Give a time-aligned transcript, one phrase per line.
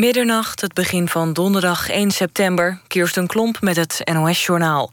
[0.00, 2.80] Middernacht, het begin van donderdag 1 september.
[2.86, 4.90] Kirsten Klomp met het NOS-journaal.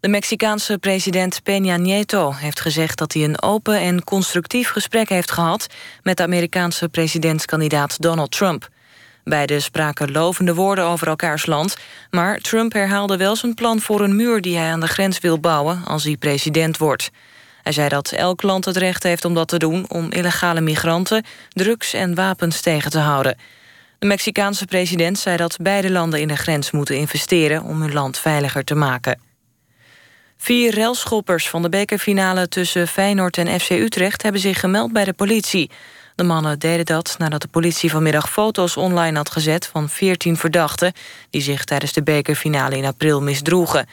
[0.00, 5.30] De Mexicaanse president Peña Nieto heeft gezegd dat hij een open en constructief gesprek heeft
[5.30, 5.66] gehad
[6.02, 8.68] met de Amerikaanse presidentskandidaat Donald Trump.
[9.24, 11.76] Beiden spraken lovende woorden over elkaars land,
[12.10, 15.40] maar Trump herhaalde wel zijn plan voor een muur die hij aan de grens wil
[15.40, 17.10] bouwen als hij president wordt.
[17.62, 21.24] Hij zei dat elk land het recht heeft om dat te doen om illegale migranten,
[21.48, 23.36] drugs en wapens tegen te houden.
[24.04, 28.18] De Mexicaanse president zei dat beide landen in de grens moeten investeren om hun land
[28.18, 29.20] veiliger te maken.
[30.36, 35.12] Vier relschoppers van de bekerfinale tussen Feyenoord en FC Utrecht hebben zich gemeld bij de
[35.12, 35.70] politie.
[36.14, 40.92] De mannen deden dat nadat de politie vanmiddag foto's online had gezet van 14 verdachten
[41.30, 43.86] die zich tijdens de bekerfinale in april misdroegen.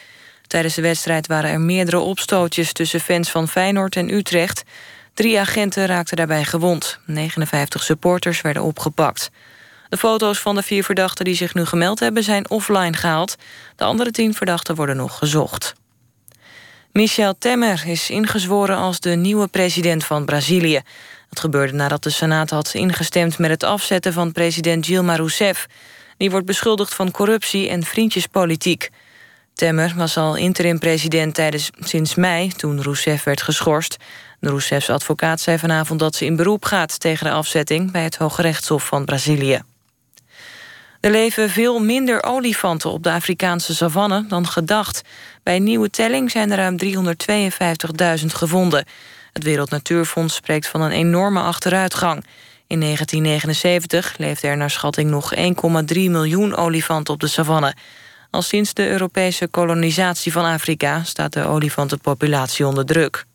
[0.48, 4.64] Tijdens de wedstrijd waren er meerdere opstootjes tussen fans van Feyenoord en Utrecht.
[5.14, 7.00] Drie agenten raakten daarbij gewond.
[7.06, 9.32] 59 supporters werden opgepakt.
[9.92, 13.36] De foto's van de vier verdachten die zich nu gemeld hebben zijn offline gehaald.
[13.76, 15.74] De andere tien verdachten worden nog gezocht.
[16.92, 20.82] Michel Temer is ingezworen als de nieuwe president van Brazilië.
[21.30, 25.66] Het gebeurde nadat de Senaat had ingestemd met het afzetten van president Dilma Rousseff.
[26.18, 28.90] Die wordt beschuldigd van corruptie en vriendjespolitiek.
[29.54, 31.40] Temmer was al interim-president
[31.80, 33.98] sinds mei, toen Rousseff werd geschorst.
[34.40, 38.18] De Rousseffs advocaat zei vanavond dat ze in beroep gaat tegen de afzetting bij het
[38.18, 39.62] Hoge Rechtshof van Brazilië.
[41.02, 45.02] Er leven veel minder olifanten op de Afrikaanse savanne dan gedacht.
[45.44, 46.78] Bij nieuwe telling zijn er ruim
[48.20, 48.86] 352.000 gevonden.
[49.34, 52.26] Het Wereld Natuurfonds spreekt van een enorme achteruitgang.
[52.68, 55.42] In 1979 leefde er naar schatting nog 1,3
[55.94, 57.76] miljoen olifanten op de savanne.
[58.30, 63.26] Al sinds de Europese kolonisatie van Afrika staat de olifantenpopulatie onder druk.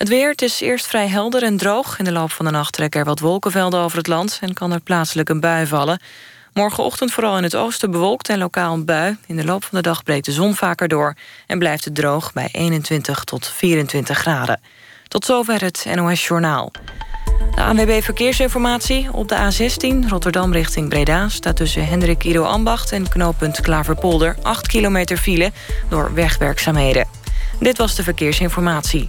[0.00, 1.98] Het weer, het is eerst vrij helder en droog.
[1.98, 4.38] In de loop van de nacht trekken er wat wolkenvelden over het land...
[4.40, 6.00] en kan er plaatselijk een bui vallen.
[6.52, 9.16] Morgenochtend vooral in het oosten bewolkt en lokaal een bui.
[9.26, 11.14] In de loop van de dag breekt de zon vaker door...
[11.46, 14.60] en blijft het droog bij 21 tot 24 graden.
[15.08, 16.70] Tot zover het NOS Journaal.
[17.54, 21.28] De ANWB Verkeersinformatie op de A16 Rotterdam richting Breda...
[21.28, 24.36] staat tussen Hendrik Ido Ambacht en knooppunt Klaverpolder...
[24.42, 25.52] 8 kilometer file
[25.88, 27.08] door wegwerkzaamheden.
[27.58, 29.08] Dit was de verkeersinformatie.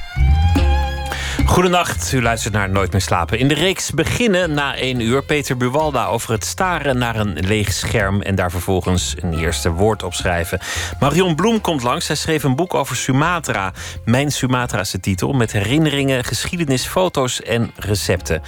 [1.51, 3.39] Goedenacht, u luistert naar Nooit meer slapen.
[3.39, 7.73] In de reeks beginnen na één uur Peter Buwalda over het staren naar een leeg
[7.73, 10.59] scherm en daar vervolgens een eerste woord op schrijven.
[10.99, 12.05] Marion Bloem komt langs.
[12.05, 13.73] Zij schreef een boek over Sumatra.
[14.05, 18.41] Mijn Sumatra de titel, met herinneringen, geschiedenis, foto's en recepten.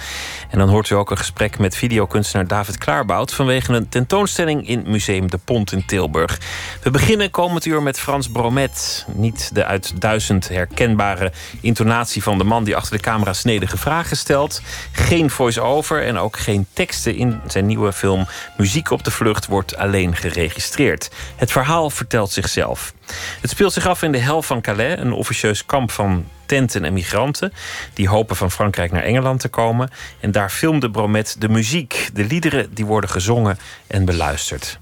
[0.50, 4.82] En dan hoort u ook een gesprek met videokunstenaar David Klaarbout vanwege een tentoonstelling in
[4.86, 6.38] Museum de Pont in Tilburg.
[6.82, 9.06] We beginnen komend uur met Frans Bromet.
[9.14, 14.16] Niet de uit duizend herkenbare intonatie van de man die achter de camera snedige vragen
[14.16, 14.60] stelt.
[14.92, 19.76] Geen voice-over en ook geen teksten in zijn nieuwe film Muziek op de Vlucht wordt
[19.76, 21.10] alleen geregistreerd.
[21.36, 22.94] Het verhaal vertelt zichzelf.
[23.40, 26.92] Het speelt zich af in de hel van Calais, een officieus kamp van tenten en
[26.92, 27.52] migranten.
[27.92, 29.90] Die hopen van Frankrijk naar Engeland te komen.
[30.20, 32.10] En daar filmde Bromet de muziek.
[32.12, 34.78] De liederen die worden gezongen en beluisterd.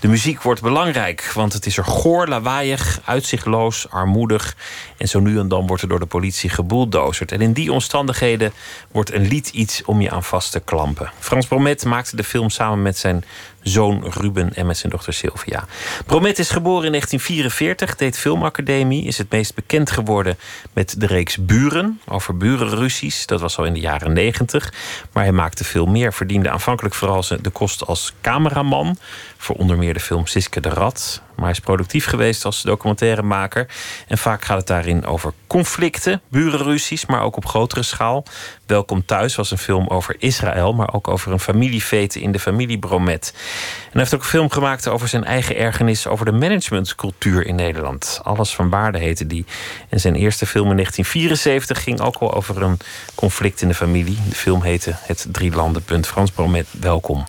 [0.00, 4.56] De muziek wordt belangrijk, want het is er goor, lawaaiig, uitzichtloos, armoedig.
[4.96, 7.32] En zo nu en dan wordt er door de politie geboeldozerd.
[7.32, 8.52] En in die omstandigheden
[8.92, 11.10] wordt een lied iets om je aan vast te klampen.
[11.18, 13.24] Frans Bromet maakte de film samen met zijn
[13.62, 15.64] zoon Ruben en met zijn dochter Sylvia.
[16.06, 20.38] Bromet is geboren in 1944, deed filmacademie, is het meest bekend geworden
[20.72, 23.26] met de reeks Buren, over burenruzies.
[23.26, 24.72] Dat was al in de jaren 90.
[25.12, 28.96] Maar hij maakte veel meer, verdiende aanvankelijk vooral de kost als cameraman
[29.36, 31.22] voor onder meer de film Siske de Rat.
[31.34, 33.66] Maar hij is productief geweest als documentairemaker.
[34.06, 38.24] En vaak gaat het daarin over conflicten, burenruzies, maar ook op grotere schaal.
[38.66, 42.78] Welkom Thuis was een film over Israël, maar ook over een familiefete in de familie
[42.78, 43.32] Bromet.
[43.34, 47.54] En hij heeft ook een film gemaakt over zijn eigen ergernis over de managementcultuur in
[47.54, 48.20] Nederland.
[48.22, 49.44] Alles van waarde heette die.
[49.88, 52.78] En zijn eerste film in 1974 ging ook wel over een
[53.14, 54.18] conflict in de familie.
[54.28, 56.06] De film heette Het Drie Landenpunt.
[56.06, 57.26] Frans Bromet, welkom.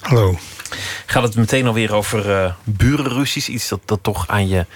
[0.00, 0.38] Hallo.
[1.06, 3.48] Gaat het meteen alweer over uh, burenruzies?
[3.48, 4.66] Iets dat, dat toch aan je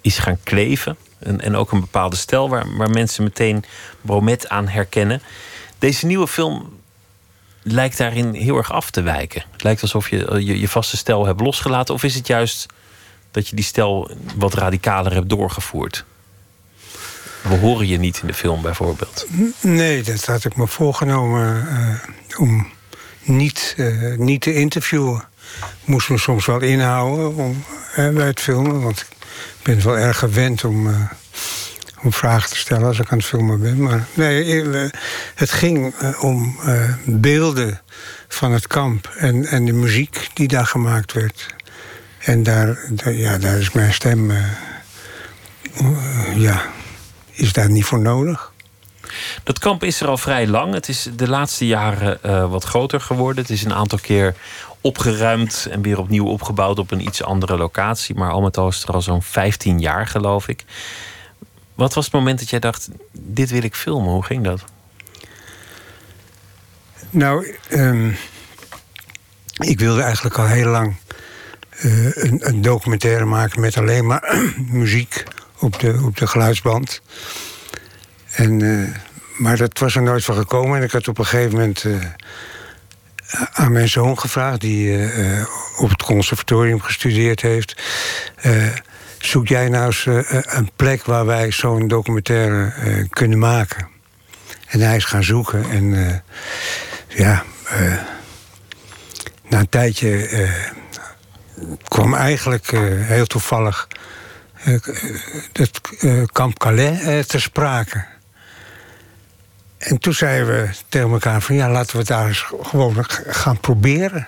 [0.00, 0.96] is gaan kleven?
[1.18, 3.64] En, en ook een bepaalde stijl waar, waar mensen meteen
[4.00, 5.22] bromet aan herkennen.
[5.78, 6.78] Deze nieuwe film
[7.62, 9.44] lijkt daarin heel erg af te wijken.
[9.50, 11.94] Het lijkt alsof je eh, je, je vaste stijl hebt losgelaten.
[11.94, 12.66] Of is het juist
[13.30, 16.04] dat je die stijl wat radicaler hebt doorgevoerd?
[17.42, 19.26] We horen je niet in de film bijvoorbeeld.
[19.60, 21.66] Nee, dat had ik me voorgenomen
[22.38, 22.66] om
[23.22, 23.76] niet,
[24.16, 25.24] niet te interviewen.
[25.84, 27.64] Moesten we soms wel inhouden om,
[27.94, 28.82] bij het filmen.
[28.82, 29.16] Want ik
[29.62, 31.08] ben wel erg gewend om
[32.02, 33.82] om vragen te stellen als ik aan het filmen ben.
[33.82, 34.64] Maar nee,
[35.34, 36.58] het ging om
[37.04, 37.80] beelden
[38.28, 41.46] van het kamp en, en de muziek die daar gemaakt werd.
[42.18, 44.32] En daar, ja, daar is mijn stem,
[46.34, 46.62] ja,
[47.30, 48.52] is daar niet voor nodig.
[49.42, 50.74] Dat kamp is er al vrij lang.
[50.74, 53.42] Het is de laatste jaren wat groter geworden.
[53.42, 54.34] Het is een aantal keer
[54.80, 58.14] opgeruimd en weer opnieuw opgebouwd op een iets andere locatie.
[58.14, 60.64] Maar al met al is er al zo'n 15 jaar, geloof ik.
[61.74, 64.10] Wat was het moment dat jij dacht: dit wil ik filmen?
[64.10, 64.64] Hoe ging dat?
[67.10, 68.16] Nou, um,
[69.58, 70.96] ik wilde eigenlijk al heel lang
[71.84, 75.24] uh, een, een, documentaire maken met alleen maar muziek
[75.58, 77.00] op de, op de geluidsband.
[78.30, 78.88] En, uh,
[79.36, 80.78] maar dat was er nooit van gekomen.
[80.78, 82.04] En ik had op een gegeven moment uh,
[83.52, 85.08] aan mijn zoon gevraagd, die
[85.76, 87.82] op het conservatorium gestudeerd heeft.
[89.18, 90.06] zoek jij nou eens
[90.42, 92.72] een plek waar wij zo'n documentaire
[93.10, 93.88] kunnen maken?
[94.66, 95.70] En hij is gaan zoeken.
[95.70, 96.22] En
[97.08, 97.44] ja,
[99.48, 100.28] na een tijdje
[101.88, 102.70] kwam eigenlijk
[103.00, 103.88] heel toevallig
[105.52, 105.80] het
[106.32, 108.04] kamp Calais ter sprake.
[109.78, 113.60] En toen zeiden we tegen elkaar van ja, laten we het daar eens gewoon gaan
[113.60, 114.26] proberen.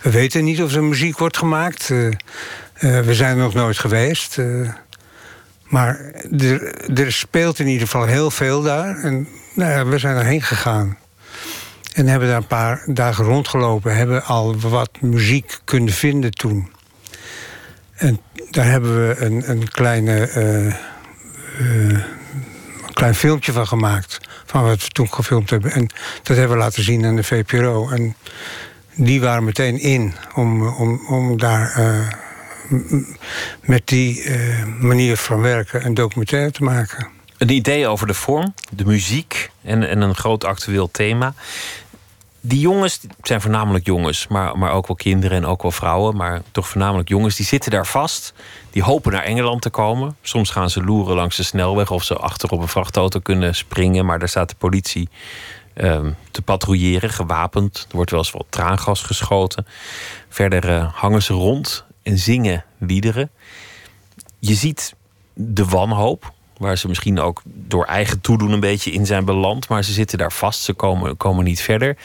[0.00, 1.88] We weten niet of er muziek wordt gemaakt.
[1.88, 4.38] we zijn er nog nooit geweest.
[5.62, 6.00] maar
[6.38, 8.96] er, er, speelt in ieder geval heel veel daar.
[8.96, 10.98] En nou ja, we zijn erheen gegaan.
[11.94, 13.96] En hebben daar een paar dagen rondgelopen.
[13.96, 16.70] Hebben al wat muziek kunnen vinden toen.
[17.94, 18.20] En
[18.50, 20.30] daar hebben we een, een kleine,
[21.58, 21.98] uh,
[22.92, 24.20] klein filmpje van gemaakt.
[24.54, 25.72] Van wat we toen gefilmd hebben.
[25.72, 25.90] En
[26.22, 27.88] dat hebben we laten zien aan de VPRO.
[27.88, 28.16] En
[28.94, 32.08] die waren meteen in om, om, om daar uh,
[33.60, 34.30] met die
[34.80, 37.08] manier van werken een documentaire te maken.
[37.38, 41.34] Een idee over de vorm, de muziek en, en een groot actueel thema
[42.46, 46.42] die jongens, zijn voornamelijk jongens, maar, maar ook wel kinderen en ook wel vrouwen, maar
[46.50, 48.34] toch voornamelijk jongens, die zitten daar vast.
[48.70, 50.16] Die hopen naar Engeland te komen.
[50.22, 54.06] Soms gaan ze loeren langs de snelweg of ze achter op een vrachtauto kunnen springen,
[54.06, 55.08] maar daar staat de politie
[55.76, 56.00] uh,
[56.30, 57.86] te patrouilleren, gewapend.
[57.88, 59.66] Er wordt wel eens wat traangas geschoten.
[60.28, 63.30] Verder uh, hangen ze rond en zingen liederen.
[64.38, 64.94] Je ziet
[65.34, 69.68] de wanhoop, Waar ze misschien ook door eigen toedoen een beetje in zijn beland.
[69.68, 71.96] Maar ze zitten daar vast, ze komen, komen niet verder.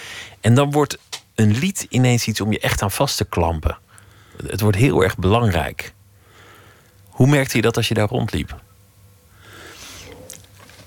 [0.41, 0.97] En dan wordt
[1.35, 3.77] een lied ineens iets om je echt aan vast te klampen.
[4.47, 5.93] Het wordt heel erg belangrijk.
[7.09, 8.55] Hoe merkte je dat als je daar rondliep?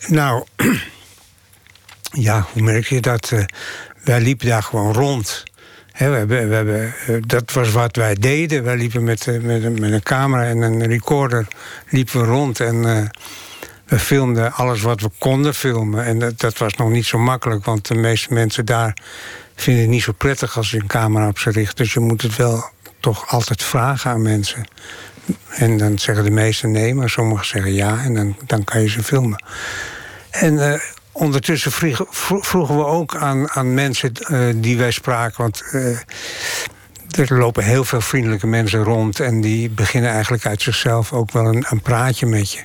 [0.07, 0.45] Nou,
[2.29, 3.31] ja, hoe merk je dat?
[3.31, 3.45] Uh,
[4.05, 5.43] wij liepen daar gewoon rond.
[5.93, 8.65] we hebben, we hebben, uh, dat was wat wij deden.
[8.65, 11.49] Wij liepen met, uh, met, met, een camera en een recorder
[11.89, 12.61] liepen rond.
[12.61, 13.11] En
[13.93, 16.05] we filmden alles wat we konden filmen.
[16.05, 18.97] En dat, was nog niet zo makkelijk, want de meeste mensen daar
[19.55, 21.77] vinden het niet zo prettig als je een camera op ze richt.
[21.77, 22.65] Dus je moet het wel
[23.01, 24.65] toch altijd vragen aan mensen.
[25.49, 28.89] En dan zeggen de meesten nee, maar sommigen zeggen ja en dan, dan kan je
[28.89, 29.45] ze filmen.
[30.31, 30.75] En uh,
[31.13, 35.99] ondertussen vroegen, we ook aan, aan mensen uh, die wij spraken, want uh,
[37.19, 41.45] er lopen heel veel vriendelijke mensen rond en die beginnen eigenlijk uit zichzelf ook wel
[41.45, 42.61] een, een praatje met je.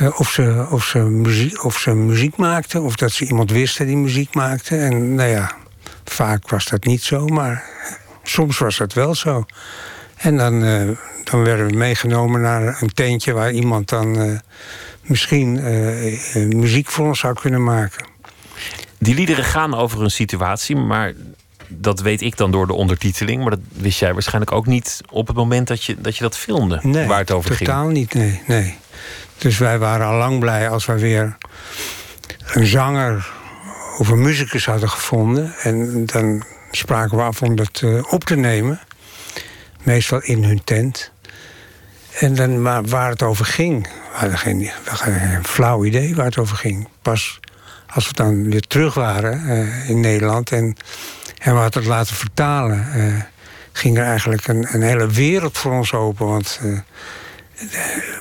[0.00, 3.86] Uh, of, ze, of, ze muziek, of ze muziek maakten, of dat ze iemand wisten
[3.86, 4.76] die muziek maakte.
[4.76, 5.52] En nou ja,
[6.04, 7.64] vaak was dat niet zo, maar
[8.22, 9.44] soms was dat wel zo.
[10.16, 10.90] En dan, uh,
[11.24, 14.38] dan werden we meegenomen naar een tentje waar iemand dan uh,
[15.02, 15.60] misschien
[16.56, 18.06] muziek voor ons zou kunnen maken.
[18.98, 21.12] Die liederen gaan over een situatie, maar
[21.68, 23.40] dat weet ik dan door de ondertiteling.
[23.40, 26.36] Maar dat wist jij waarschijnlijk ook niet op het moment dat je dat, je dat
[26.36, 26.78] filmde.
[26.82, 27.68] Nee, waar het over totaal ging.
[27.68, 28.76] Totaal niet, nee, nee.
[29.42, 31.36] Dus wij waren al lang blij als we weer
[32.52, 33.30] een zanger
[33.98, 35.54] of een muzikus hadden gevonden.
[35.62, 38.80] En dan spraken we af om dat uh, op te nemen.
[39.82, 41.10] Meestal in hun tent.
[42.18, 44.70] En dan, maar waar het over ging, we hadden geen,
[45.42, 46.88] flauw idee waar het over ging.
[47.02, 47.40] Pas
[47.86, 50.76] als we dan weer terug waren uh, in Nederland en,
[51.38, 53.22] en we hadden het laten vertalen, uh,
[53.72, 56.26] ging er eigenlijk een, een, hele wereld voor ons open.
[56.26, 56.60] Want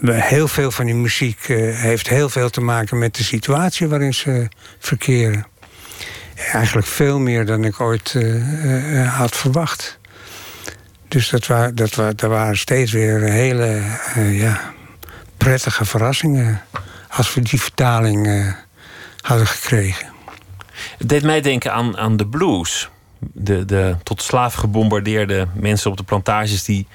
[0.01, 4.13] heel veel van die muziek uh, heeft heel veel te maken met de situatie waarin
[4.13, 4.47] ze
[4.79, 5.45] verkeren.
[6.51, 9.99] Eigenlijk veel meer dan ik ooit uh, had verwacht.
[11.07, 13.81] Dus dat, wa dat, wa dat waren steeds weer hele
[14.15, 14.73] ja,
[15.37, 16.61] prettige verrassingen.
[17.09, 18.53] als we die vertaling eh,
[19.21, 20.07] hadden gekregen.
[20.97, 22.89] Het deed mij denken aan, aan de blues.
[23.19, 26.87] De, de tot slaaf gebombardeerde mensen op de plantages die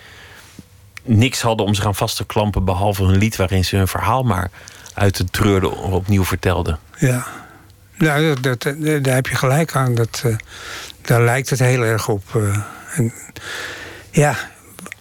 [1.07, 2.65] niks hadden om zich aan vast te klampen.
[2.65, 4.51] behalve een lied waarin ze hun verhaal maar
[4.95, 6.79] uit het treurde opnieuw vertelden.
[6.99, 7.27] Ja,
[7.97, 9.95] nou, dat, dat, daar heb je gelijk aan.
[9.95, 10.37] Dat, uh,
[11.01, 12.23] daar lijkt het heel erg op.
[12.37, 12.59] Uh,
[12.95, 13.13] en,
[14.11, 14.37] ja,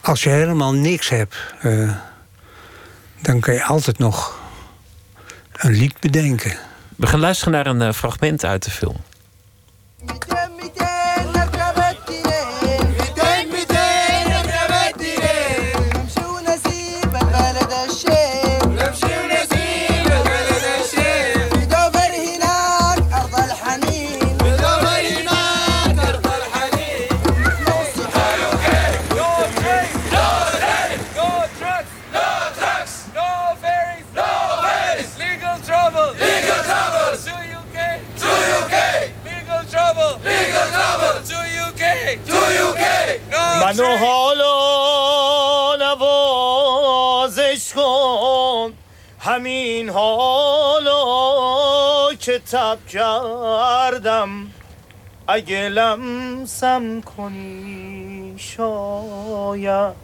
[0.01, 1.95] als je helemaal niks hebt, uh,
[3.21, 4.39] dan kan je altijd nog
[5.53, 6.57] een lied bedenken.
[6.95, 8.97] We gaan luisteren naar een fragment uit de film.
[43.74, 44.56] منو حالا
[45.76, 48.72] نوازش کن
[49.18, 51.00] همین حالا
[52.20, 54.46] که تب کردم
[55.28, 59.94] اگه لمسم کنی شاید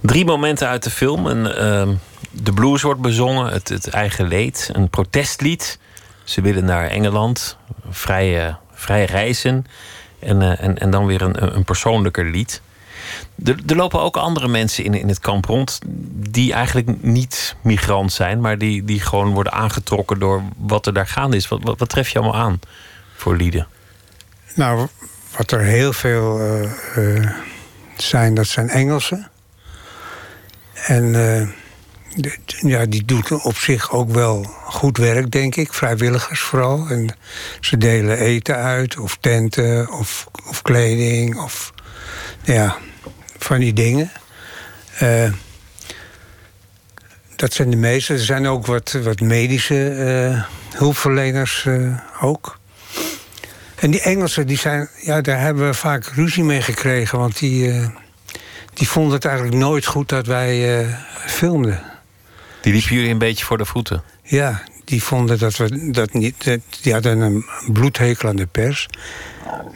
[0.00, 1.26] Drie momenten uit de film.
[1.26, 1.96] Een, uh,
[2.30, 5.78] de blues wordt bezongen, het, het, eigen leed, een protestlied.
[6.24, 7.56] Ze willen naar Engeland,
[7.90, 9.66] vrij, uh, vrij reizen.
[10.19, 12.61] En, uh, en, en dan weer een, een persoonlijker lied.
[13.45, 15.79] Er, lopen ook andere mensen in, in het kamp rond.
[16.29, 18.41] die eigenlijk niet migrant zijn.
[18.41, 21.47] maar die, die gewoon worden aangetrokken door wat er daar gaande is.
[21.47, 22.59] Wat, wat, tref je allemaal aan
[23.15, 23.67] voor lieden?
[24.55, 24.87] Nou,
[25.37, 27.31] wat er heel veel uh, uh,
[27.97, 29.29] zijn, dat zijn Engelsen.
[30.73, 31.15] En
[32.45, 35.73] ja, die doen op zich ook wel goed werk, denk ik.
[35.73, 36.87] Vrijwilligers vooral.
[36.89, 37.15] En
[37.59, 41.73] ze delen eten uit, of tenten, of, of kleding, of
[42.43, 42.77] ja,
[43.37, 44.11] van die dingen.
[45.01, 45.31] Uh,
[47.35, 48.13] dat zijn de meeste.
[48.13, 50.43] Er zijn ook wat, wat medische uh,
[50.77, 52.59] hulpverleners uh, ook.
[53.75, 57.19] En die Engelsen, die zijn, ja, daar hebben we vaak ruzie mee gekregen.
[57.19, 57.91] Want die,
[58.73, 60.85] die vonden het eigenlijk nooit goed dat wij
[61.25, 61.95] filmden.
[62.67, 64.03] Die liepen jullie een beetje voor de voeten?
[64.23, 66.43] Ja, die vonden dat we dat niet.
[66.43, 68.87] Dat, die hadden een bloedhekel aan de pers.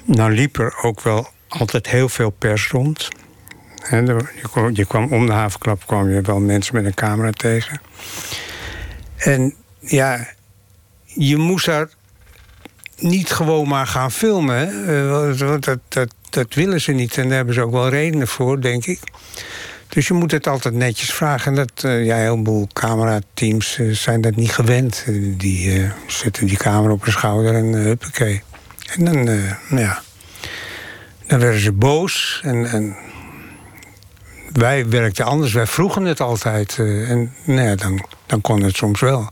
[0.05, 3.07] Nou liep er ook wel altijd heel veel pers rond.
[4.73, 7.81] Je, kwam, om de havenklap kwam je wel mensen met een camera tegen.
[9.17, 10.27] En ja,
[11.05, 11.89] je moest daar
[12.97, 14.85] niet gewoon maar gaan filmen.
[15.37, 17.17] Want dat, dat, dat willen ze niet.
[17.17, 18.99] En daar hebben ze ook wel redenen voor, denk ik.
[19.93, 21.51] Dus je moet het altijd netjes vragen.
[21.51, 25.05] En dat, uh, ja, een heleboel camerateams uh, zijn dat niet gewend.
[25.07, 28.41] Uh, die zetten die camera op hun schouder en huppakee.
[28.95, 30.01] En dan, nou ja,
[31.27, 32.41] dan werden ze boos.
[32.43, 32.95] En, en
[34.51, 35.53] wij werkten anders.
[35.53, 36.75] Wij vroegen het altijd.
[36.79, 39.31] en nou ja, dan, dan kon het soms wel.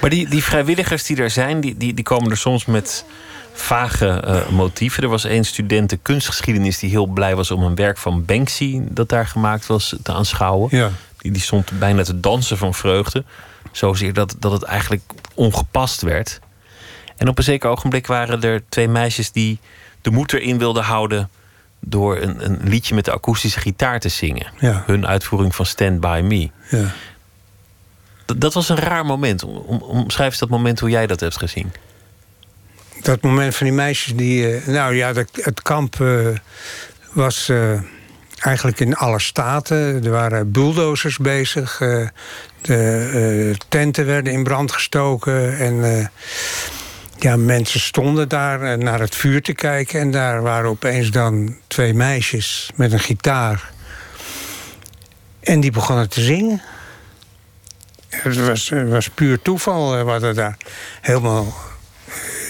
[0.00, 3.04] Maar die, die vrijwilligers die er zijn, die, die, die komen er soms met
[3.56, 5.02] vage uh, motieven.
[5.02, 9.08] Er was één student kunstgeschiedenis die heel blij was om een werk van Banksy dat
[9.08, 10.76] daar gemaakt was te aanschouwen.
[10.76, 10.90] Ja.
[11.18, 13.24] Die, die stond bijna te dansen van vreugde.
[13.72, 15.02] Zozeer dat, dat het eigenlijk
[15.34, 16.40] ongepast werd.
[17.16, 19.58] En op een zeker ogenblik waren er twee meisjes die
[20.00, 21.30] de moed erin wilden houden
[21.80, 24.46] door een, een liedje met de akoestische gitaar te zingen.
[24.58, 24.82] Ja.
[24.86, 26.50] Hun uitvoering van Stand By Me.
[26.70, 26.92] Ja.
[28.36, 29.44] Dat, was een raar moment.
[29.44, 31.72] Om, omschrijf eens dat moment hoe jij dat hebt gezien
[33.02, 34.60] dat moment van die meisjes die.
[34.60, 36.28] Uh, nou ja, het kamp uh,
[37.12, 37.80] was uh,
[38.38, 40.04] eigenlijk in alle staten.
[40.04, 41.78] Er waren bulldozers bezig.
[42.60, 45.58] de tenten werden in brand gestoken.
[45.58, 46.10] En
[47.18, 50.00] ja, mensen stonden daar naar het vuur te kijken.
[50.00, 53.70] En daar waren opeens dan twee meisjes met een gitaar.
[55.40, 56.62] En die begonnen te zingen.
[58.08, 60.04] Het was, was puur toeval.
[60.04, 60.56] wat er daar
[61.00, 61.54] helemaal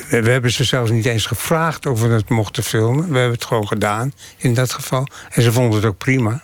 [0.09, 3.09] we, hebben ze zelfs niet eens gevraagd of we het mochten filmen.
[3.09, 5.07] We hebben het gewoon gedaan in dat geval.
[5.31, 6.43] En ze vonden het ook prima.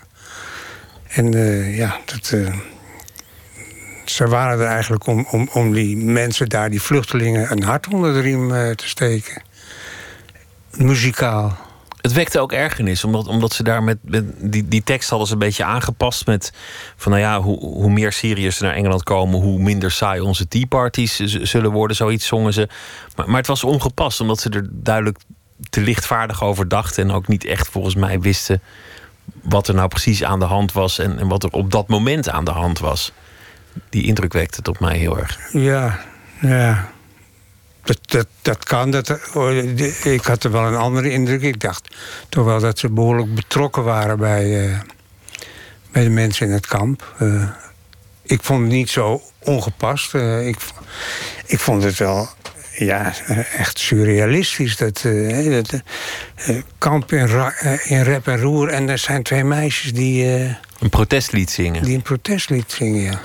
[1.09, 2.55] En uh, ja, dat, uh,
[4.05, 8.13] ze waren er eigenlijk om, om, om die mensen daar, die vluchtelingen, een hart onder
[8.13, 9.43] de riem uh, te steken.
[10.71, 11.57] Muzikaal.
[12.03, 13.99] Het wekte ook ergernis, omdat, omdat ze daar met,
[14.39, 16.53] die, die tekst hadden ze een beetje aangepast met
[16.97, 20.67] van nou ja, hoe, hoe meer Syriërs naar Engeland komen, hoe minder saai onze tea
[20.67, 21.97] parties zullen worden.
[21.97, 22.69] Zoiets zongen ze.
[23.17, 25.19] Maar, maar het was ongepast, omdat ze er duidelijk
[25.71, 28.63] te lichtvaardig over dachten en ook niet echt volgens mij wisten
[29.43, 32.29] wat er nou precies aan de hand was en, en wat er op dat moment
[32.29, 33.13] aan de hand was.
[33.89, 35.39] Die indruk wekte het op mij heel erg.
[35.53, 36.01] Ja,
[36.41, 36.91] ja.
[37.83, 38.91] Dat, dat, dat kan.
[38.91, 39.09] Dat,
[40.05, 41.43] ik had er wel een andere indruk.
[41.43, 41.95] Ik dacht
[42.29, 44.79] toch wel dat ze behoorlijk betrokken waren bij, uh,
[45.93, 47.15] bij de mensen in het kamp.
[47.23, 47.49] Uh,
[48.23, 50.15] ik vond het niet zo ongepast.
[50.15, 50.57] Uh, ik,
[51.47, 52.29] ik vond het wel
[52.77, 53.13] ja,
[53.57, 54.77] echt surrealistisch.
[54.77, 55.05] Dat,
[55.53, 55.83] dat
[56.79, 57.29] kamp in,
[57.85, 58.69] in, rep en roer.
[58.69, 60.25] En er zijn twee meisjes die.
[60.79, 61.83] een protestlied zingen.
[61.83, 63.21] Die een protestlied zingen, ja.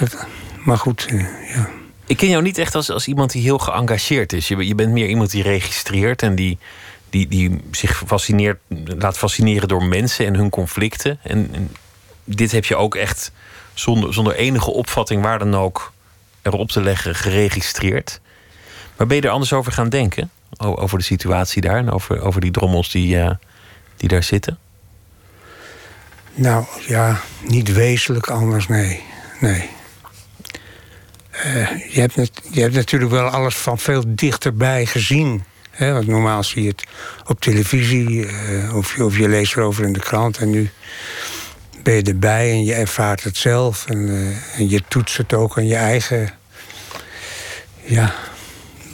[0.00, 0.26] Dat,
[0.64, 1.08] maar goed,
[1.54, 1.68] ja.
[2.06, 4.48] Ik ken jou niet echt als, als iemand die heel geëngageerd is.
[4.48, 6.58] Je, je bent meer iemand die registreert en die,
[7.10, 11.18] die, die zich fascineert, laat fascineren door mensen en hun conflicten.
[11.22, 11.70] En,
[12.24, 13.32] dit heb je ook echt
[13.74, 15.92] zonder, zonder enige opvatting waar dan ook
[16.42, 18.20] erop te leggen geregistreerd.
[18.96, 20.30] Maar ben je er anders over gaan denken?
[20.58, 23.30] Over de situatie daar en over, over die drommels die, uh,
[23.96, 24.58] die daar zitten?
[26.34, 29.02] Nou ja, niet wezenlijk anders, nee.
[29.40, 29.70] nee.
[31.44, 32.14] Uh, je, hebt
[32.50, 35.44] je hebt natuurlijk wel alles van veel dichterbij gezien.
[35.70, 35.92] Hè?
[35.92, 36.84] Want normaal zie je het
[37.26, 40.38] op televisie uh, of, je, of je leest erover in de krant.
[40.38, 40.70] En nu
[41.82, 43.86] ben je erbij en je ervaart het zelf.
[43.86, 46.30] En, uh, en je toetst het ook aan je eigen
[47.82, 48.14] ja,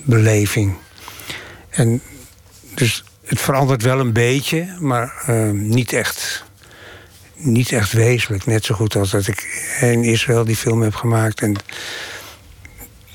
[0.05, 0.77] beleving.
[1.71, 2.03] En
[2.75, 6.45] dus het verandert wel een beetje, maar niet echt.
[7.35, 8.47] Niet echt wezenlijk.
[8.47, 11.41] Net zo goed als dat ik in Israël die film heb gemaakt.
[11.41, 11.57] En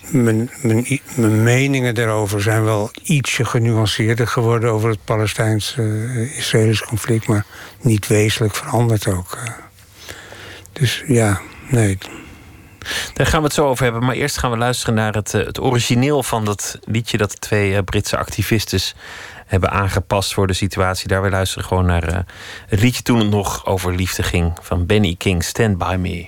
[0.10, 7.28] mijn, mijn, mijn meningen daarover zijn wel ietsje genuanceerder geworden over het Palestijns-Israëlisch uh, conflict,
[7.28, 7.46] maar
[7.82, 9.38] niet wezenlijk veranderd ook.
[9.38, 9.54] Uh.
[10.74, 11.98] Dus ja, nee.
[13.14, 14.06] Daar gaan we het zo over hebben.
[14.06, 18.18] Maar eerst gaan we luisteren naar het, het origineel van dat liedje dat twee Britse
[18.18, 18.80] activisten
[19.46, 21.08] hebben aangepast voor de situatie.
[21.08, 22.26] Daar we luisteren gewoon naar
[22.68, 26.28] het liedje toen het nog over liefde ging van Benny King, Stand By Me.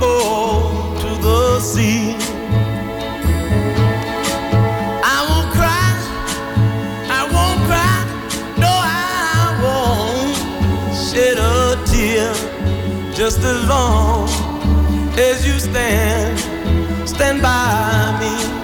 [0.00, 2.16] to the sea.
[5.02, 5.92] I won't cry,
[7.18, 7.98] I won't cry,
[8.58, 12.32] no, I won't shed a tear
[13.14, 14.28] just as long
[15.18, 16.38] as you stand,
[17.08, 18.55] stand by me.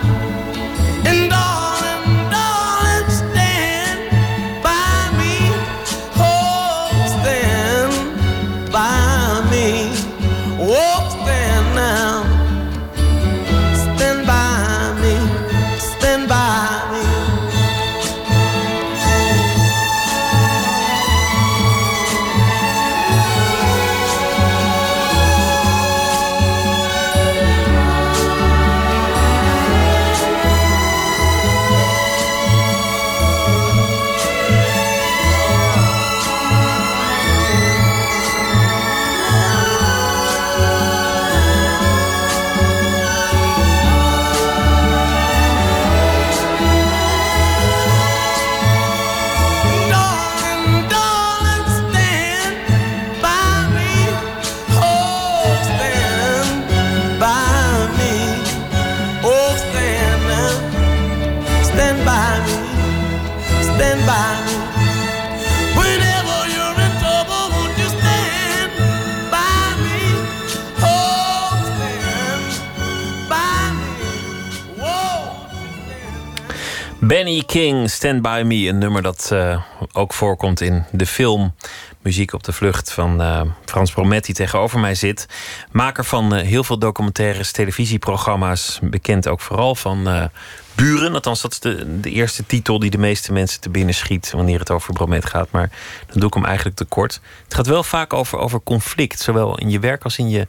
[78.03, 78.69] Stand By Me.
[78.69, 79.63] Een nummer dat uh,
[79.93, 81.55] ook voorkomt in de film
[82.01, 85.27] Muziek op de vlucht van uh, Frans Bromet, die tegenover mij zit.
[85.71, 88.79] Maker van uh, heel veel documentaires, televisieprogramma's.
[88.83, 90.29] Bekend ook vooral van
[90.75, 91.15] Buren.
[91.15, 94.59] Althans, dat is de, de eerste titel die de meeste mensen te binnen schiet wanneer
[94.59, 95.51] het over Bromet gaat.
[95.51, 95.71] Maar
[96.07, 97.21] dan doe ik hem eigenlijk tekort.
[97.45, 100.47] Het gaat wel vaak over, over conflict, zowel in je werk als in je,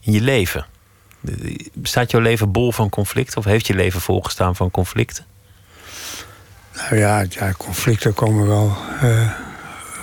[0.00, 0.66] in je leven.
[1.82, 3.36] Staat jouw leven bol van conflict?
[3.36, 5.33] Of heeft je leven volgestaan van conflicten?
[6.76, 8.76] Nou ja, ja conflicten komen wel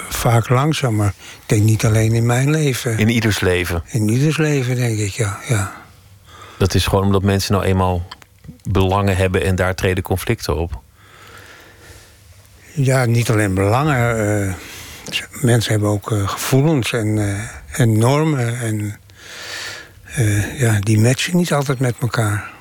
[0.10, 0.96] vaak langzaam.
[0.96, 2.98] Maar ik denk niet alleen in mijn leven.
[2.98, 3.84] In ieders leven?
[3.86, 5.40] In ieders leven, denk ik, ja.
[5.48, 5.72] ja.
[6.58, 8.08] Dat is gewoon omdat mensen nou eenmaal
[8.64, 10.82] belangen hebben en daar treden conflicten op?
[12.74, 14.18] Ja, niet alleen belangen.
[14.46, 14.54] Uh,
[15.42, 17.40] mensen hebben ook uh, gevoelens en, uh,
[17.72, 18.60] en normen.
[18.60, 19.00] En
[20.58, 22.52] ja, die matchen niet altijd met elkaar.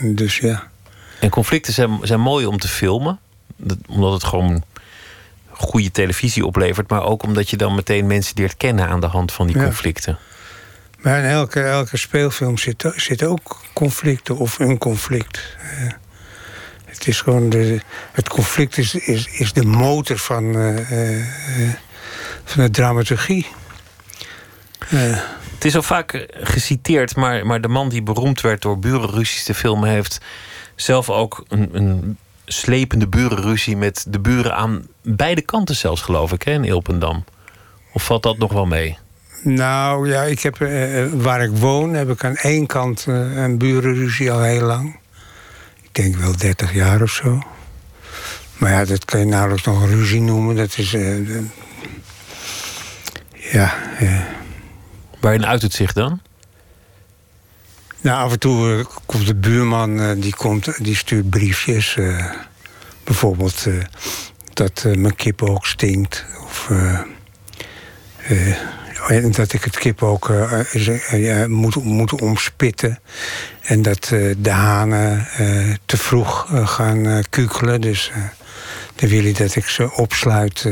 [0.00, 0.70] Dus ja.
[1.22, 3.18] En conflicten zijn, zijn mooi om te filmen.
[3.56, 4.64] Dat, omdat het gewoon
[5.48, 9.32] goede televisie oplevert, maar ook omdat je dan meteen mensen leert kennen aan de hand
[9.32, 10.18] van die conflicten.
[10.98, 15.56] Maar in elke, elke speelfilm zit, zit ook conflicten of een conflict.
[15.80, 15.92] Uh,
[16.84, 17.80] het is gewoon de,
[18.12, 21.24] het conflict is, is, is de motor van, uh, uh,
[22.44, 23.46] van de dramaturgie.
[25.54, 29.54] Het is al vaak geciteerd, maar, maar de man die beroemd werd door burenruzies te
[29.54, 30.20] filmen, heeft
[30.82, 36.42] zelf ook een, een slepende burenruzie met de buren aan beide kanten zelfs, geloof ik,
[36.42, 37.24] hè, in Ilpendam.
[37.92, 38.98] Of valt dat nog wel mee?
[39.42, 43.58] Nou ja, ik heb, uh, waar ik woon heb ik aan één kant uh, een
[43.58, 44.96] burenruzie al heel lang.
[45.82, 47.42] Ik denk wel 30 jaar of zo.
[48.58, 50.56] Maar ja, dat kan je nauwelijks nog een ruzie noemen.
[50.56, 50.94] Dat is.
[50.94, 51.38] Uh,
[53.34, 53.74] ja.
[55.20, 56.20] Waarin uit het zich dan?
[58.02, 61.98] Nou, af en toe komt de buurman, die, komt, die stuurt briefjes.
[63.04, 63.66] bijvoorbeeld
[64.52, 66.24] dat mijn kip ook stinkt.
[66.44, 66.70] Of
[69.30, 70.32] dat ik het kip ook
[71.46, 72.98] moet, moet omspitten.
[73.60, 74.04] En dat
[74.38, 75.28] de hanen
[75.86, 77.80] te vroeg gaan kukelen.
[77.80, 78.12] Dus
[78.94, 80.68] dan wil je dat ik ze opsluit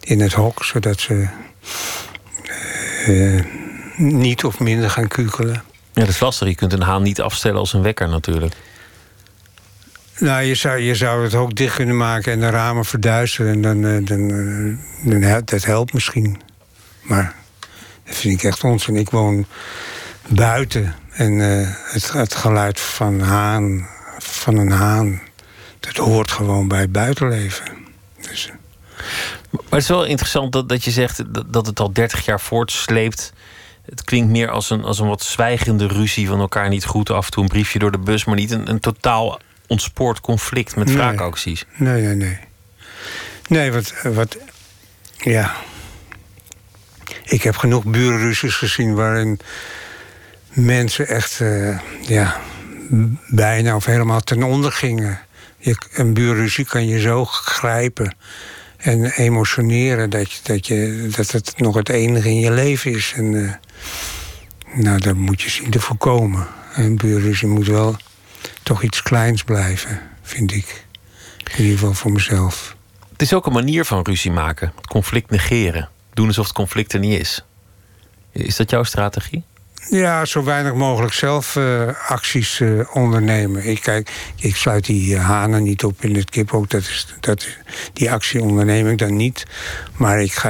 [0.00, 1.26] in het hok, zodat ze
[3.96, 5.62] niet of minder gaan kukelen.
[5.94, 6.48] Ja, dat is lastig.
[6.48, 8.54] Je kunt een haan niet afstellen als een wekker natuurlijk.
[10.18, 13.52] Nou, je zou, je zou het ook dicht kunnen maken en de ramen verduisteren.
[13.52, 16.40] En dan, dan, dan, dan dat helpt misschien.
[17.02, 17.34] Maar
[18.04, 18.96] dat vind ik echt onzin.
[18.96, 19.46] Ik woon
[20.26, 20.94] buiten.
[21.10, 25.20] En uh, het, het, geluid van, haan, van een haan...
[25.80, 27.64] dat hoort gewoon bij het buitenleven.
[28.20, 28.54] Dus, eh.
[29.50, 32.40] maar het is wel interessant dat, dat je zegt dat, dat het al 30 jaar
[32.40, 33.32] voortsleept.
[33.84, 37.10] Het klinkt meer als een, als een wat zwijgende ruzie van elkaar niet goed.
[37.10, 40.76] Af en toe een briefje door de bus, maar niet een, een totaal ontspoord conflict
[40.76, 41.64] met wraakacties.
[41.76, 42.38] Nee, nee, nee.
[43.48, 44.38] Nee, wat, wat.
[45.16, 45.54] Ja,
[47.24, 49.40] ik heb genoeg burenruzies gezien waarin
[50.48, 52.40] mensen echt uh, ja,
[53.28, 55.20] bijna of helemaal ten onder gingen.
[55.58, 58.16] Je, een buurruzie kan je zo grijpen
[58.84, 63.12] en emotioneren dat, je, dat, je, dat het nog het enige in je leven is.
[63.16, 63.52] En, uh,
[64.74, 66.46] nou, dat moet je zien te voorkomen.
[66.74, 67.96] Een buurruzie moet wel
[68.62, 70.84] toch iets kleins blijven, vind ik.
[71.56, 72.76] In ieder geval voor mezelf.
[73.12, 76.98] Het is ook een manier van ruzie maken, conflict negeren doen alsof het conflict er
[76.98, 77.44] niet is.
[78.32, 79.44] Is dat jouw strategie?
[79.90, 83.64] Ja, zo weinig mogelijk zelf uh, acties uh, ondernemen.
[83.64, 87.46] Ik, kijk, ik sluit die uh, hanen niet op in het kip Dat is, dat,
[87.92, 89.44] die actie onderneem ik dan niet.
[89.96, 90.48] Maar ik ga,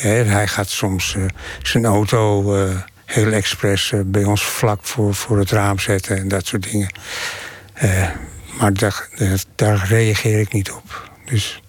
[0.00, 1.16] hij gaat soms
[1.62, 2.54] zijn auto
[3.04, 6.88] heel expres bij ons vlak voor, voor het raam zetten en dat soort dingen.
[8.58, 9.08] maar daar,
[9.54, 11.10] daar reageer ik niet op.
[11.24, 11.62] Dus,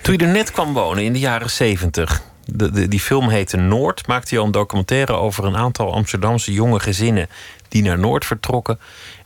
[0.00, 4.06] Toen je er net kwam wonen in de jaren zeventig de, die film heette Noord.
[4.06, 7.28] Maakte hij al een documentaire over een aantal Amsterdamse jonge gezinnen
[7.68, 8.78] die naar Noord vertrokken.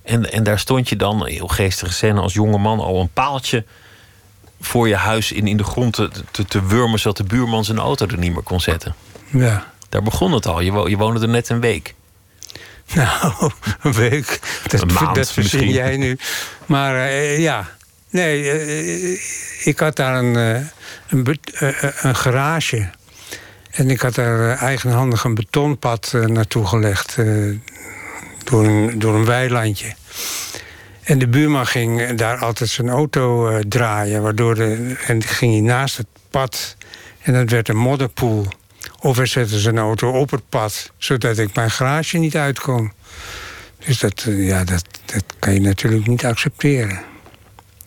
[0.03, 3.65] En, en daar stond je dan, heel geestige scène, als jonge man al een paaltje
[4.61, 7.79] voor je huis in, in de grond te, te, te wurmen, zodat de buurman zijn
[7.79, 8.95] auto er niet meer kon zetten.
[9.27, 9.67] Ja.
[9.89, 10.61] Daar begon het al.
[10.61, 11.95] Je, je woonde er net een week.
[12.95, 13.51] Nou,
[13.83, 14.41] een week.
[14.67, 15.69] Dat, een maand dat misschien.
[15.69, 16.19] jij nu.
[16.67, 17.69] Maar uh, ja,
[18.09, 19.21] nee, uh,
[19.65, 20.67] ik had daar een, uh,
[21.09, 21.41] een,
[22.01, 22.91] een garage.
[23.71, 27.19] En ik had daar eh, eigenhandig een betonpad eh, naartoe gelegd.
[27.19, 27.27] Eh,
[28.45, 29.95] door, een, door een weilandje.
[31.03, 34.23] En de buurman ging daar altijd zijn auto draaien.
[34.23, 36.77] Waardoor de, en ging hij naast het pad.
[37.21, 38.47] En dat werd een modderpoel.
[39.01, 40.93] Of hij zette zijn auto op het pad.
[40.97, 42.93] Zodat ik mijn garage niet uit kon.
[43.87, 47.01] Dus dat, ja, dat, dat kan je natuurlijk niet accepteren.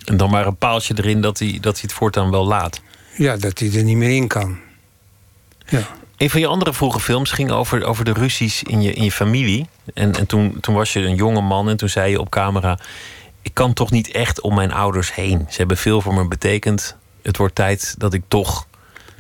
[0.06, 2.82] En dan maar een paaltje erin dat hij, dat hij het voortaan wel laat.
[3.18, 4.58] Ja, dat hij er niet meer in kan.
[5.74, 5.88] Ja.
[6.18, 9.12] Een van je andere vroege films ging over, over de ruzies in je, in je
[9.12, 9.68] familie.
[9.94, 12.80] En, en toen, toen was je een jonge man en toen zei je op camera...
[13.42, 15.46] ik kan toch niet echt om mijn ouders heen.
[15.50, 16.96] Ze hebben veel voor me betekend.
[17.22, 18.68] Het wordt tijd dat ik toch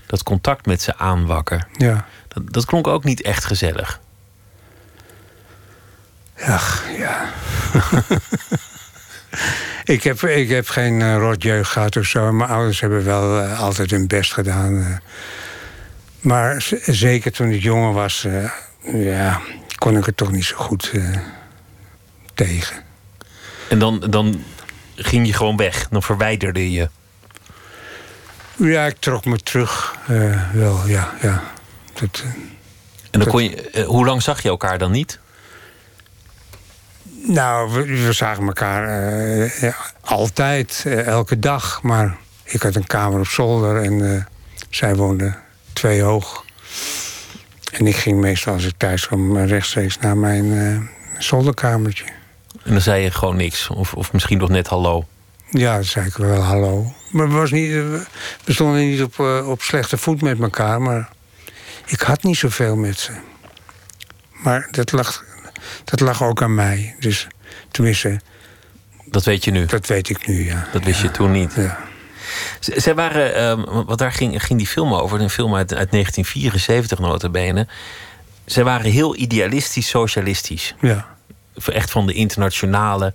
[0.05, 1.67] dat contact met ze aanwakker.
[1.77, 2.05] Ja.
[2.27, 3.99] Dat, dat klonk ook niet echt gezellig.
[6.45, 7.29] Ach, ja.
[9.95, 12.31] ik, heb, ik heb geen uh, rotjeugd gehad of zo.
[12.31, 14.73] Mijn ouders hebben wel uh, altijd hun best gedaan.
[14.73, 14.95] Uh.
[16.23, 18.27] Maar zeker toen ik jonger was,
[18.93, 19.41] ja,
[19.75, 20.91] kon ik het toch niet zo goed
[22.33, 22.83] tegen.
[23.69, 24.43] En dan, dan
[24.95, 26.89] ging je gewoon weg, dan verwijderde je.
[28.55, 29.95] Ja, ik trok me terug.
[30.53, 31.43] wel, ja, ja.
[31.93, 32.23] Dat,
[33.13, 35.19] en dan kon je, hoe lang zag je elkaar dan niet?
[37.27, 41.81] Nou, we, we zagen elkaar uh, ja, altijd, uh, elke dag.
[41.81, 44.23] Maar ik had een kamer op zolder en uh,
[44.69, 45.33] zij woonde
[45.73, 46.45] twee hoog.
[47.71, 52.05] En ik ging meestal als ik thuis kwam rechtstreeks naar mijn zolderkamertje.
[52.63, 53.67] En dan zei je gewoon niks?
[53.67, 55.05] Of, of misschien nog net hallo?
[55.49, 56.93] Ja, dan zei ik wel hallo.
[57.11, 58.03] Maar we, was niet, we
[58.53, 60.81] stonden niet op, op slechte voet met elkaar.
[60.81, 61.09] Maar
[61.85, 63.11] ik had niet zoveel met ze.
[64.43, 65.23] Maar dat lag
[65.83, 66.95] dat lag ook aan mij.
[66.99, 67.27] Dus
[67.71, 68.21] tenminste.
[69.05, 69.65] Dat weet je nu?
[69.65, 70.67] Dat weet ik nu, ja.
[70.71, 71.05] Dat wist ja.
[71.05, 71.53] je toen niet?
[71.53, 71.79] Ja.
[72.59, 76.99] Zij waren, um, want daar ging, ging die film over, een film uit, uit 1974
[76.99, 77.67] notabene.
[78.45, 80.75] Zij waren heel idealistisch, socialistisch.
[80.79, 81.07] Ja.
[81.65, 83.13] Echt van de internationale.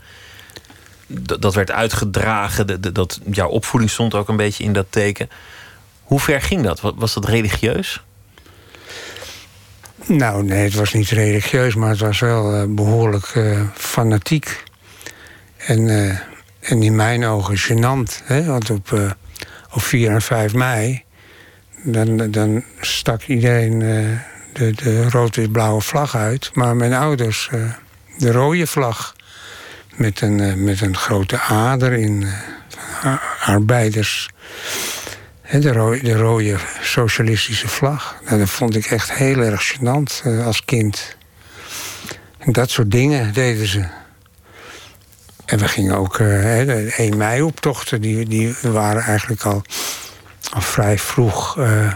[1.07, 2.67] Dat, dat werd uitgedragen.
[2.67, 5.31] De, de, dat, jouw opvoeding stond ook een beetje in dat teken.
[6.03, 6.81] Hoe ver ging dat?
[6.81, 8.03] Was dat religieus?
[10.07, 14.63] Nou, nee, het was niet religieus, maar het was wel uh, behoorlijk uh, fanatiek.
[15.57, 16.19] En, uh,
[16.69, 18.23] en in mijn ogen gênant.
[18.25, 18.45] Hè?
[18.45, 19.17] Want op,
[19.73, 21.03] op 4 en 5 mei...
[21.83, 23.79] dan, dan stak iedereen
[24.53, 26.51] de, de rood-wit-blauwe vlag uit.
[26.55, 27.51] Maar mijn ouders
[28.19, 29.17] de rode vlag.
[29.97, 32.29] Met een, met een grote ader in
[33.45, 34.29] arbeiders
[35.51, 38.17] de, rode, de rode socialistische vlag.
[38.25, 41.17] Nou, dat vond ik echt heel erg gênant als kind.
[42.45, 43.85] Dat soort dingen deden ze.
[45.49, 46.29] En we gingen ook uh,
[46.67, 48.01] de 1 mei-optochten.
[48.01, 49.63] Die, die waren eigenlijk al,
[50.53, 51.95] al vrij vroeg uh,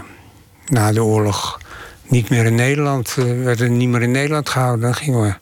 [0.65, 1.59] na de oorlog
[2.07, 3.13] niet meer in Nederland.
[3.15, 4.81] werden niet meer in Nederland gehouden.
[4.81, 5.33] Dan gingen we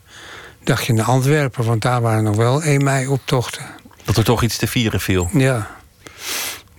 [0.64, 3.62] dacht je naar Antwerpen, want daar waren nog wel 1 mei-optochten.
[4.04, 5.28] Dat er toch iets te vieren viel.
[5.32, 5.70] Ja.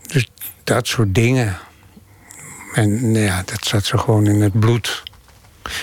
[0.01, 0.29] Dus
[0.63, 1.57] dat soort dingen.
[2.73, 5.03] En nou ja, dat zat zo gewoon in het bloed.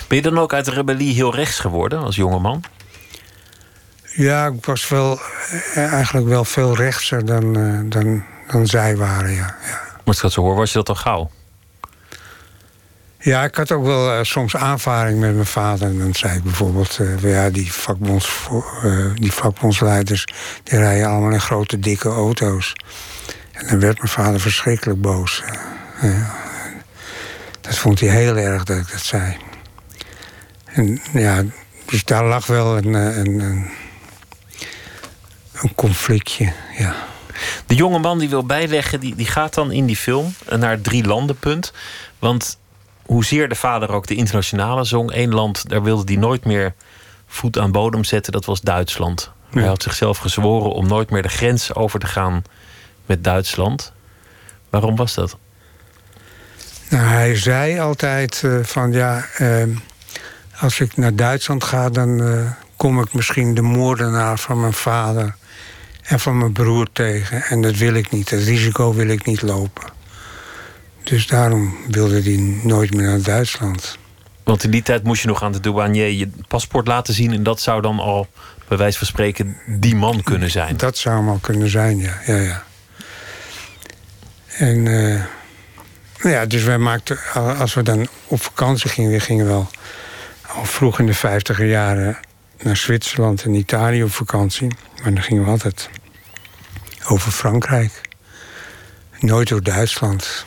[0.08, 2.64] Ben je dan ook uit de rebellie heel rechts geworden als jongeman?
[4.12, 5.20] Ja, ik was wel
[5.74, 9.56] eigenlijk wel veel rechtser dan, uh, dan, dan zij waren, ja.
[9.66, 9.80] ja.
[10.04, 11.30] Maar ik dat zo hoor, was je dat al gauw?
[13.18, 15.88] Ja, ik had ook wel uh, soms aanvaring met mijn vader.
[15.88, 18.48] En dan zei ik bijvoorbeeld, uh, ja, die, vakbonds,
[19.14, 20.24] die vakbondsleiders...
[20.62, 22.72] die rijden allemaal in grote, dikke auto's.
[23.52, 25.42] En dan werd mijn vader verschrikkelijk boos.
[27.60, 29.36] Dat vond hij heel erg dat ik dat zei.
[30.64, 31.42] En ja,
[31.84, 33.70] dus daar lag wel een, een, een,
[35.62, 36.94] een conflictje, ja.
[37.66, 40.84] De jonge man die wil bijleggen, die, die gaat dan in die film naar het
[40.84, 41.72] drie landenpunt.
[42.18, 42.58] Want
[43.06, 46.74] hoezeer de vader ook de internationale zong, één land, daar wilde hij nooit meer
[47.26, 49.30] voet aan bodem zetten, dat was Duitsland.
[49.50, 49.58] Ja.
[49.58, 52.42] Hij had zichzelf gezworen om nooit meer de grens over te gaan
[53.06, 53.92] met Duitsland.
[54.70, 55.36] Waarom was dat?
[56.90, 59.62] Nou, hij zei altijd uh, van ja, uh,
[60.60, 65.34] als ik naar Duitsland ga, dan uh, kom ik misschien de moordenaar van mijn vader
[66.10, 67.42] en van mijn broer tegen.
[67.42, 69.92] En dat wil ik niet, dat risico wil ik niet lopen.
[71.02, 73.98] Dus daarom wilde hij nooit meer naar Duitsland.
[74.44, 77.32] Want in die tijd moest je nog aan de douanier je paspoort laten zien.
[77.32, 78.28] En dat zou dan al,
[78.68, 80.76] bij wijze van spreken, die man kunnen zijn.
[80.76, 82.20] Dat zou hem al kunnen zijn, ja.
[82.26, 82.62] ja, ja.
[84.46, 85.24] En uh,
[86.22, 87.18] nou ja, dus wij maakten,
[87.58, 89.70] als we dan op vakantie gingen, we gingen wel
[90.46, 92.18] al vroeg in de vijftiger jaren
[92.62, 94.68] naar Zwitserland en Italië op vakantie.
[95.02, 95.90] Maar dan gingen we altijd
[97.10, 98.00] over Frankrijk.
[99.20, 100.44] Nooit door Duitsland.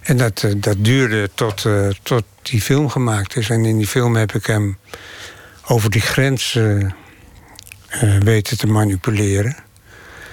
[0.00, 3.50] En dat, dat duurde tot, uh, tot die film gemaakt is.
[3.50, 4.78] En in die film heb ik hem
[5.66, 6.90] over die grens uh,
[8.20, 9.56] weten te manipuleren.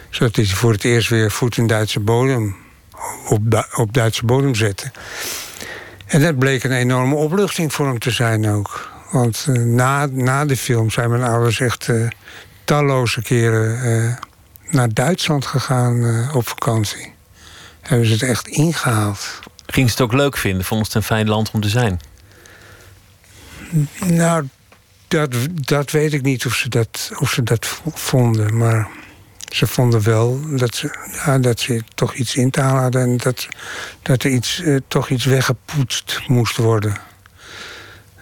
[0.10, 2.56] Zodat hij voor het eerst weer voet in Duitse bodem,
[3.28, 4.92] op, op Duitse bodem zette.
[6.06, 8.90] En dat bleek een enorme opluchting voor hem te zijn ook.
[9.12, 11.90] Want na, na de film zijn mijn ouders echt
[12.64, 14.18] talloze keren
[14.76, 17.14] naar Duitsland gegaan op vakantie.
[17.82, 19.40] Hebben ze het echt ingehaald.
[19.66, 20.66] Ging ze het ook leuk vinden?
[20.66, 22.00] Vond ze het een fijn land om te zijn?
[24.00, 24.48] Nou,
[25.08, 28.58] dat, dat weet ik niet of ze dat, of ze dat vonden.
[28.58, 28.88] Maar
[29.50, 33.02] ze vonden wel dat ze, ja, dat ze toch iets in te halen hadden...
[33.02, 33.48] en dat,
[34.02, 36.98] dat er iets, eh, toch iets weggepoetst moest worden.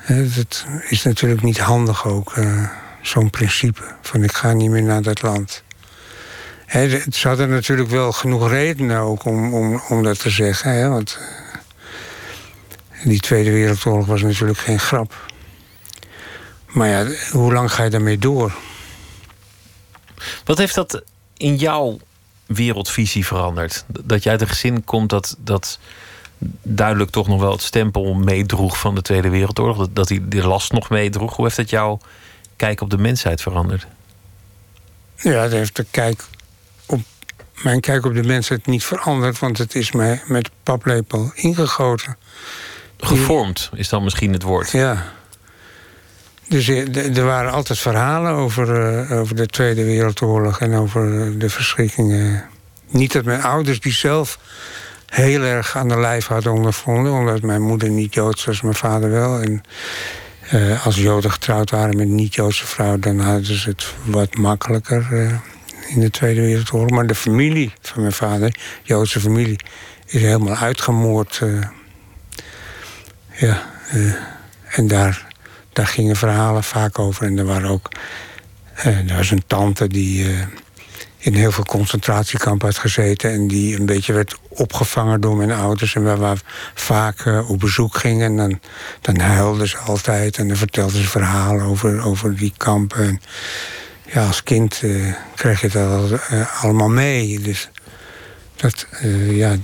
[0.07, 2.69] Dat is natuurlijk niet handig ook, eh,
[3.01, 3.81] zo'n principe.
[4.01, 5.63] Van ik ga niet meer naar dat land.
[6.73, 10.71] Hè, ze hadden natuurlijk wel genoeg redenen ook om, om, om dat te zeggen.
[10.71, 11.19] Hè, want
[12.89, 15.31] eh, die Tweede Wereldoorlog was natuurlijk geen grap.
[16.67, 18.53] Maar ja, hoe lang ga je daarmee door?
[20.45, 21.03] Wat heeft dat
[21.37, 21.99] in jouw
[22.45, 23.85] wereldvisie veranderd?
[23.87, 25.79] Dat je uit een gezin komt dat, dat
[26.61, 29.77] duidelijk toch nog wel het stempel meedroeg van de Tweede Wereldoorlog.
[29.77, 31.35] Dat, dat hij de last nog meedroeg.
[31.35, 31.99] Hoe heeft dat jouw
[32.55, 33.87] kijk op de mensheid veranderd?
[35.15, 36.23] Ja, dat heeft de kijk
[37.61, 42.17] mijn kijk op de mensheid niet veranderd, want het is mij met paplepel ingegoten.
[42.97, 44.71] Gevormd is dan misschien het woord.
[44.71, 45.11] Ja.
[46.47, 48.67] Dus eh, er waren altijd verhalen over,
[49.09, 52.43] uh, over de Tweede Wereldoorlog en over de verschrikkingen.
[52.89, 54.39] Niet dat mijn ouders die zelf
[55.05, 59.09] heel erg aan de lijf hadden ondervonden, omdat mijn moeder niet Joods was, mijn vader
[59.09, 59.39] wel.
[59.39, 59.63] En
[60.53, 65.07] uh, als Joden getrouwd waren met een niet-Joodse vrouw, dan hadden ze het wat makkelijker
[65.11, 65.33] uh,
[65.87, 66.89] in de Tweede Wereldoorlog.
[66.89, 69.59] Maar de familie van mijn vader, Joodse familie,
[70.05, 71.39] is helemaal uitgemoord.
[71.43, 71.65] Uh,
[73.31, 73.63] ja,
[74.67, 75.31] en daar
[75.73, 77.25] daar gingen verhalen vaak over.
[77.25, 77.89] En er waren ook.
[78.77, 80.27] Uh, er was een tante die
[81.17, 83.31] in heel veel concentratiekampen had gezeten.
[83.31, 85.95] En die een beetje werd opgevangen door mijn ouders.
[85.95, 86.41] En waar we
[86.73, 88.25] vaak op bezoek gingen.
[88.25, 88.59] En dan,
[89.01, 90.37] dan huilden ze altijd.
[90.37, 93.03] En dan vertelden ze verhalen over, over die kampen.
[93.03, 93.21] En
[94.13, 94.83] ja, als kind
[95.35, 96.19] kreeg je dat
[96.61, 97.39] allemaal mee.
[97.39, 97.69] Dus
[98.55, 98.87] dat,
[99.29, 99.55] ja,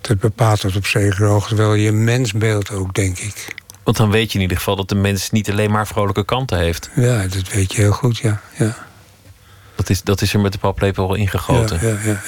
[0.00, 3.54] dat bepaalt tot op zekere hoogte wel je mensbeeld ook, denk ik.
[3.88, 6.58] Want dan weet je in ieder geval dat de mens niet alleen maar vrolijke kanten
[6.58, 6.90] heeft.
[6.94, 8.40] Ja, dat weet je heel goed, ja.
[8.58, 8.76] ja.
[9.74, 11.78] Dat, is, dat is er met de paplepel ingegoten.
[11.80, 12.20] Ja, ja, ja,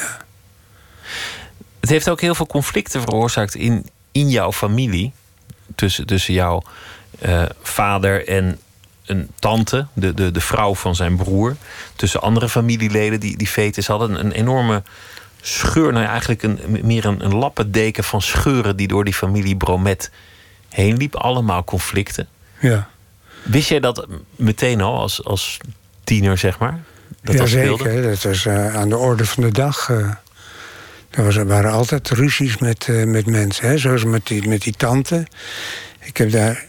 [1.81, 5.13] Het heeft ook heel veel conflicten veroorzaakt in, in jouw familie.
[5.75, 6.63] Tussen, tussen jouw
[7.27, 8.59] uh, vader en
[9.11, 11.57] een tante, de, de, de vrouw van zijn broer.
[11.97, 14.21] Tussen andere familieleden die, die fetus hadden.
[14.21, 14.83] Een enorme
[15.41, 19.57] scheur, nou ja, eigenlijk een, meer een, een lappendeken van scheuren die door die familie
[19.57, 20.11] Bromet
[20.69, 21.17] heen liep.
[21.17, 22.29] Allemaal conflicten.
[22.61, 22.89] Ja.
[23.43, 25.59] Wist jij dat meteen al als, als
[26.05, 26.81] tiener, zeg maar?
[27.23, 28.03] Dat ja, zeker.
[28.03, 29.89] Dat was uh, aan de orde van de dag.
[29.89, 29.99] Uh,
[31.11, 33.69] er, was, er waren altijd ruzies met, uh, met mensen.
[33.69, 33.79] Hè?
[33.79, 35.27] Zoals met die, met die tante.
[36.01, 36.65] Ik heb daar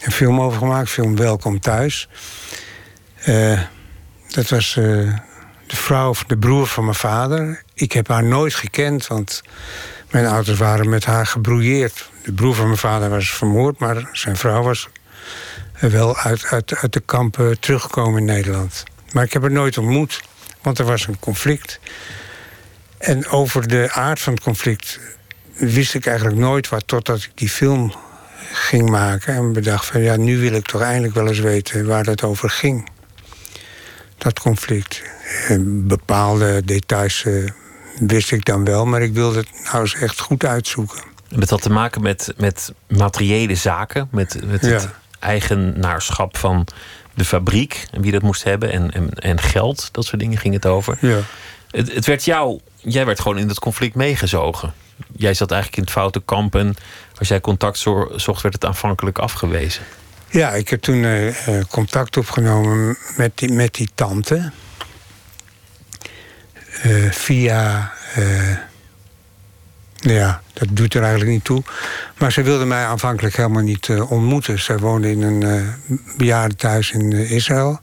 [0.00, 0.90] een film over gemaakt.
[0.90, 2.08] Film Welkom Thuis.
[4.28, 7.62] dat was de vrouw, de broer van mijn vader.
[7.74, 9.42] Ik heb haar nooit gekend, want
[10.10, 12.10] mijn ouders waren met haar gebrouilleerd.
[12.22, 14.88] De broer van mijn vader was vermoord, maar zijn vrouw was
[15.80, 18.84] wel uit, uit, uit de kampen teruggekomen in Nederland.
[19.12, 20.22] Maar ik heb haar nooit ontmoet,
[20.62, 21.80] want er was een conflict.
[22.98, 25.00] En over de aard van het conflict
[25.54, 26.86] wist ik eigenlijk nooit wat...
[26.86, 27.94] totdat ik die film
[28.52, 30.00] ging maken en bedacht van...
[30.00, 32.88] ja, nu wil ik toch eindelijk wel eens weten waar dat over ging.
[34.18, 35.02] Dat conflict.
[35.66, 37.44] Bepaalde details eh,
[37.98, 41.00] wist ik dan wel, maar ik wilde het nou eens echt goed uitzoeken.
[41.28, 46.66] En dat had te maken met, met materiële zaken, met, met het eigenaarschap van
[47.14, 50.54] de fabriek en wie dat moest hebben en, en, en geld, dat soort dingen ging
[50.54, 50.98] het over.
[51.00, 51.18] Ja.
[51.70, 54.72] Het, het werd jou, jij werd gewoon in dat conflict meegezogen.
[55.16, 56.74] Jij zat eigenlijk in het foute kamp en
[57.18, 57.78] als jij contact
[58.16, 59.82] zocht, werd het aanvankelijk afgewezen.
[60.30, 61.34] Ja, ik heb toen uh,
[61.70, 64.52] contact opgenomen met die, met die tante.
[66.84, 67.92] Uh, via
[70.00, 71.62] ja, dat doet er eigenlijk niet toe.
[72.18, 74.58] Maar ze wilde mij aanvankelijk helemaal niet uh, ontmoeten.
[74.58, 77.80] Zij woonde in een uh, bejaardentehuis in uh, Israël.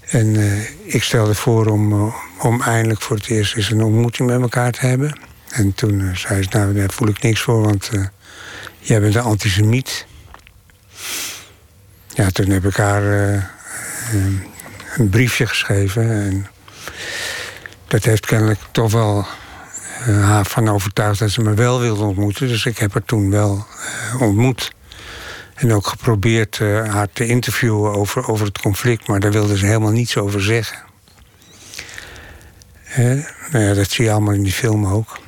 [0.00, 0.36] En
[0.84, 4.86] ik stelde voor om, om eindelijk voor het eerst eens een ontmoeting met elkaar te
[4.86, 5.18] hebben.
[5.50, 7.90] En toen zei ze, nou, daar voel ik niks voor, want
[8.78, 10.06] jij bent een antisemiet.
[12.08, 13.02] Ja, toen heb ik haar
[14.96, 16.10] een briefje geschreven.
[16.10, 16.46] En
[17.86, 19.26] dat heeft kennelijk toch wel
[20.04, 22.48] haar van overtuigd dat ze me wel wilde ontmoeten.
[22.48, 23.66] Dus ik heb haar toen wel
[24.14, 24.72] uh, ontmoet.
[25.54, 29.66] En ook geprobeerd uh, haar te interviewen over, over het conflict, maar daar wilde ze
[29.66, 30.78] helemaal niets over zeggen.
[32.98, 35.18] Uh, nou ja, dat zie je allemaal in die film ook.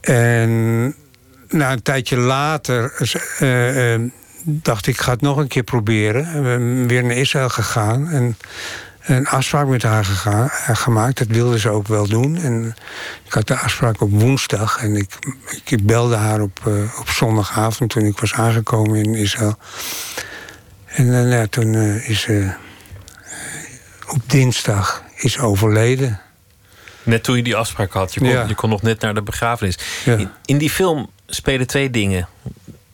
[0.00, 0.50] En
[1.48, 2.92] nou, een tijdje later
[4.44, 6.42] dacht ik, ga het nog een keer proberen.
[6.42, 8.08] We weer naar Israël gegaan.
[8.08, 8.36] En
[9.00, 11.18] een afspraak met haar gega- eh, gemaakt.
[11.18, 12.36] Dat wilde ze ook wel doen.
[12.36, 12.74] En
[13.24, 14.82] ik had de afspraak op woensdag.
[14.82, 15.18] En ik,
[15.64, 19.58] ik belde haar op, eh, op zondagavond toen ik was aangekomen in Israël.
[20.86, 26.20] En eh, ja, toen eh, is ze eh, op dinsdag is overleden.
[27.02, 28.14] Net toen je die afspraak had.
[28.14, 28.44] Je kon, Ja.
[28.48, 29.78] je kon nog net naar de begrafenis.
[30.04, 30.16] Ja.
[30.16, 32.28] In, in die film spelen twee dingen.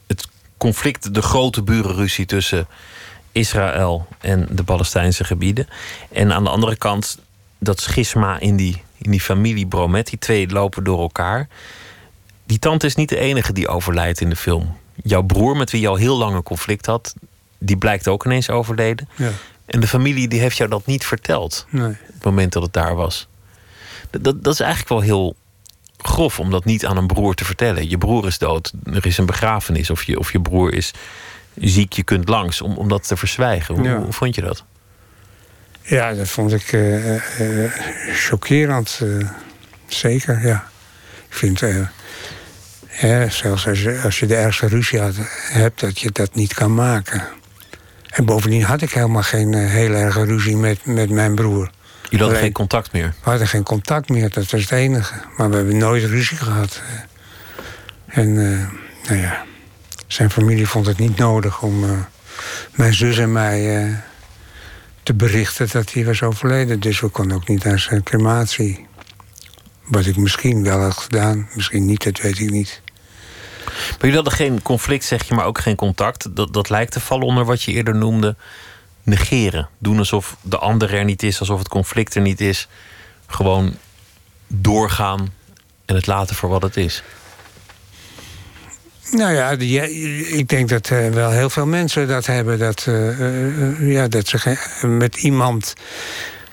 [0.06, 2.66] Het conflict, de grote burenruzie tussen
[3.32, 5.68] Israël en de Palestijnse gebieden.
[6.12, 7.18] En aan de andere kant
[7.58, 10.06] dat schisma in die, in die familie Bromet.
[10.10, 11.48] Die twee lopen door elkaar.
[12.44, 14.76] Die tante is niet de enige die overlijdt in de film.
[15.02, 17.14] Jouw broer, met wie je al heel lang een conflict had,
[17.58, 19.08] die blijkt ook ineens overleden.
[19.16, 19.30] Ja,
[19.66, 21.88] En de familie die heeft jou dat niet verteld nee.
[21.88, 23.28] op het moment dat het daar was.
[24.10, 25.36] Dat, dat, is eigenlijk wel heel
[25.98, 27.88] grof om dat niet aan een broer te vertellen.
[27.90, 30.92] Je broer is dood, er is een begrafenis, of je, of je broer is
[31.54, 33.74] ziek, je kunt langs, om, om dat te verzwijgen.
[33.74, 33.98] Hoe, Ja.
[34.00, 34.64] hoe vond je dat?
[35.82, 37.14] Ja, dat vond ik eh,
[37.64, 37.72] eh,
[38.14, 39.00] chockerend.
[39.02, 39.28] eh,
[39.86, 40.68] zeker, ja.
[41.28, 41.60] Ik vind,
[42.86, 45.14] hè, zelfs als je, als je de ergste ruzie had,
[45.52, 47.24] hebt, dat je dat niet kan maken.
[48.10, 51.70] En bovendien had ik helemaal geen heel erge ruzie met, met mijn broer.
[52.10, 53.14] Jullie hadden geen contact meer.
[53.22, 55.14] We hadden geen contact meer, dat was het enige.
[55.36, 56.82] Maar we hebben nooit ruzie gehad.
[58.06, 59.44] En, eh, nou ja,
[60.06, 61.90] zijn familie vond het niet nodig om eh,
[62.74, 63.94] mijn zus en mij eh,
[65.02, 66.80] te berichten dat hij was overleden.
[66.80, 68.86] Dus we konden ook niet naar zijn crematie.
[69.84, 72.80] Wat ik misschien wel had gedaan, misschien niet, dat weet ik niet.
[73.66, 76.36] Maar jullie hadden geen conflict, zeg je, maar ook geen contact.
[76.36, 78.36] Dat, dat lijkt te vallen onder wat je eerder noemde
[79.06, 79.68] negeren.
[79.78, 82.68] Doen alsof de ander er niet is, alsof het conflict er niet is.
[83.26, 83.74] Gewoon
[84.46, 85.32] doorgaan
[85.84, 87.02] en het laten voor wat het is.
[89.10, 89.50] Nou ja,
[90.36, 92.58] ik denk dat eh, wel heel veel mensen dat hebben.
[92.58, 95.74] Dat, eh, eh, ja, dat ze met iemand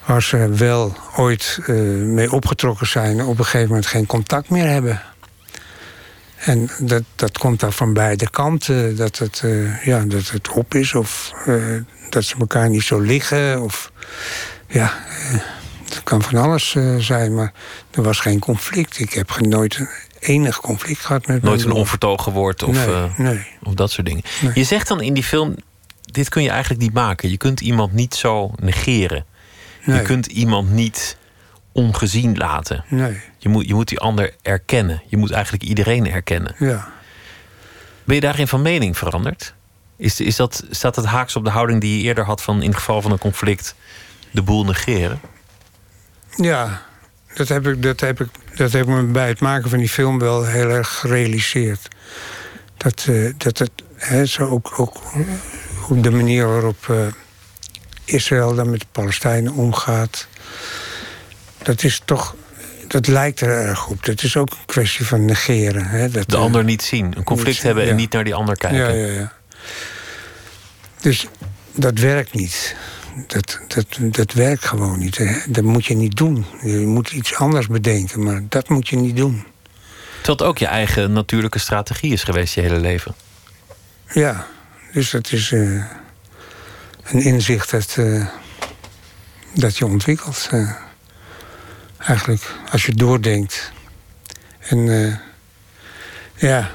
[0.05, 1.59] waar ze wel ooit
[1.97, 3.23] mee opgetrokken zijn...
[3.23, 5.01] op een gegeven moment geen contact meer hebben.
[6.45, 8.95] En dat, dat komt dan van beide kanten.
[8.95, 11.55] Dat het, eh, ja, dat het op is of eh,
[12.09, 13.61] dat ze elkaar niet zo liggen.
[13.61, 13.91] Of,
[14.67, 15.39] ja, eh,
[15.93, 17.53] het kan van alles eh, zijn, maar
[17.91, 18.99] er was geen conflict.
[18.99, 19.89] Ik heb nooit een
[20.19, 23.47] enig conflict gehad met Nooit een onvertogen woord of, nee, eh, nee.
[23.63, 24.23] of dat soort dingen.
[24.41, 24.51] Nee.
[24.53, 25.55] Je zegt dan in die film:
[26.01, 27.29] dit kun je eigenlijk niet maken.
[27.29, 29.25] Je kunt iemand niet zo negeren.
[29.85, 31.17] Je kunt iemand niet
[31.73, 32.83] ongezien laten.
[32.87, 35.01] nee, Je moet, je moet die ander erkennen.
[35.07, 36.55] Je moet eigenlijk iedereen erkennen.
[36.59, 36.91] ja.
[38.03, 39.53] Ben je daarin van mening veranderd?
[39.97, 42.67] Is, is dat, staat dat haaks op de houding die je eerder had van in
[42.67, 43.75] het geval van een conflict
[44.31, 45.21] de boel negeren?
[46.35, 46.81] Ja,
[47.33, 49.89] dat heb, ik, dat, heb ik, dat heb ik me bij het maken van die
[49.89, 51.87] film wel heel erg gerealiseerd.
[52.77, 55.01] Dat, eh, dat het hè, zo ook, ook
[55.89, 56.97] op de manier waarop eh,
[58.05, 60.27] Israël dan met de Palestijnen omgaat.
[61.63, 62.35] Dat is toch.
[62.87, 64.05] Dat lijkt er erg op.
[64.05, 65.85] Dat is ook een kwestie van negeren.
[65.85, 67.13] Hè, dat, De eh, ander niet zien.
[67.17, 67.95] Een conflict zien, hebben en ja.
[67.95, 68.95] niet naar die ander kijken.
[68.97, 69.33] Ja, ja, ja.
[71.01, 71.27] Dus
[71.75, 72.75] dat werkt niet.
[73.27, 75.17] Dat, dat, dat werkt gewoon niet.
[75.17, 75.35] hè.
[75.47, 76.45] Dat moet je niet doen.
[76.61, 79.45] Je moet iets anders bedenken, maar dat moet je niet doen.
[80.15, 83.15] Terwijl het ook je eigen natuurlijke strategie is geweest je hele leven.
[84.13, 84.47] Ja,
[84.93, 85.83] dus dat is eh,
[87.03, 88.27] een inzicht dat, eh,
[89.53, 90.49] dat je ontwikkelt.
[92.05, 93.71] Eigenlijk, als je doordenkt.
[94.59, 95.15] En eh,
[96.49, 96.71] ja,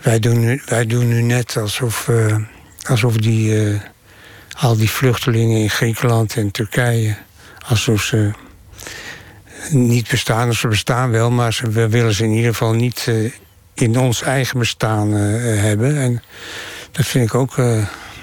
[0.00, 2.36] wij doen, nu, wij doen nu net alsof, eh,
[2.82, 3.80] alsof die, eh,
[4.58, 7.16] al die vluchtelingen in Griekenland en Turkije,
[7.68, 8.30] alsof ze
[9.70, 10.48] niet bestaan.
[10.48, 13.10] Of ze bestaan wel, maar ze, we willen ze in ieder geval niet
[13.74, 15.96] in ons eigen bestaan hebben.
[15.96, 16.22] En
[16.92, 17.56] dat vind ik ook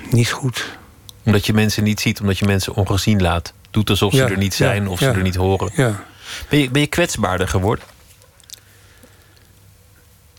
[0.09, 0.77] niet goed.
[1.23, 3.53] Omdat je mensen niet ziet, omdat je mensen ongezien laat.
[3.77, 5.69] Doet alsof ze er niet zijn of ze er niet horen.
[5.75, 6.03] Ja,
[6.49, 7.85] Ben je, ben je kwetsbaarder geworden?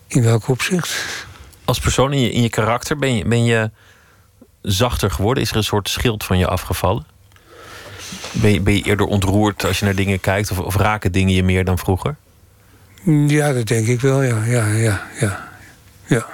[0.07, 1.05] in welk opzicht?
[1.64, 3.70] Als persoon in je, in je karakter, ben je, ben je
[4.62, 5.43] zachter geworden?
[5.43, 7.07] Is er een soort schild van je afgevallen?
[8.32, 10.51] Ben je, ben je eerder ontroerd als je naar dingen kijkt?
[10.51, 12.16] Of, of raken dingen je meer dan vroeger?
[13.26, 14.45] Ja, dat denk ik wel, ja.
[14.45, 15.49] Ja, ja, ja.
[16.07, 16.26] ja.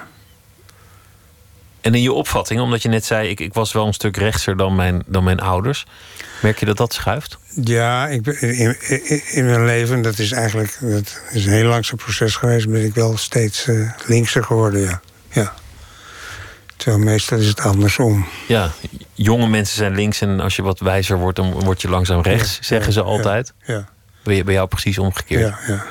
[1.85, 3.29] En in je opvatting, omdat je net zei...
[3.29, 5.85] ik, ik was wel een stuk rechtser dan mijn, dan mijn ouders...
[6.41, 7.37] merk je dat dat schuift?
[7.63, 8.77] Ja, ik in,
[9.31, 12.93] in, mijn leven, dat is eigenlijk dat is een heel langzaam proces geweest, ben ik
[12.93, 15.01] wel steeds eh, linkser geworden, ja.
[15.31, 15.53] ja.
[16.75, 18.27] Terwijl meestal is het andersom.
[18.47, 18.71] Ja,
[19.13, 21.35] jonge mensen zijn links en als je wat wijzer wordt...
[21.35, 23.05] dan word je langzaam rechts, Ja, zeggen ze ja.
[23.05, 23.53] altijd.
[23.65, 23.87] Ja,
[24.23, 25.41] Ben je bij jou precies omgekeerd?
[25.41, 25.85] ja, ja.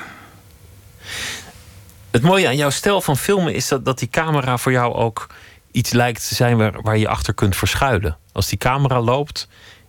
[2.11, 5.27] Het mooie aan jouw stijl van filmen is dat, dat die camera voor jou ook
[5.75, 8.17] iets lijkt te zijn waar, waar je achter kunt verschuilen.
[8.31, 9.47] Als die camera loopt,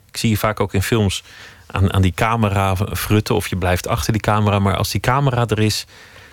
[0.08, 1.22] Ik zie je vaak ook in films
[1.66, 4.58] aan, aan die camera frutten of je blijft achter die camera.
[4.58, 5.86] Maar als die camera er is,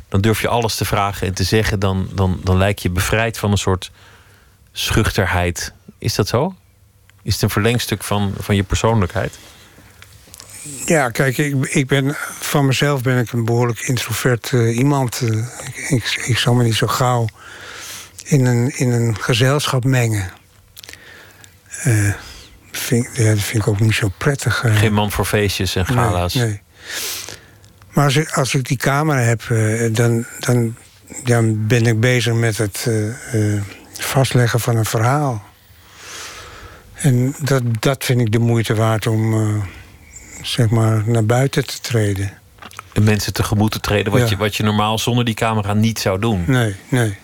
[0.10, 1.80] dan durf je alles te vragen en te zeggen.
[1.80, 3.92] Dan, dan, dan lijk je bevrijd van een soort
[4.72, 5.74] schuchterheid.
[5.98, 6.56] Is dat zo?
[7.24, 9.38] Is het een verlengstuk van, van je persoonlijkheid?
[10.86, 15.22] Ja, kijk, ik, ik ben, van mezelf ben ik een behoorlijk introvert uh, iemand.
[15.22, 17.28] Uh, ik, ik, ik, zal me niet zo gauw
[18.24, 20.32] in een, in een gezelschap mengen.
[21.86, 22.14] Uh,
[22.72, 24.64] vind, ja, dat vind ik ook niet zo prettig.
[24.66, 26.34] Geen man voor feestjes en gala's?
[26.34, 26.62] Nee, nee.
[27.90, 29.42] Maar als ik, als ik die camera heb,
[29.96, 30.76] dan, dan,
[31.24, 32.90] dan ben ik bezig met het
[34.00, 35.44] vastleggen van een verhaal.
[36.94, 39.64] En dat, dat vind ik de moeite waard om
[40.42, 42.32] zeg maar, naar buiten te treden.
[42.94, 46.20] En mensen tegemoet te treden wat, je, wat je normaal zonder die camera niet zou
[46.20, 46.44] doen.
[46.48, 47.18] Nee, nee.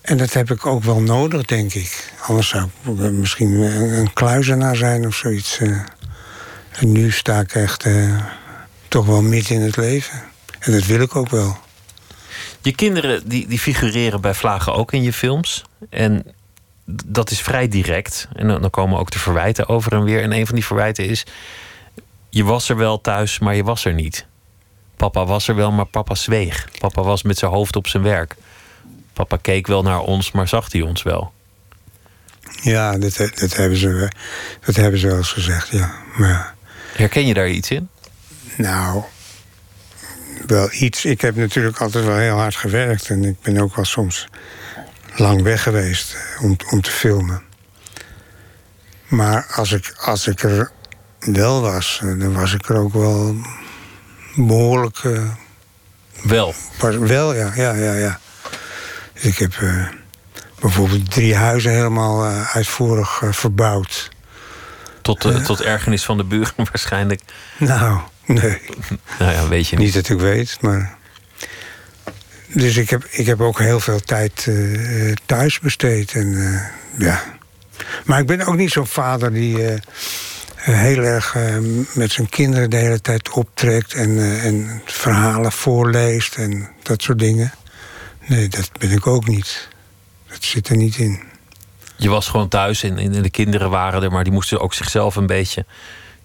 [0.00, 2.12] En dat heb ik ook wel nodig, denk ik.
[2.26, 3.52] Anders zou ik misschien
[3.98, 5.58] een kluizenaar zijn of zoiets.
[5.58, 5.80] Eh.
[6.70, 8.24] En nu sta ik echt uh,
[8.88, 10.22] toch wel midden in het leven.
[10.58, 11.56] En dat wil ik ook wel.
[12.62, 15.64] Je kinderen die, die figureren bij Vlagen ook in je films.
[15.90, 16.26] En
[17.04, 18.28] dat is vrij direct.
[18.32, 20.22] En dan komen ook de verwijten over en weer.
[20.22, 21.24] En een van die verwijten is
[22.30, 24.26] je was er wel thuis, maar je was er niet.
[24.96, 26.68] Papa was er wel, maar papa zweeg.
[26.78, 28.36] Papa was met zijn hoofd op zijn werk.
[29.26, 31.32] Papa keek wel naar ons, maar zag hij ons wel?
[32.62, 34.10] Ja, dat, dat, hebben, ze,
[34.64, 35.94] dat hebben ze wel eens gezegd, ja.
[36.16, 36.54] Maar,
[36.92, 37.88] Herken je daar iets in?
[38.56, 39.02] Nou,
[40.46, 41.04] wel iets.
[41.04, 43.08] Ik heb natuurlijk altijd wel heel hard gewerkt.
[43.08, 44.28] En ik ben ook wel soms
[45.16, 47.42] lang weg geweest om, om te filmen.
[49.08, 50.70] Maar als ik, als ik er
[51.18, 53.34] wel was, eh, dan was ik er ook wel
[54.36, 55.02] behoorlijk.
[55.02, 55.30] Uh,
[56.22, 56.54] wel?
[56.98, 58.20] wel, ja, ja, ja, ja.
[59.20, 59.86] Ik heb uh,
[60.60, 64.10] bijvoorbeeld drie huizen helemaal uh, uitvoerig verbouwd.
[65.02, 67.20] Tot, tot ergernis van de buren waarschijnlijk?
[67.58, 68.58] Nou, nee.
[69.18, 69.84] nou ja, weet je niet.
[69.84, 70.98] Niet dat ik weet, maar...
[72.46, 74.50] Dus ik heb, ik heb ook heel veel tijd
[75.26, 76.12] thuis besteed.
[76.12, 76.60] En,
[76.98, 77.22] ja.
[78.04, 79.80] Maar ik ben ook niet zo'n vader die
[80.60, 81.56] heel erg uh,
[81.94, 87.18] met zijn kinderen de hele tijd optrekt en, uh, en verhalen voorleest en dat soort
[87.18, 87.52] dingen.
[88.30, 89.68] Nee, dat ben ik ook niet.
[90.28, 91.20] Dat zit er niet in.
[91.96, 95.16] Je was gewoon thuis en, en de kinderen waren er, maar die moesten ook zichzelf
[95.16, 95.64] een beetje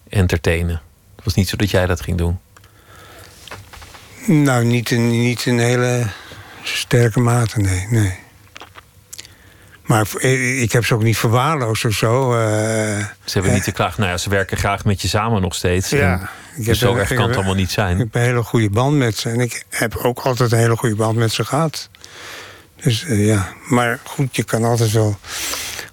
[0.10, 0.82] entertainen.
[1.16, 2.40] Het was niet zo dat jij dat ging doen.
[4.28, 6.08] Nou, niet in, niet in hele
[6.64, 7.88] sterke mate, nee.
[7.90, 8.18] nee.
[9.86, 10.22] Maar
[10.62, 12.32] ik heb ze ook niet verwaarloosd of zo.
[12.32, 12.38] Uh,
[13.24, 14.00] ze hebben niet te klagen.
[14.00, 15.90] Nou ja, ze werken graag met je samen nog steeds.
[15.90, 16.30] Ja.
[16.56, 17.92] Ik dus zo erg kan het allemaal niet zijn.
[17.92, 19.30] Ik heb een hele goede band met ze.
[19.30, 21.90] En ik heb ook altijd een hele goede band met ze gehad.
[22.76, 25.18] Dus uh, ja, maar goed, je kan altijd wel...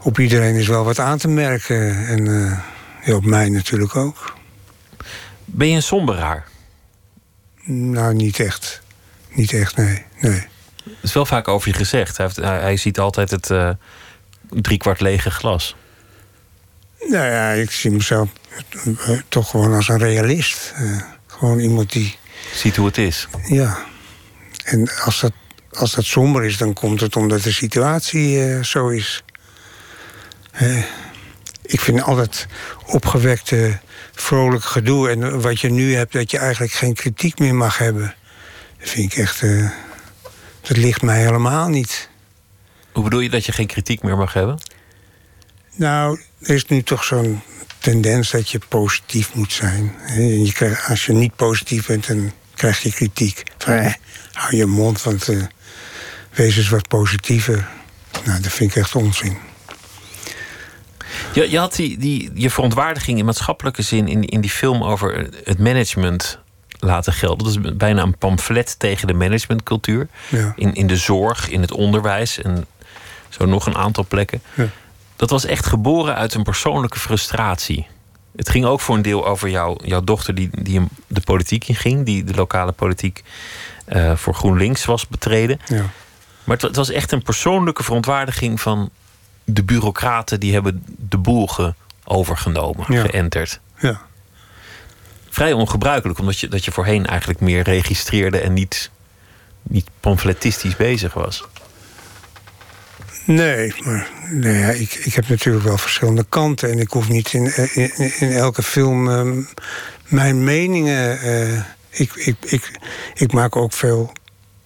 [0.00, 2.06] Op iedereen is wel wat aan te merken.
[2.06, 2.58] En uh,
[3.04, 4.36] ja, op mij natuurlijk ook.
[5.44, 6.46] Ben je een somberaar?
[7.64, 8.82] Nou, niet echt.
[9.28, 10.04] Niet echt, nee.
[10.20, 10.46] nee.
[10.84, 12.16] Er is wel vaak over je gezegd.
[12.16, 13.70] Hij, heeft, hij, ziet altijd het uh,
[14.48, 15.76] driekwart lege glas.
[16.98, 18.28] Nou ja, ik zie mezelf
[18.70, 20.72] eh, toch gewoon als een realist.
[20.80, 22.18] Uh, gewoon iemand die...
[22.54, 23.28] Ziet hoe het is.
[23.44, 23.78] Ja.
[24.64, 25.32] En als dat,
[25.72, 29.24] als dat somber is, dan komt het omdat de situatie uh, zo is.
[31.62, 32.46] ik vind altijd
[32.86, 33.78] opgewekte,
[34.12, 35.10] vrolijk gedoe.
[35.10, 38.14] En wat je nu hebt, dat je eigenlijk geen kritiek meer mag hebben.
[38.78, 39.44] Dat vind ik echt...
[40.60, 42.08] Dat ligt mij helemaal niet.
[42.92, 44.58] Hoe bedoel je dat je geen kritiek meer mag hebben?
[45.74, 47.42] Nou, er is nu toch zo'n
[47.78, 49.94] tendens dat je positief moet zijn.
[50.16, 53.42] Je krijgt, als je niet positief bent, dan krijg je kritiek.
[53.58, 53.92] Van, eh,
[54.32, 55.44] hou je mond, want uh,
[56.32, 57.68] wees eens wat positiever.
[58.24, 59.36] Nou, dat vind ik echt onzin.
[61.32, 65.28] Je, je had die, die, je verontwaardiging in maatschappelijke zin in, in die film over
[65.44, 66.38] het management
[66.78, 67.44] laten gelden.
[67.44, 70.08] Dat is bijna een pamflet tegen de managementcultuur.
[70.28, 70.52] Ja.
[70.56, 72.66] In, in de zorg, in het onderwijs en
[73.28, 74.42] zo nog een aantal plekken.
[74.54, 74.68] Ja.
[75.16, 77.86] Dat was echt geboren uit een persoonlijke frustratie.
[78.36, 82.06] Het ging ook voor een deel over jou, jouw dochter die, die de politiek inging,
[82.06, 83.22] die de lokale politiek
[83.88, 85.60] uh, voor GroenLinks was betreden.
[85.66, 85.90] Ja.
[86.44, 88.90] Maar het, het, was echt een persoonlijke verontwaardiging van
[89.44, 91.48] de bureaucraten die hebben de boel
[92.04, 93.60] overgenomen, geënterd.
[93.78, 94.00] Ja
[95.32, 98.90] vrij ongebruikelijk, omdat je, dat je voorheen eigenlijk meer registreerde en niet,
[99.62, 101.44] niet pamfletistisch bezig was.
[103.24, 106.70] Nee, maar nee, ik, ik heb natuurlijk wel verschillende kanten.
[106.70, 109.44] En ik hoef niet in, in, in elke film uh,
[110.08, 111.26] mijn meningen.
[111.26, 112.70] Uh, ik, ik, ik,
[113.14, 114.12] ik maak ook veel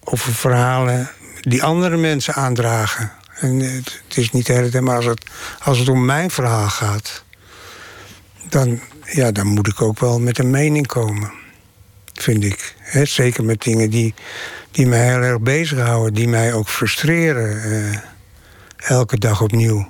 [0.03, 1.09] over verhalen
[1.41, 3.11] die andere mensen aandragen.
[3.39, 5.25] En het is niet de hele tijd, maar als het,
[5.63, 7.25] als het om mijn verhaal gaat
[8.49, 11.31] dan, ja, dan moet ik ook wel met een mening komen.
[12.13, 12.75] Vind ik.
[12.79, 14.13] Hè, zeker met dingen die,
[14.71, 17.63] die mij heel erg bezighouden, die mij ook frustreren.
[17.63, 17.99] eh,
[18.77, 19.87] elke dag opnieuw.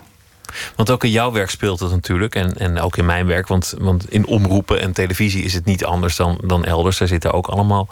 [0.75, 2.35] Want ook in jouw werk speelt het natuurlijk.
[2.35, 3.47] En, en ook in mijn werk.
[3.47, 6.97] Want, want in omroepen en televisie is het niet anders dan, dan elders.
[6.97, 7.87] Daar zitten ook allemaal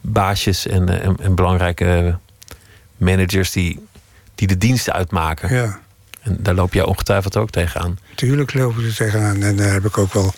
[0.00, 2.18] baasjes en, eh, en, en belangrijke
[2.98, 3.86] managers die,
[4.34, 5.54] die de diensten uitmaken.
[5.54, 5.80] Ja,
[6.22, 7.98] En daar loop jij ongetwijfeld ook tegenaan.
[8.14, 9.42] tuurlijk lopen er tegenaan.
[9.42, 10.34] En daar heb ik ook wel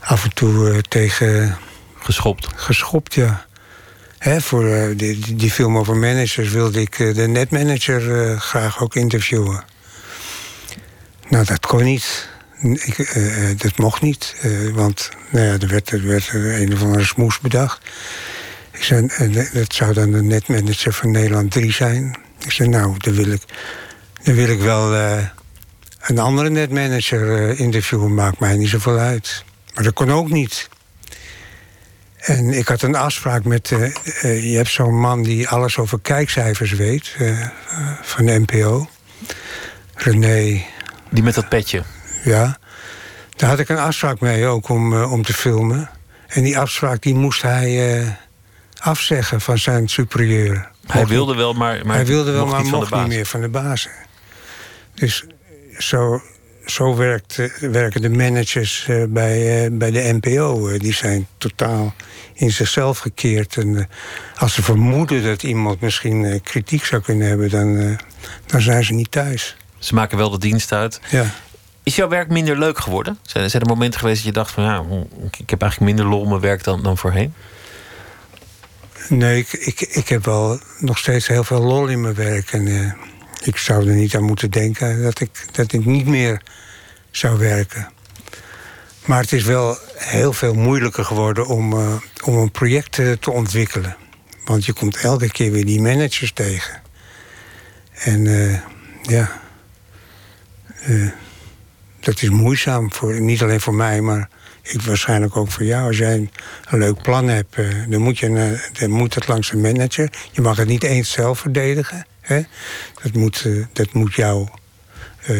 [0.00, 1.56] af en toe eh, tegen
[1.98, 2.48] Geschopt.
[2.54, 3.46] geschopt, ja.
[4.18, 8.94] Hè, voor eh, die, die, film over managers wilde ik eh, de netmanager graag ook
[8.94, 9.64] interviewen.
[11.28, 12.28] Nou, dat kon niet.
[12.60, 12.96] Ik,
[13.62, 14.34] dat mocht niet,
[14.72, 17.80] want nou ja, er werd, er werd een of andere smoes bedacht.
[18.76, 22.16] Ik zei, eh, dat zou dan de netmanager van Nederland 3 zijn.
[22.44, 23.42] Ik zei, nou, dan wil ik,
[24.22, 25.24] dan wil ik wel eh,
[26.00, 28.14] een andere netmanager eh, interviewen.
[28.14, 29.44] Maakt mij niet zoveel uit.
[29.74, 30.68] Maar dat kon ook niet.
[32.16, 33.68] En ik had een afspraak met.
[34.22, 37.16] je hebt zo'n man die alles over kijkcijfers weet.
[38.02, 38.88] van de NPO.
[39.94, 40.64] René.
[41.10, 41.82] Die met dat petje.
[42.24, 42.58] Ja.
[43.36, 45.90] Daar had ik een afspraak mee ook om, om te filmen.
[46.26, 48.04] En die afspraak die moest hij
[48.78, 50.70] afzeggen van zijn superieur.
[50.86, 53.06] Hij wilde wel, maar, maar hij wilde wel, mocht maar niet van mocht de niet
[53.06, 53.16] baas.
[53.16, 53.88] meer van de baas.
[54.94, 55.24] Dus
[55.78, 56.22] zo,
[56.66, 60.78] zo werkt, eh, werken de managers eh, bij, eh, bij de NPO.
[60.78, 61.94] Die zijn totaal
[62.34, 63.56] in zichzelf gekeerd.
[63.56, 63.88] En
[64.36, 67.50] als ze vermoeden dat iemand misschien kritiek zou kunnen hebben...
[67.50, 67.98] Dan,
[68.46, 69.56] dan zijn ze niet thuis.
[69.78, 71.00] Ze maken wel de dienst uit.
[71.10, 71.24] Ja.
[71.82, 73.18] Is jouw werk minder leuk geworden?
[73.22, 74.84] Zijn, er momenten geweest dat je dacht van ja,
[75.38, 77.34] ik heb eigenlijk minder lol mijn werk dan, dan voorheen?
[79.08, 82.52] Nee, ik, ik, ik heb wel nog steeds heel veel lol in mijn werk.
[82.52, 82.92] En eh,
[83.44, 86.42] ik zou er niet aan moeten denken dat ik, dat ik niet meer
[87.10, 87.88] zou werken.
[89.04, 91.94] Maar het is wel heel veel moeilijker geworden om, eh,
[92.24, 93.96] om een project eh, te ontwikkelen.
[94.44, 96.82] Want je komt elke keer weer die managers tegen.
[97.92, 98.24] En
[99.02, 99.40] ja,
[102.00, 104.28] dat is moeizaam, voor, niet alleen voor mij, maar
[104.66, 105.86] ik waarschijnlijk ook voor jou.
[105.86, 106.30] Als jij een,
[106.68, 110.10] een leuk plan hebt, eh, dan, moet je, eh, dan moet het langs een manager.
[110.32, 112.06] Je mag het niet eens zelf verdedigen.
[112.20, 112.42] Hè?
[113.02, 114.50] Dat, moet, eh, dat moet jouw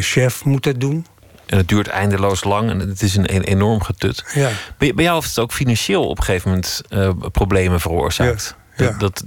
[0.01, 1.07] chef moet dat doen.
[1.47, 4.25] En het duurt eindeloos lang en het is een, een enorm getut.
[4.35, 4.51] Ja.
[4.79, 6.83] Bij, bij jou heeft het ook financieel op een gegeven moment
[7.33, 8.57] problemen veroorzaakt.
[8.77, 8.91] Ja, ja.
[8.91, 9.25] Dat, dat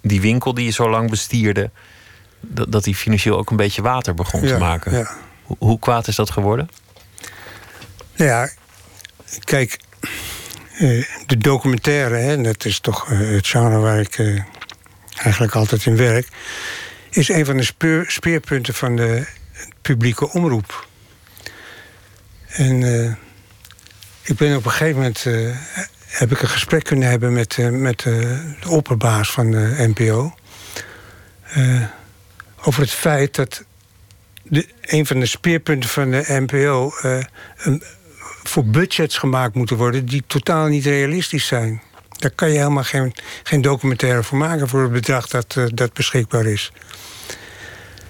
[0.00, 1.70] die winkel die je zo lang bestierde,
[2.40, 4.92] dat, dat die financieel ook een beetje water begon te maken.
[4.92, 5.10] ja.
[5.42, 6.68] Hoe, hoe kwaad is dat geworden?
[8.16, 8.48] Nou ja,
[9.38, 9.78] kijk,
[10.78, 14.42] eh, de documentaire, hè, dat is toch eh, het genre waar ik eh,
[15.16, 16.28] eigenlijk altijd in werk,
[17.10, 19.26] is een van de speerpunten van de
[19.82, 20.88] publieke omroep.
[22.46, 22.82] En
[24.22, 25.24] ik ben op een gegeven moment
[26.06, 30.34] heb ik een gesprek kunnen hebben met, met de opperbaas van de NPO.
[32.60, 33.64] over het feit dat
[34.42, 36.92] de, een van de speerpunten van de NPO
[37.56, 37.82] een,
[38.42, 41.82] voor budgets gemaakt moeten worden die totaal niet realistisch zijn.
[42.18, 45.92] Daar kan je helemaal geen, geen documentaire voor maken voor het bedrag dat, eh, dat
[45.92, 46.72] beschikbaar is.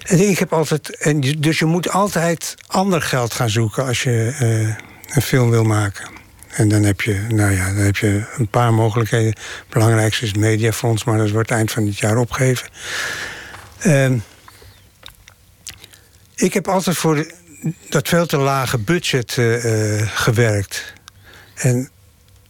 [0.04, 0.96] En ik heb altijd.
[0.96, 5.64] En dus je moet altijd ander geld gaan zoeken als je eh, een film wil
[5.64, 6.08] maken.
[6.50, 9.30] En dan heb je, nou ja, dan heb je een paar mogelijkheden.
[9.30, 12.68] Het belangrijkste is het Mediafonds, maar dat wordt eind van dit jaar opgegeven.
[13.78, 14.18] Ehm,
[16.34, 17.26] ik heb altijd voor
[17.88, 20.92] dat veel te lage budget eh, eh, gewerkt.
[21.54, 21.90] En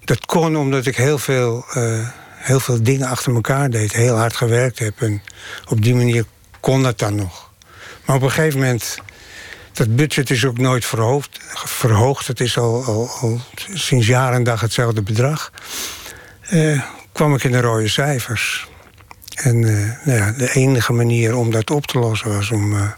[0.04, 3.92] dat kon omdat ik heel veel, eh, heel veel dingen achter elkaar deed.
[3.92, 5.00] Heel hard gewerkt heb.
[5.02, 5.22] En
[5.68, 6.24] op die manier
[6.60, 7.50] kon dat dan nog.
[8.04, 8.98] Maar op een gegeven moment...
[9.72, 11.38] Dat budget is ook nooit verhoogd.
[11.54, 12.26] verhoogd.
[12.26, 13.40] Het is al, al,
[13.74, 15.52] sinds jaar en dag hetzelfde bedrag.
[17.12, 18.68] Kwam ik in de rode cijfers.
[19.34, 19.60] En
[20.04, 22.92] nou ja, de enige manier om dat op te lossen was om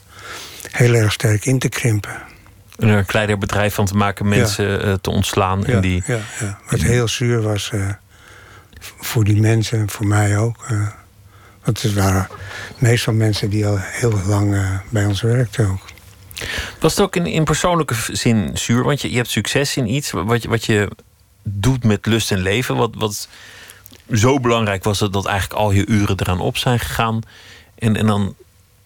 [0.72, 2.22] heel erg sterk in te krimpen.
[2.78, 5.62] En er een kleiner bedrijf van te maken, mensen eh, te ontslaan.
[5.66, 6.58] Ja, en die, ja, ja.
[6.70, 7.88] Wat heel zuur was eh,
[8.80, 10.64] voor die mensen en voor mij ook.
[10.68, 10.88] eh.
[11.64, 12.28] want het waren
[12.78, 15.90] meestal mensen die al heel lang eh, bij ons werkten ook.
[16.80, 18.82] Was het ook in, in persoonlijke zin zuur?
[18.82, 20.90] Want je, je hebt succes in iets wat je, wat je
[21.42, 22.76] doet met lust en leven.
[22.76, 23.28] Wat, wat
[24.12, 27.20] zo belangrijk was dat, dat eigenlijk al je uren eraan op zijn gegaan.
[27.74, 28.34] En, en dan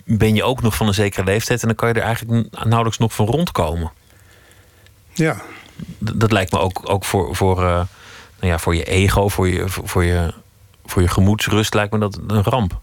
[0.08, 1.60] ben je ook nog van een zekere leeftijd.
[1.60, 3.92] En dan kan je er eigenlijk nauwelijks nog van rondkomen.
[5.12, 5.34] Ja,
[6.04, 7.64] D- dat lijkt me ook, ook voor, voor, eh,
[8.40, 10.34] nou ja, voor je ego, voor je, voor, je,
[10.84, 12.80] voor je gemoedsrust, lijkt me dat een ramp.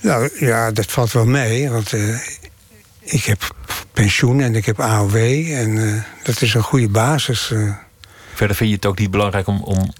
[0.00, 1.70] nou, ja dat valt wel mee.
[1.70, 2.18] Want eh,
[3.00, 3.54] ik heb
[3.92, 5.16] pensioen en ik heb AOW.
[5.52, 7.52] En eh, dat is een goede basis.
[8.34, 9.92] Verder vind je het ook niet belangrijk om, om,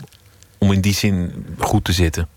[0.59, 2.29] om in die zin goed te zitten.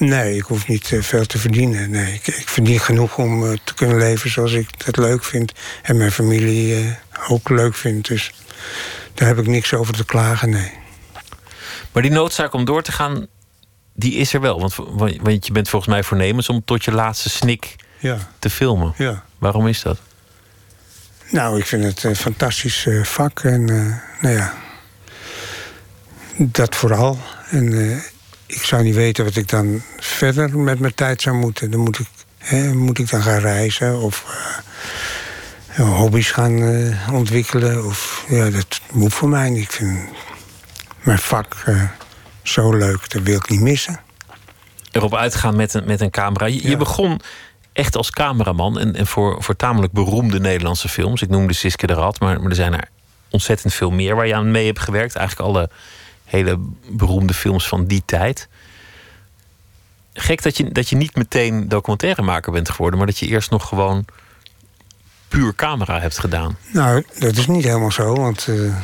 [0.00, 1.90] Nee, ik hoef niet eh, veel te verdienen.
[1.90, 5.52] Nee, ik, ik verdien genoeg om eh, te kunnen leven zoals ik dat leuk vind.
[5.82, 8.08] En mijn familie eh, ook leuk vindt.
[8.08, 8.32] Dus
[9.14, 10.72] daar heb ik niks over te klagen, nee.
[11.92, 13.26] Maar die noodzaak om door te gaan,
[13.94, 14.60] die is er wel.
[14.60, 14.74] Want,
[15.20, 18.94] want je bent volgens mij voornemens om tot je laatste snik Ja, te filmen.
[18.96, 19.24] ja.
[19.38, 19.98] Waarom is dat?
[21.30, 23.40] Nou, ik vind het een fantastisch vak.
[23.40, 23.64] En
[24.20, 24.54] nou ja,
[26.36, 27.18] dat vooral.
[27.50, 28.02] En
[28.50, 31.70] ik zou niet weten wat ik dan verder met mijn tijd zou moeten.
[31.70, 32.06] Dan moet ik,
[32.38, 34.24] hè, moet ik dan gaan reizen of
[35.66, 37.84] eh, hobby's gaan eh, ontwikkelen.
[37.84, 39.50] Of, ja, dat moet voor mij.
[39.52, 39.98] Ik vind
[41.02, 41.82] mijn vak eh,
[42.42, 44.00] zo leuk, dat wil ik niet missen.
[44.92, 46.46] Erop uitgaan met een, met een camera.
[46.46, 47.20] Je, begon
[47.72, 51.22] echt als cameraman en, en voor, voor tamelijk beroemde Nederlandse films.
[51.22, 52.88] Ik noemde Siske de Rad, maar, maar er zijn er
[53.30, 55.14] ontzettend veel meer waar je aan mee hebt gewerkt.
[55.14, 55.70] Eigenlijk alle
[56.30, 56.58] hele
[56.90, 58.48] beroemde films van die tijd.
[60.12, 63.68] Gek dat je, dat je niet meteen documentairemaker bent geworden, maar dat je eerst nog
[63.68, 64.04] gewoon
[65.28, 66.56] puur camera hebt gedaan.
[66.72, 68.76] Nou, dat is niet helemaal zo, want eh,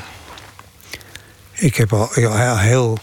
[1.52, 2.98] ik heb al heel, heel,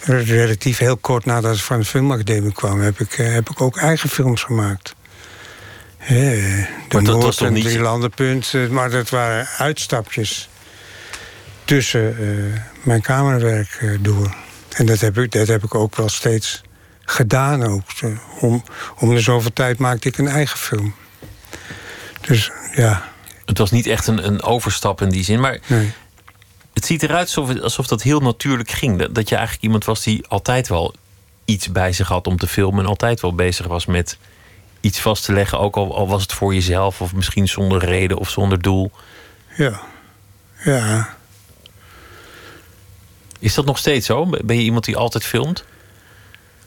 [0.00, 3.76] relatief heel kort nadat ik van de filmacademie kwam, heb ik, eh, heb ik ook
[3.76, 4.94] eigen films gemaakt.
[5.96, 10.48] Hè, eh, de dat was Noord en niet- Drielandenpunt, maar dat waren uitstapjes
[11.64, 12.16] tussen
[12.86, 14.34] mijn camerawerk eh, door.
[14.72, 16.62] En dat heb, ik, dat heb ik ook wel steeds
[17.04, 17.62] gedaan.
[17.62, 17.82] Ook.
[18.40, 18.64] Om,
[18.98, 20.94] om de zoveel tijd maakte ik een eigen film.
[22.20, 23.12] Dus ja,
[23.44, 25.92] Het was niet echt een, een overstap in die zin, maar nee.
[26.72, 28.98] het ziet eruit alsof, alsof dat heel natuurlijk ging.
[28.98, 30.94] Dat, dat je eigenlijk iemand was die altijd wel
[31.44, 32.80] iets bij zich had om te filmen.
[32.80, 34.18] En altijd wel bezig was met
[34.80, 35.58] iets vast te leggen.
[35.58, 38.90] Ook al, al was het voor jezelf, of misschien zonder reden of zonder doel.
[39.56, 39.80] Ja.
[40.64, 41.16] Ja.
[43.38, 44.26] Is dat nog steeds zo?
[44.44, 45.64] Ben je iemand die altijd filmt?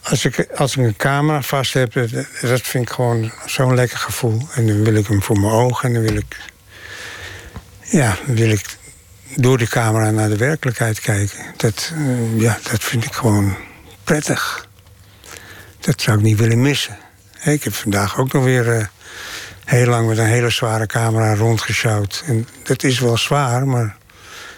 [0.01, 1.93] Als ik, als ik een camera vast heb,
[2.41, 4.47] dat, vind ik gewoon zo'n lekker gevoel.
[4.53, 6.37] En dan wil ik hem voor mijn ogen en dan wil ik.
[7.81, 8.77] Ja, wil ik
[9.35, 11.39] door de camera naar de werkelijkheid kijken.
[11.57, 13.55] Dat, eh, ja, dat vind ik gewoon
[14.03, 14.67] prettig.
[15.79, 16.97] Dat zou ik niet willen missen.
[17.43, 18.85] Ik heb vandaag ook nog weer eh,
[19.65, 22.23] heel lang met een hele zware camera rondgesjouwd.
[22.25, 23.97] En dat is wel zwaar, maar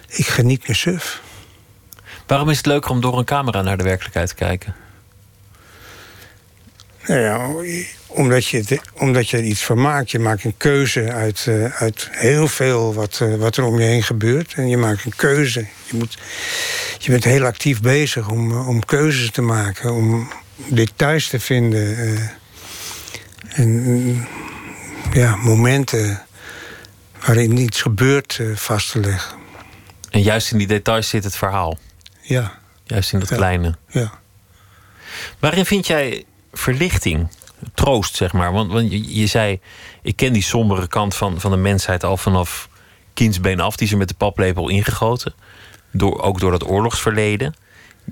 [0.07, 1.21] ik geniet me suf.
[2.27, 4.75] Waarom is het leuker om door een camera naar de werkelijkheid te kijken?
[7.07, 7.47] Nou ja,
[8.07, 10.11] omdat je, het- omdat je er iets van maakt.
[10.11, 13.85] Je maakt een keuze uit, eh, uit heel veel wat, eh, wat er om je
[13.85, 14.53] heen gebeurt.
[14.53, 15.59] En je maakt een keuze.
[15.85, 16.17] Je, moet,
[16.97, 19.93] je bent heel actief bezig om, eh, om keuzes te maken.
[19.93, 20.31] Om
[20.67, 22.19] details te vinden.
[23.51, 24.27] en mm,
[25.13, 26.21] ja, momenten
[27.25, 29.37] waarin iets gebeurt vast te leggen.
[30.09, 31.77] En juist in die details zit het verhaal.
[32.21, 33.35] Ja, Juist in dat Ja.
[33.35, 33.75] kleine.
[33.87, 34.11] ja.
[35.39, 37.27] Waarin vind jij verlichting,
[37.73, 38.51] troost, zeg maar?
[38.53, 39.59] Want, want je, je zei,
[40.01, 42.69] ik ken die sombere kant van, van de mensheid al vanaf
[43.13, 43.75] kindsbeen af.
[43.75, 45.33] Die is er met de paplepel ingegoten.
[45.91, 47.53] Door, ook door dat oorlogsverleden.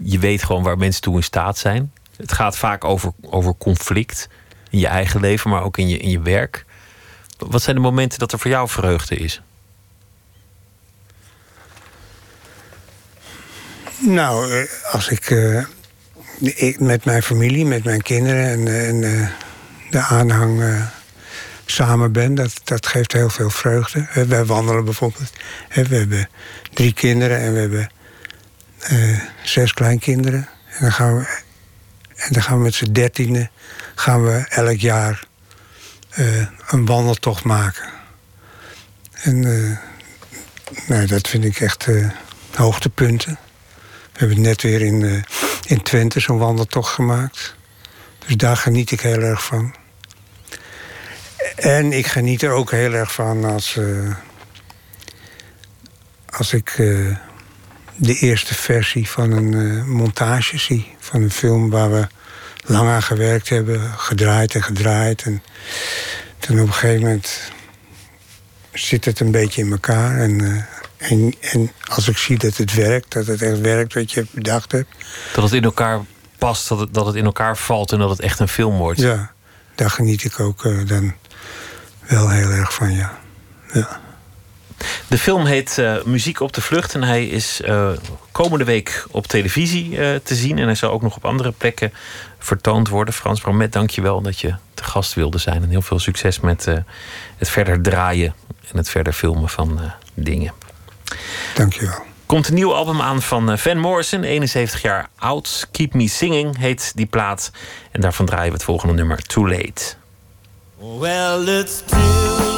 [0.03, 1.91] Je weet gewoon waar mensen toe in staat zijn.
[2.17, 4.29] Het gaat vaak over, over conflict.
[4.69, 6.65] In je eigen leven, maar ook in je, in je werk.
[7.37, 9.41] Wat zijn de momenten dat er voor jou vreugde is?
[13.99, 15.63] Nou, eh, als ik, eh,
[16.39, 19.29] ik met mijn familie, met mijn kinderen en, en eh,
[19.89, 20.83] de aanhang
[21.65, 24.07] samen ben, dat, dat geeft heel veel vreugde.
[24.27, 25.31] Wij wandelen bijvoorbeeld.
[25.73, 26.29] We hebben
[26.73, 27.91] drie kinderen en we hebben
[29.43, 30.49] zes kleinkinderen.
[30.69, 31.41] En dan gaan we,
[32.15, 33.51] en dan gaan we met z'n dertienen
[33.95, 35.27] gaan we elk jaar
[36.67, 37.89] een wandeltocht maken.
[39.13, 39.39] En
[40.87, 41.87] nou, dat vind ik echt
[42.55, 43.37] hoogtepunten.
[44.19, 45.21] We hebben net weer in, eh,
[45.65, 47.55] in Twente zo'n wandeltocht gemaakt.
[48.25, 49.75] Dus daar geniet ik heel erg van.
[51.55, 54.15] En ik geniet er ook heel erg van als, eh,
[56.29, 57.15] als ik eh,
[57.95, 60.95] de eerste versie van een montage zie.
[60.99, 62.07] Van een film waar we
[62.65, 65.21] lang aan gewerkt hebben, gedraaid en gedraaid.
[65.21, 65.43] En
[66.39, 67.51] toen op een gegeven moment
[68.73, 70.17] zit het een beetje in elkaar.
[70.17, 70.67] En,
[70.99, 74.71] en, en als ik zie dat het werkt, dat het echt werkt wat je bedacht
[74.71, 74.89] hebt,
[75.33, 76.01] Dat het in elkaar
[76.37, 78.99] past, dat het, dat het in elkaar valt en dat het echt een film wordt.
[78.99, 79.31] ja,
[79.75, 81.13] daar geniet ik ook eh, dan
[81.99, 83.17] wel heel erg van, ja.
[83.73, 83.99] ja.
[85.07, 87.91] De film heet eh, Muziek op de Vlucht en hij is eh,
[88.31, 89.89] komende week op televisie
[90.23, 90.57] te zien.
[90.57, 91.93] En hij zal ook nog op andere plekken
[92.39, 93.13] vertoond worden.
[93.13, 95.63] Frans Bromet, dank je wel dat je te gast wilde zijn.
[95.63, 96.65] En heel veel succes met
[97.37, 98.35] het verder draaien
[98.71, 99.79] en het verder filmen van
[100.13, 100.53] dingen.
[101.55, 102.05] Dankjewel.
[102.25, 105.67] Komt een nieuw album aan van Van Morrison, 71 jaar oud.
[105.71, 107.51] Keep Me Singing heet die plaat.
[107.91, 109.93] En daarvan draaien we het volgende nummer, Too Late.
[110.77, 112.48] Well, it's too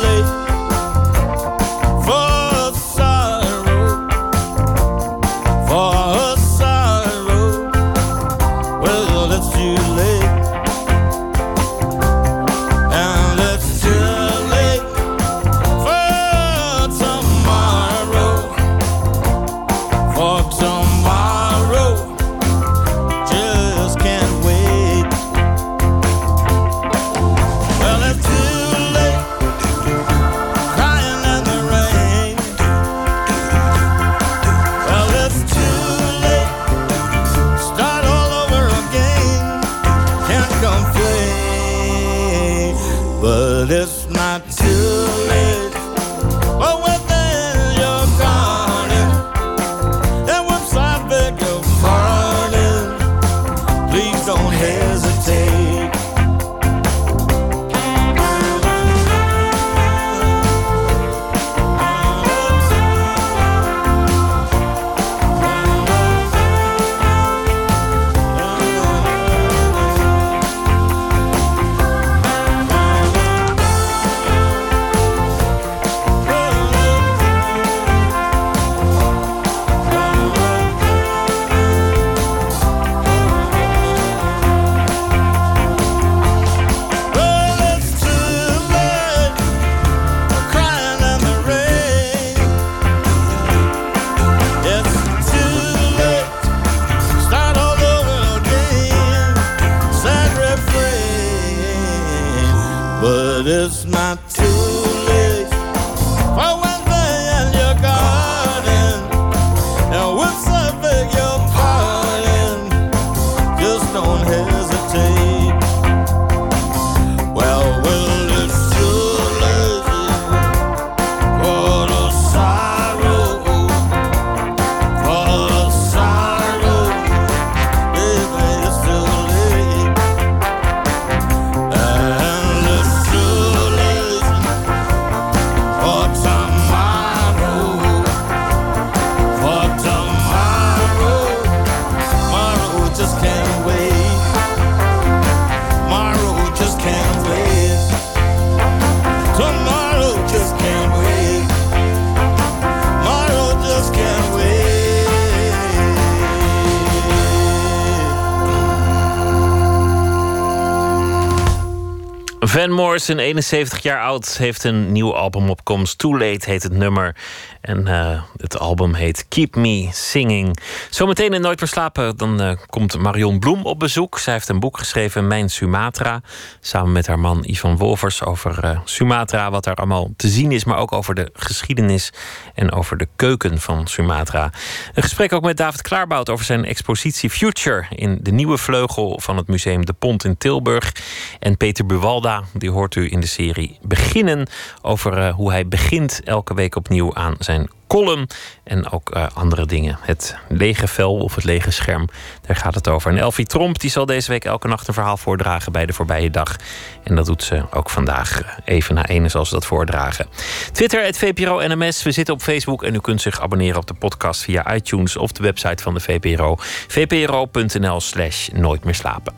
[162.72, 165.98] Van Morrison, 71 jaar oud, heeft een nieuw album op komst.
[165.98, 167.16] Too Late heet het nummer.
[167.62, 168.22] En uh,
[168.52, 170.58] het album heet Keep Me Singing.
[170.90, 174.20] Zometeen in Nooit meer slapen, dan uh, komt Marion Bloem op bezoek.
[174.20, 176.22] Zij heeft een boek geschreven, Mijn Sumatra.
[176.60, 179.52] Samen met haar man Ivan Wolvers over uh, Sumatra.
[179.52, 182.14] Wat er allemaal te zien is, maar ook over de geschiedenis.
[182.56, 184.52] En over de keuken van Sumatra.
[184.94, 187.86] Een gesprek ook met David Klaarbout over zijn expositie Future.
[187.90, 190.96] In de nieuwe vleugel van het museum De Pont in Tilburg.
[191.40, 194.48] En Peter Buwalda, die hoort u in de serie Beginnen.
[194.82, 198.28] Over hoe hij begint elke week opnieuw aan zijn column
[198.64, 199.98] en ook uh, andere dingen.
[200.02, 202.10] Het lege vel of het lege scherm,
[202.42, 203.12] daar gaat het over.
[203.12, 206.30] En Elfie Tromp die zal deze week elke nacht een verhaal voordragen bij de voorbije
[206.30, 206.56] dag.
[207.04, 210.28] En dat doet ze ook vandaag eh, even na ene zoals ze dat voordragen.
[210.72, 212.04] Twitter, het VPRO NMS.
[212.04, 215.32] We zitten op Facebook en u kunt zich abonneren op de podcast via iTunes of
[215.32, 216.56] de website van de VPRO.
[216.88, 219.34] vpro.nl slash nooit meer slapen.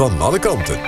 [0.00, 0.80] Van alle kanten.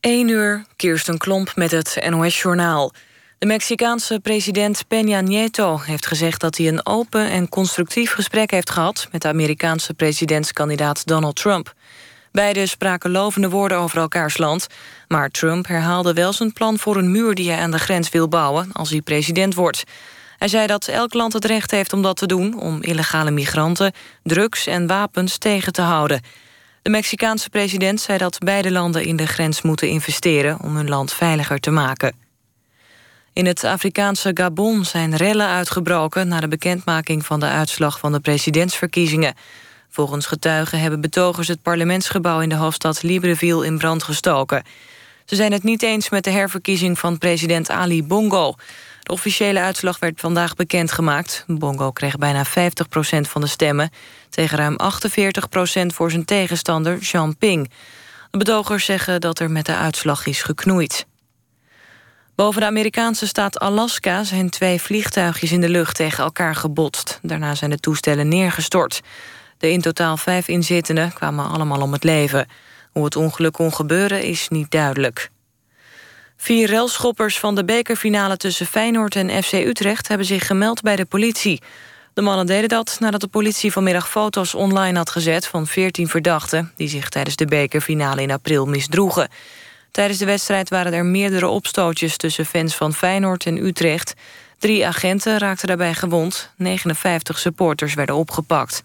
[0.00, 2.92] 1 uur, Kirsten Klomp met het NOS-journaal.
[3.38, 8.70] De Mexicaanse president Peña Nieto heeft gezegd dat hij een open en constructief gesprek heeft
[8.70, 11.72] gehad met de Amerikaanse presidentskandidaat Donald Trump.
[12.32, 14.66] Beiden spraken lovende woorden over elkaars land,
[15.08, 18.28] maar Trump herhaalde wel zijn plan voor een muur die hij aan de grens wil
[18.28, 19.84] bouwen als hij president wordt.
[20.38, 23.92] Hij zei dat elk land het recht heeft om dat te doen, om illegale migranten,
[24.22, 26.20] drugs en wapens tegen te houden.
[26.82, 31.12] De Mexicaanse president zei dat beide landen in de grens moeten investeren om hun land
[31.12, 32.16] veiliger te maken.
[33.32, 38.20] In het Afrikaanse Gabon zijn rellen uitgebroken na de bekendmaking van de uitslag van de
[38.20, 39.34] presidentsverkiezingen.
[39.88, 44.62] Volgens getuigen hebben betogers het parlementsgebouw in de hoofdstad Libreville in brand gestoken.
[45.24, 48.54] Ze zijn het niet eens met de herverkiezing van president Ali Bongo.
[49.08, 51.44] De officiële uitslag werd vandaag bekendgemaakt.
[51.46, 52.50] Bongo kreeg bijna 50%
[53.20, 53.90] van de stemmen...
[54.28, 54.76] tegen ruim
[55.82, 57.70] 48% voor zijn tegenstander Jean Ping.
[58.30, 61.06] De betogers zeggen dat er met de uitslag is geknoeid.
[62.34, 67.18] Boven de Amerikaanse staat Alaska zijn twee vliegtuigjes in de lucht tegen elkaar gebotst.
[67.22, 69.00] Daarna zijn de toestellen neergestort.
[69.58, 72.48] De in totaal vijf inzittenden kwamen allemaal om het leven.
[72.92, 75.30] Hoe het ongeluk kon gebeuren is niet duidelijk.
[76.40, 80.08] Vier relschoppers van de bekerfinale tussen Feyenoord en FC Utrecht...
[80.08, 81.62] hebben zich gemeld bij de politie.
[82.14, 85.46] De mannen deden dat nadat de politie vanmiddag foto's online had gezet...
[85.46, 89.28] van 14 verdachten die zich tijdens de bekerfinale in april misdroegen.
[89.90, 92.16] Tijdens de wedstrijd waren er meerdere opstootjes...
[92.16, 94.14] tussen fans van Feyenoord en Utrecht.
[94.58, 96.52] Drie agenten raakten daarbij gewond.
[96.56, 98.82] 59 supporters werden opgepakt.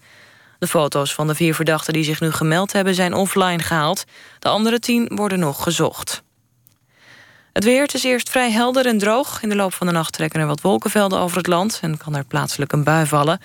[0.58, 2.94] De foto's van de vier verdachten die zich nu gemeld hebben...
[2.94, 4.04] zijn offline gehaald.
[4.38, 6.23] De andere tien worden nog gezocht.
[7.54, 9.42] Het weer is eerst vrij helder en droog.
[9.42, 11.78] In de loop van de nacht trekken er wat wolkenvelden over het land...
[11.82, 13.40] en kan er plaatselijk een bui vallen.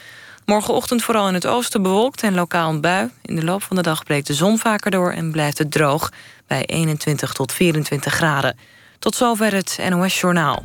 [0.45, 3.10] Morgenochtend vooral in het oosten bewolkt en lokaal een bui.
[3.22, 6.12] In de loop van de dag breekt de zon vaker door en blijft het droog...
[6.47, 8.57] bij 21 tot 24 graden.
[8.99, 10.64] Tot zover het NOS Journaal.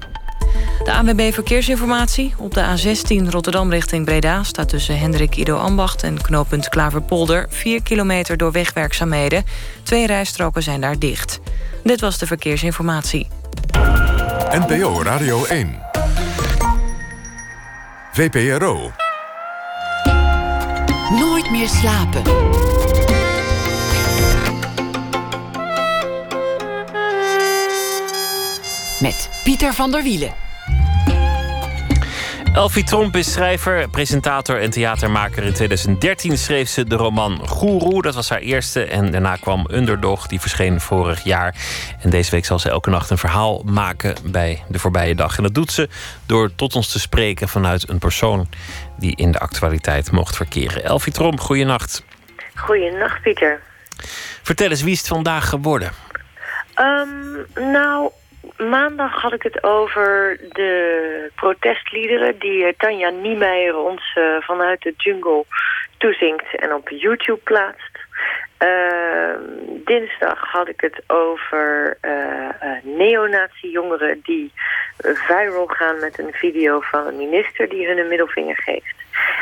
[0.84, 2.34] De ANWB Verkeersinformatie.
[2.38, 4.42] Op de A16 Rotterdam richting Breda...
[4.42, 7.46] staat tussen Hendrik Ido Ambacht en knooppunt Klaverpolder...
[7.48, 9.44] 4 kilometer door wegwerkzaamheden.
[9.82, 11.40] Twee rijstroken zijn daar dicht.
[11.84, 13.28] Dit was de verkeersinformatie.
[14.50, 15.82] NPO Radio 1.
[18.12, 18.90] VPRO.
[21.10, 22.22] Nooit meer slapen.
[29.00, 30.43] Met Pieter van der Wielen.
[32.54, 35.42] Elfie Tromp is schrijver, presentator en theatermaker.
[35.42, 38.00] In 2013 schreef ze de roman Guru.
[38.00, 38.84] Dat was haar eerste.
[38.84, 41.54] En daarna kwam Underdog, die verscheen vorig jaar.
[42.00, 45.36] En deze week zal ze elke nacht een verhaal maken bij de voorbije dag.
[45.36, 45.88] En dat doet ze
[46.26, 48.48] door tot ons te spreken vanuit een persoon
[48.98, 50.84] die in de actualiteit mocht verkeren.
[50.84, 52.04] Elfie Tromp, goeienacht.
[52.54, 53.60] Goeienacht, Pieter.
[54.42, 55.90] Vertel eens, wie is het vandaag geworden?
[56.76, 58.10] Um, nou,
[58.56, 62.38] maandag had ik het over de protestliederen...
[62.38, 65.44] die eh, Tanja Niemeyer ons uh, vanuit de jungle
[65.98, 67.98] toezingt en op YouTube plaatst.
[68.58, 69.34] Uh,
[69.84, 72.48] dinsdag had ik het over uh,
[72.82, 74.52] neonazi-jongeren die
[74.98, 78.94] viral gaan met een video van een minister die hun een middelvinger geeft.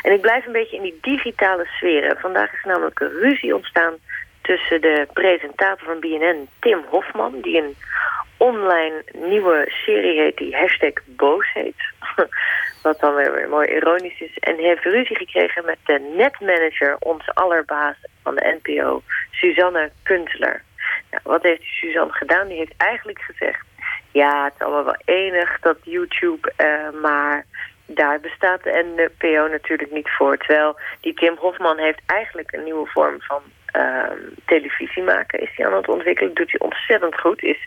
[0.02, 2.16] En ik blijf een beetje in die digitale sfeer.
[2.20, 3.94] Vandaag is namelijk een ruzie ontstaan
[4.42, 7.40] tussen de presentator van BNN, Tim Hofman...
[7.40, 7.76] die een
[8.42, 11.80] online nieuwe serie heet die hashtag boos heet.
[12.82, 14.38] Wat dan weer, mooi ironisch is.
[14.38, 20.62] En heeft ruzie gekregen met de netmanager, onze allerbaas van de NPO, Suzanne Kuntler.
[21.10, 22.48] Nou, wat heeft Suzanne gedaan?
[22.48, 23.66] Die heeft eigenlijk gezegd...
[24.10, 27.44] ja, het is allemaal wel enig, dat YouTube, uh, maar
[27.86, 30.36] daar bestaat de NPO natuurlijk niet voor.
[30.36, 33.42] Terwijl die Tim Hofman heeft eigenlijk een nieuwe vorm van
[33.76, 34.10] uh,
[34.46, 36.34] televisie maken is hij aan het ontwikkelen.
[36.34, 37.42] Doet hij ontzettend goed.
[37.42, 37.58] Is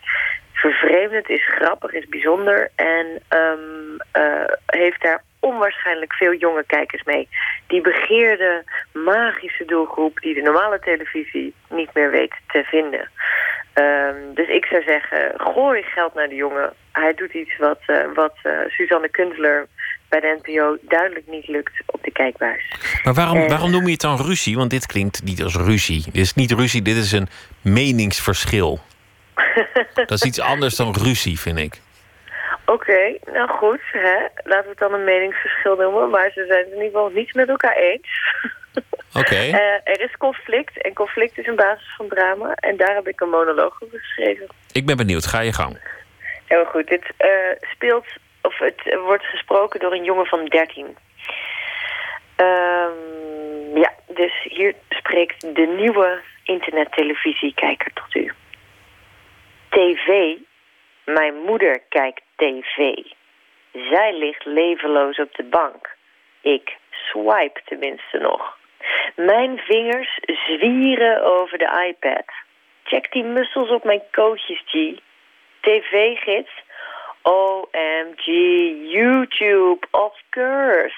[0.70, 2.70] vervreemdend, is grappig, is bijzonder.
[2.74, 7.28] En um, uh, heeft daar onwaarschijnlijk veel jonge kijkers mee.
[7.66, 13.10] Die begeerde magische doelgroep die de normale televisie niet meer weet te vinden.
[13.74, 16.72] Um, dus ik zou zeggen, gooi geld naar de jongen.
[16.92, 19.66] Hij doet iets wat, uh, wat uh, Suzanne Kuntler
[20.08, 22.74] bij de NPO duidelijk niet lukt op de kijkbuis.
[23.04, 24.56] Maar waarom, waarom noem je het dan ruzie?
[24.56, 26.02] Want dit klinkt niet als ruzie.
[26.04, 27.28] Dit is niet ruzie, dit is een
[27.62, 28.80] meningsverschil.
[29.94, 31.80] Dat is iets anders dan ruzie, vind ik.
[32.64, 33.80] Oké, okay, nou goed.
[33.92, 34.18] Hè?
[34.44, 36.10] Laten we het dan een meningsverschil noemen.
[36.10, 38.08] Maar ze zijn het in ieder geval niet met elkaar eens.
[39.12, 39.18] Oké.
[39.18, 39.48] Okay.
[39.48, 40.82] Uh, er is conflict.
[40.82, 42.54] En conflict is een basis van drama.
[42.54, 44.46] En daar heb ik een monoloog over geschreven.
[44.72, 45.26] Ik ben benieuwd.
[45.26, 45.78] Ga je gang.
[46.44, 46.86] Heel goed.
[46.88, 47.28] Dit uh,
[47.72, 48.06] speelt
[48.42, 50.96] of het wordt gesproken door een jongen van 13.
[52.36, 58.32] Ehm, ja, dus hier spreekt de nieuwe internettelevisie-kijker tot u.
[59.68, 60.36] TV.
[61.04, 62.94] Mijn moeder kijkt tv.
[63.72, 65.96] Zij ligt levenloos op de bank.
[66.40, 68.58] Ik swipe tenminste nog.
[69.16, 72.24] Mijn vingers zwieren over de iPad.
[72.84, 74.72] Check die mussels op mijn kootjes, G.
[75.60, 76.64] TV-gids.
[77.22, 78.24] OMG,
[78.92, 80.96] YouTube, of course.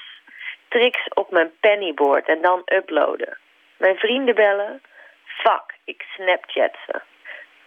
[0.67, 3.37] Tricks op mijn pennyboard en dan uploaden.
[3.77, 4.81] Mijn vrienden bellen.
[5.25, 7.01] Fuck, ik snapchat ze.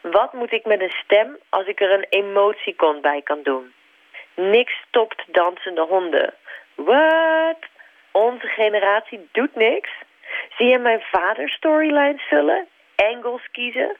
[0.03, 3.73] Wat moet ik met een stem als ik er een emoticon bij kan doen?
[4.35, 6.35] Niks stopt dansende honden.
[6.75, 7.59] What?
[8.11, 9.91] Onze generatie doet niks?
[10.57, 12.69] Zie je mijn vader storylines vullen?
[12.97, 13.97] Angles kiezen?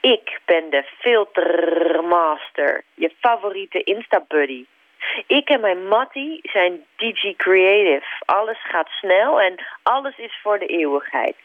[0.00, 4.66] Ik ben de filtermaster, je favoriete Insta-buddy.
[5.26, 8.06] Ik en mijn Mattie zijn digi-creative.
[8.24, 11.36] Alles gaat snel en alles is voor de eeuwigheid.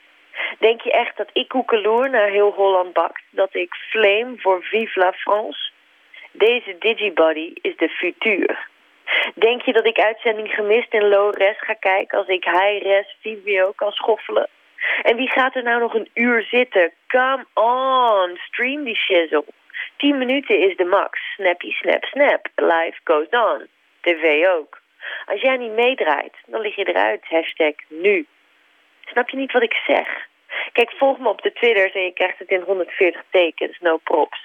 [0.59, 3.23] Denk je echt dat ik koekeloer naar heel Holland bakt?
[3.29, 5.71] Dat ik flame voor Vive la France?
[6.31, 8.67] Deze digibody is de futuur.
[9.35, 12.17] Denk je dat ik uitzending gemist in low res ga kijken...
[12.17, 14.49] als ik high res Vivio kan schoffelen?
[15.01, 16.91] En wie gaat er nou nog een uur zitten?
[17.07, 19.45] Come on, stream die shizzle.
[19.97, 21.19] 10 minuten is de max.
[21.33, 22.47] Snappy, snap, snap.
[22.55, 23.67] Life goes on.
[24.01, 24.81] TV ook.
[25.25, 27.25] Als jij niet meedraait, dan lig je eruit.
[27.27, 28.27] Hashtag nu.
[29.11, 30.07] Snap je niet wat ik zeg?
[30.71, 33.79] Kijk, volg me op de Twitter en je krijgt het in 140 tekens.
[33.79, 34.39] No props.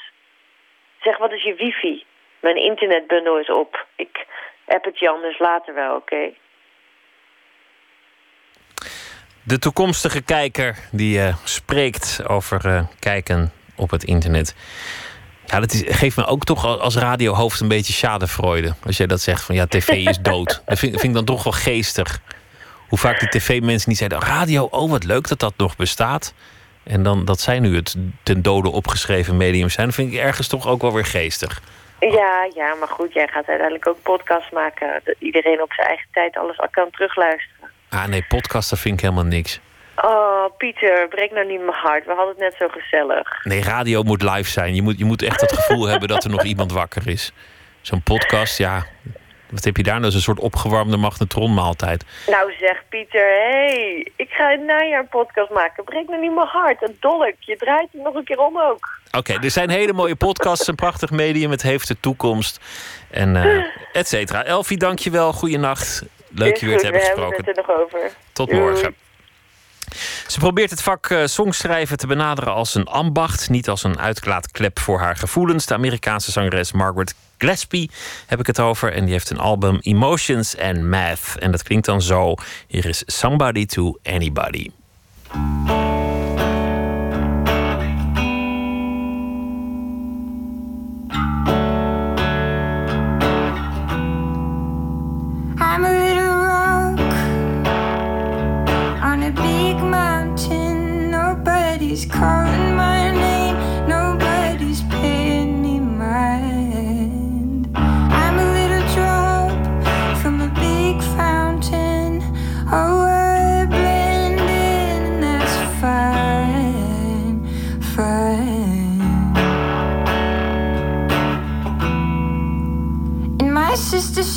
[1.00, 2.04] Zeg, wat is je wifi?
[2.40, 3.86] Mijn internetbundel is op.
[3.96, 4.26] Ik
[4.64, 6.32] heb het je anders later wel, oké?
[9.42, 14.54] De toekomstige kijker die uh, spreekt over uh, kijken op het internet.
[15.46, 18.74] Ja, dat is, geeft me ook toch als radiohoofd een beetje schadefreude.
[18.86, 20.62] Als jij dat zegt van ja, tv is dood.
[20.66, 22.20] dat vind, vind ik dan toch wel geestig.
[22.92, 26.34] Hoe vaak de tv-mensen niet zeiden: radio, oh wat leuk dat dat nog bestaat.
[26.84, 30.48] En dan dat zij nu het ten dode opgeschreven medium zijn, dat vind ik ergens
[30.48, 31.62] toch ook wel weer geestig.
[32.00, 35.00] Ja, ja, maar goed, jij gaat uiteindelijk ook podcast maken.
[35.04, 37.70] Dat iedereen op zijn eigen tijd alles kan terugluisteren.
[37.88, 39.60] Ah nee, podcasten vind ik helemaal niks.
[39.96, 42.04] Oh, Pieter, breek nou niet mijn hart.
[42.06, 43.44] We hadden het net zo gezellig.
[43.44, 44.74] Nee, radio moet live zijn.
[44.74, 47.32] Je moet, je moet echt het gevoel hebben dat er nog iemand wakker is.
[47.80, 48.86] Zo'n podcast, ja.
[49.52, 50.04] Wat heb je daar nou?
[50.04, 52.04] Dat is een soort opgewarmde magnetronmaaltijd.
[52.26, 53.66] Nou zeg, Pieter, hé.
[53.66, 55.84] Hey, ik ga een najaar podcast maken.
[55.84, 56.82] Breek nou niet mijn hart.
[56.82, 57.34] Een dolk.
[57.38, 58.88] Je draait het nog een keer om ook.
[59.10, 60.66] Oké, er zijn hele mooie podcasts.
[60.66, 61.50] Een prachtig medium.
[61.50, 62.60] Het heeft de toekomst.
[63.10, 64.44] En uh, et cetera.
[64.44, 65.32] Elfie, dank je wel.
[65.32, 66.02] Goeienacht.
[66.28, 67.28] Leuk je weer te hebben gesproken.
[67.30, 68.10] We hebben het er nog over.
[68.32, 68.94] Tot morgen.
[70.26, 74.78] Ze probeert het vak uh, songschrijven te benaderen als een ambacht, niet als een uitlaatklep
[74.78, 75.66] voor haar gevoelens.
[75.66, 77.90] De Amerikaanse zangeres Margaret Gillespie
[78.26, 78.92] heb ik het over.
[78.92, 81.36] En die heeft een album Emotions and Math.
[81.38, 82.34] En dat klinkt dan zo.
[82.66, 84.70] Hier is Somebody to Anybody.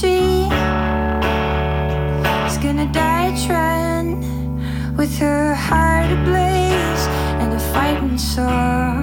[0.06, 0.50] Sister,
[2.40, 7.08] she is gonna die trying with her heart ablaze
[7.42, 8.95] and a fighting song.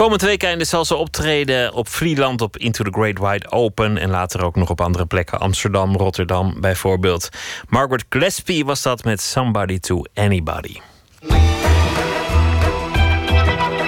[0.00, 3.98] Komend weekend zal ze optreden op Vlieland, op Into the Great Wide Open.
[3.98, 7.28] En later ook nog op andere plekken, Amsterdam, Rotterdam bijvoorbeeld.
[7.68, 10.76] Margaret Gillespie was dat met Somebody to Anybody.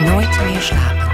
[0.01, 1.12] Nooit meer slapen.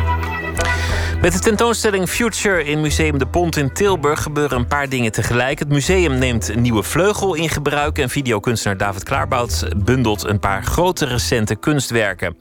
[1.22, 5.58] Met de tentoonstelling Future in Museum De Pont in Tilburg gebeuren een paar dingen tegelijk.
[5.58, 10.64] Het museum neemt een nieuwe vleugel in gebruik en videokunstenaar David Klaarbout bundelt een paar
[10.64, 12.36] grote recente kunstwerken.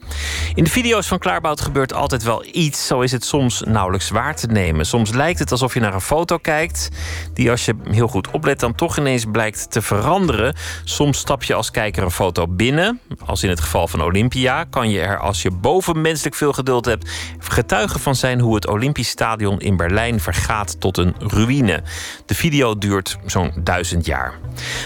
[0.54, 4.36] In de video's van Klaarbout gebeurt altijd wel iets, zo is het soms nauwelijks waar
[4.36, 4.86] te nemen.
[4.86, 6.88] Soms lijkt het alsof je naar een foto kijkt,
[7.34, 10.54] die als je heel goed oplet dan toch ineens blijkt te veranderen.
[10.84, 14.90] Soms stap je als kijker een foto binnen, als in het geval van Olympia, kan
[14.90, 17.10] je er als je bovenmenselijk veel geduld hebt
[17.58, 21.82] getuige van zijn hoe het Olympisch Stadion in Berlijn vergaat tot een ruïne.
[22.26, 24.38] De video duurt zo'n duizend jaar.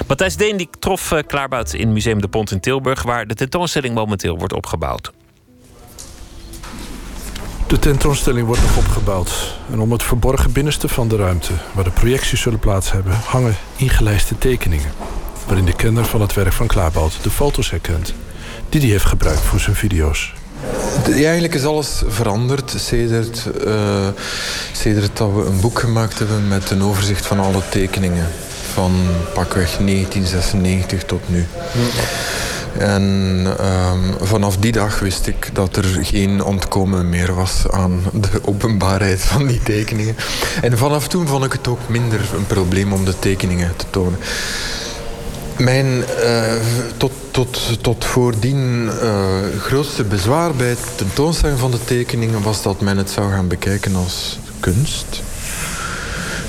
[0.06, 3.94] Matthijs Deen die trof eh, Klaarbout in Museum de Pont in Tilburg, waar de tentoonstelling
[3.94, 5.12] momenteel wordt opgebouwd.
[7.66, 9.56] De tentoonstelling wordt nog opgebouwd.
[9.70, 13.56] En om het verborgen binnenste van de ruimte, waar de projecties zullen plaats hebben, hangen
[13.76, 14.92] ingelijste tekeningen.
[15.46, 18.14] Waarin de kenner van het werk van Klaarbout de foto's herkent,
[18.68, 20.32] die hij heeft gebruikt voor zijn video's.
[21.10, 27.26] Eigenlijk is alles veranderd sedert, uh, dat we een boek gemaakt hebben met een overzicht
[27.26, 28.26] van alle tekeningen.
[28.72, 28.92] Van
[29.34, 31.46] pakweg 1996 tot nu.
[32.78, 38.40] En um, vanaf die dag wist ik dat er geen ontkomen meer was aan de
[38.44, 40.16] openbaarheid van die tekeningen.
[40.62, 44.18] En vanaf toen vond ik het ook minder een probleem om de tekeningen te tonen.
[45.62, 46.52] Mijn uh,
[46.96, 49.24] tot, tot, tot voordien uh,
[49.60, 53.94] grootste bezwaar bij het tentoonstelling van de tekeningen was dat men het zou gaan bekijken
[53.94, 55.22] als kunst.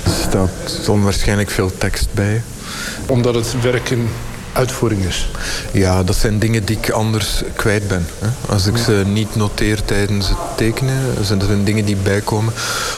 [0.04, 2.42] Er staat onwaarschijnlijk veel tekst bij.
[3.06, 4.08] Omdat het werk in
[4.52, 5.28] uitvoering is?
[5.72, 8.06] Ja, dat zijn dingen die ik anders kwijt ben.
[8.18, 8.52] Hè.
[8.52, 12.52] Als ik ze niet noteer tijdens het tekenen, zijn dat dingen die bijkomen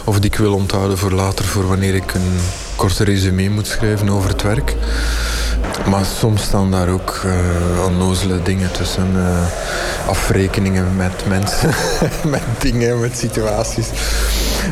[0.05, 2.39] of die ik wil onthouden voor later, voor wanneer ik een
[2.77, 4.75] korte resume moet schrijven over het werk.
[5.89, 9.13] Maar soms staan daar ook uh, onnozele dingen tussen.
[9.17, 9.47] Uh,
[10.09, 11.75] afrekeningen met mensen,
[12.35, 13.89] met dingen, met situaties.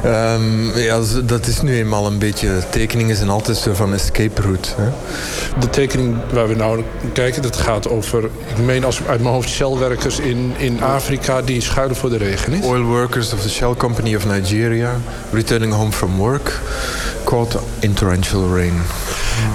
[0.05, 2.49] Um, ja, dat is nu eenmaal een beetje...
[2.71, 4.69] Tekeningen zijn altijd zo van escape route.
[4.77, 4.89] Hè?
[5.61, 8.25] De tekening waar we nou kijken, dat gaat over...
[8.25, 12.53] Ik meen als uit mijn hoofd Shell-werkers in, in Afrika die schuilen voor de regen.
[12.53, 12.65] Is?
[12.65, 15.01] Oil workers of the Shell Company of Nigeria...
[15.33, 16.61] returning home from work...
[17.25, 18.83] caught in torrential rain.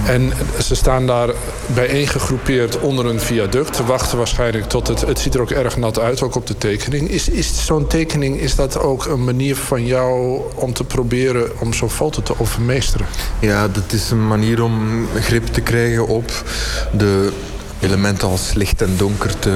[0.06, 1.28] En ze staan daar
[1.66, 3.72] bijeengegroepeerd onder een viaduct.
[3.72, 5.00] Te wachten waarschijnlijk tot het...
[5.00, 7.10] Het ziet er ook erg nat uit, ook op de tekening.
[7.10, 10.29] Is, is zo'n tekening, is dat ook een manier van jou...
[10.54, 13.06] om te proberen om zo'n foto te overmeesteren?
[13.38, 16.44] Ja, dat is een manier om grip te krijgen op
[16.92, 17.32] de
[17.80, 19.52] elementen als licht en donkerte,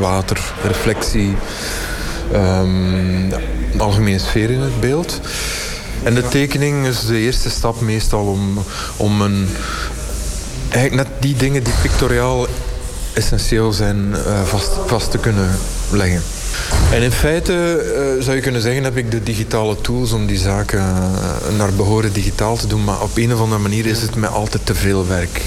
[0.00, 1.36] water, reflectie...
[2.34, 3.28] Um,
[3.72, 5.20] de algemene sfeer in het beeld.
[6.02, 8.58] En de tekening is de eerste stap meestal om,
[8.96, 9.48] om een,
[10.68, 12.46] eigenlijk net die dingen die pictoriaal
[13.12, 15.50] essentieel zijn uh, vast, vast te kunnen
[15.90, 16.22] leggen.
[16.92, 20.38] En in feite uh, zou je kunnen zeggen heb ik de digitale tools om die
[20.38, 22.84] zaken uh, naar behoren digitaal te doen.
[22.84, 25.42] Maar op een of andere manier is het mij altijd te veel werk.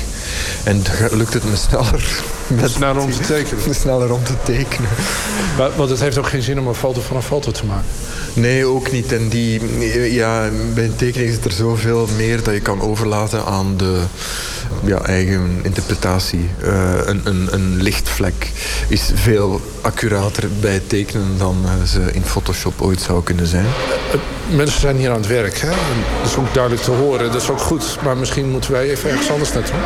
[0.63, 0.81] En
[1.11, 2.23] lukt het me sneller.
[2.55, 3.75] Met sneller om te tekenen.
[3.75, 4.89] Sneller om te tekenen.
[5.57, 7.85] Maar, want het heeft ook geen zin om een foto van een foto te maken.
[8.33, 9.11] Nee, ook niet.
[9.11, 9.61] En die,
[10.13, 13.99] ja, bij een tekening zit er zoveel meer dat je kan overlaten aan de
[14.83, 16.49] ja, eigen interpretatie.
[16.63, 18.51] Uh, een, een, een lichtvlek
[18.87, 23.65] is veel accurater bij het tekenen dan uh, ze in Photoshop ooit zou kunnen zijn.
[23.65, 25.57] Uh, mensen zijn hier aan het werk.
[25.57, 25.69] Hè?
[25.69, 27.31] En dat is ook duidelijk te horen.
[27.31, 27.97] Dat is ook goed.
[28.03, 29.79] Maar misschien moeten wij even ergens anders naartoe.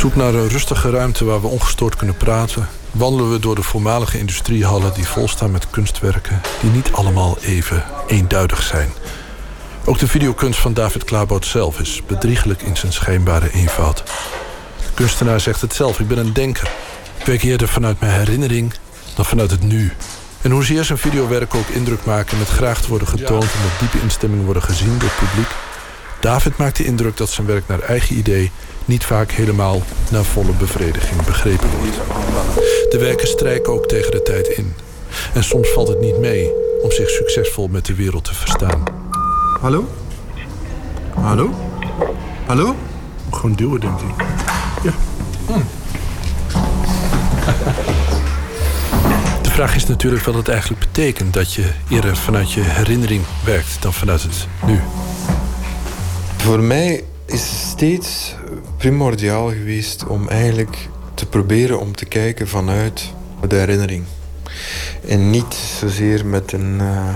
[0.00, 2.68] Zoek naar een rustige ruimte waar we ongestoord kunnen praten...
[2.90, 6.40] wandelen we door de voormalige industriehallen die volstaan met kunstwerken...
[6.60, 8.92] die niet allemaal even eenduidig zijn.
[9.84, 14.02] Ook de videokunst van David Klaarbout zelf is bedriegelijk in zijn schijnbare eenvoud.
[14.76, 16.70] De kunstenaar zegt het zelf, ik ben een denker.
[17.18, 18.72] Ik werk eerder vanuit mijn herinnering
[19.14, 19.92] dan vanuit het nu.
[20.42, 24.00] En hoezeer zijn videowerken ook indruk maken met graag te worden getoond en met diepe
[24.00, 25.50] instemming worden gezien door het publiek,
[26.20, 28.50] David maakt de indruk dat zijn werk naar eigen idee
[28.84, 31.96] niet vaak helemaal naar volle bevrediging begrepen wordt.
[32.90, 34.74] De werken strijken ook tegen de tijd in.
[35.34, 36.50] En soms valt het niet mee
[36.82, 38.82] om zich succesvol met de wereld te verstaan.
[39.60, 39.88] Hallo?
[41.14, 41.50] Hallo?
[42.46, 42.74] Hallo?
[43.30, 44.24] Gewoon duwen, denk ik.
[44.82, 44.92] Ja.
[49.42, 53.82] De vraag is natuurlijk wat het eigenlijk betekent dat je eerder vanuit je herinnering werkt
[53.82, 54.80] dan vanuit het nu.
[56.36, 58.34] Voor mij is het steeds
[58.80, 63.12] primordiaal geweest om eigenlijk te proberen om te kijken vanuit
[63.48, 64.04] de herinnering.
[65.06, 67.08] En niet zozeer met, een, uh,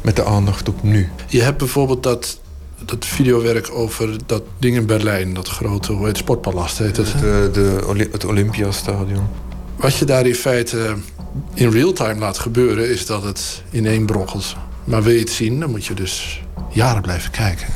[0.00, 1.08] met de aandacht op nu.
[1.26, 2.40] Je hebt bijvoorbeeld dat,
[2.84, 7.14] dat videowerk over dat ding in Berlijn, dat grote, hoe heet Sportpalast heet het?
[7.20, 9.26] De, de, het Olympiastadion.
[9.76, 10.94] Wat je daar in feite
[11.54, 14.56] in real time laat gebeuren, is dat het ineenbrokkelt.
[14.84, 17.66] Maar wil je het zien, dan moet je dus jaren blijven kijken.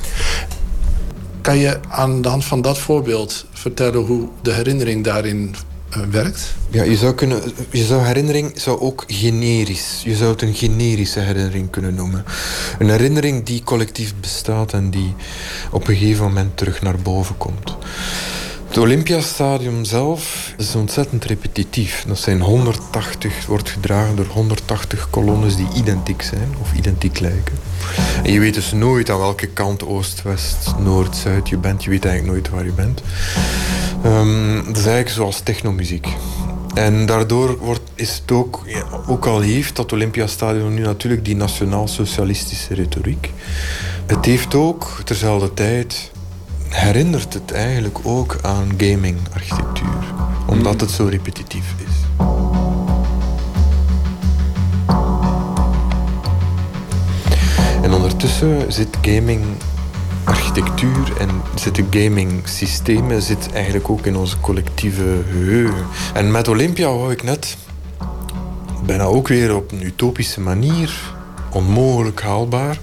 [1.49, 5.55] Kan je aan de hand van dat voorbeeld vertellen hoe de herinnering daarin
[5.97, 6.55] uh, werkt?
[6.71, 10.03] Ja, je zou, kunnen, je zou herinnering zou ook generisch.
[10.05, 12.25] Je zou het een generische herinnering kunnen noemen.
[12.79, 15.15] Een herinnering die collectief bestaat en die
[15.71, 17.77] op een gegeven moment terug naar boven komt.
[18.69, 22.05] Het Olympiastadion zelf is ontzettend repetitief.
[22.07, 27.68] Dat zijn 180, wordt gedragen door 180 kolonnes die identiek zijn of identiek lijken.
[28.23, 31.85] En je weet dus nooit aan welke kant, oost, west, noord, zuid je bent.
[31.85, 33.03] Je weet eigenlijk nooit waar je bent.
[34.05, 36.09] Um, dat is eigenlijk zoals technomuziek.
[36.75, 41.37] En daardoor wordt, is het ook, ja, ook al heeft dat Olympiastadion nu natuurlijk die
[41.37, 43.33] nationaal-socialistische retoriek.
[44.07, 46.11] Het heeft ook terzelfde tijd
[46.69, 50.15] herinnert het eigenlijk ook aan gaming-architectuur.
[50.47, 52.25] Omdat het zo repetitief is.
[58.19, 59.45] En ondertussen zit gaming
[60.25, 65.87] architectuur en zitten gaming systemen zit eigenlijk ook in onze collectieve geheugen.
[66.15, 67.57] En met Olympia wou ik net
[68.87, 71.15] bijna ook weer op een utopische manier,
[71.51, 72.79] onmogelijk haalbaar,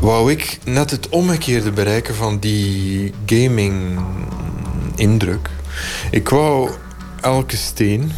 [0.00, 3.98] wou ik net het omgekeerde bereiken van die gaming
[4.94, 5.50] indruk.
[6.10, 6.70] Ik wou
[7.20, 8.12] elke steen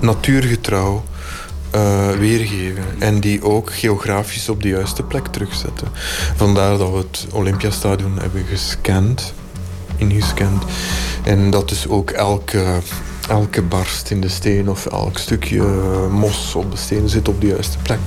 [0.00, 1.02] natuurgetrouw
[1.74, 5.88] uh, weergeven en die ook geografisch op de juiste plek terugzetten.
[6.36, 9.34] Vandaar dat we het Olympiastadion hebben gescand,
[9.96, 10.62] ingescand.
[11.24, 12.64] En dat dus ook elke,
[13.28, 15.62] elke barst in de steen of elk stukje
[16.10, 18.00] mos op de steen zit op de juiste plek.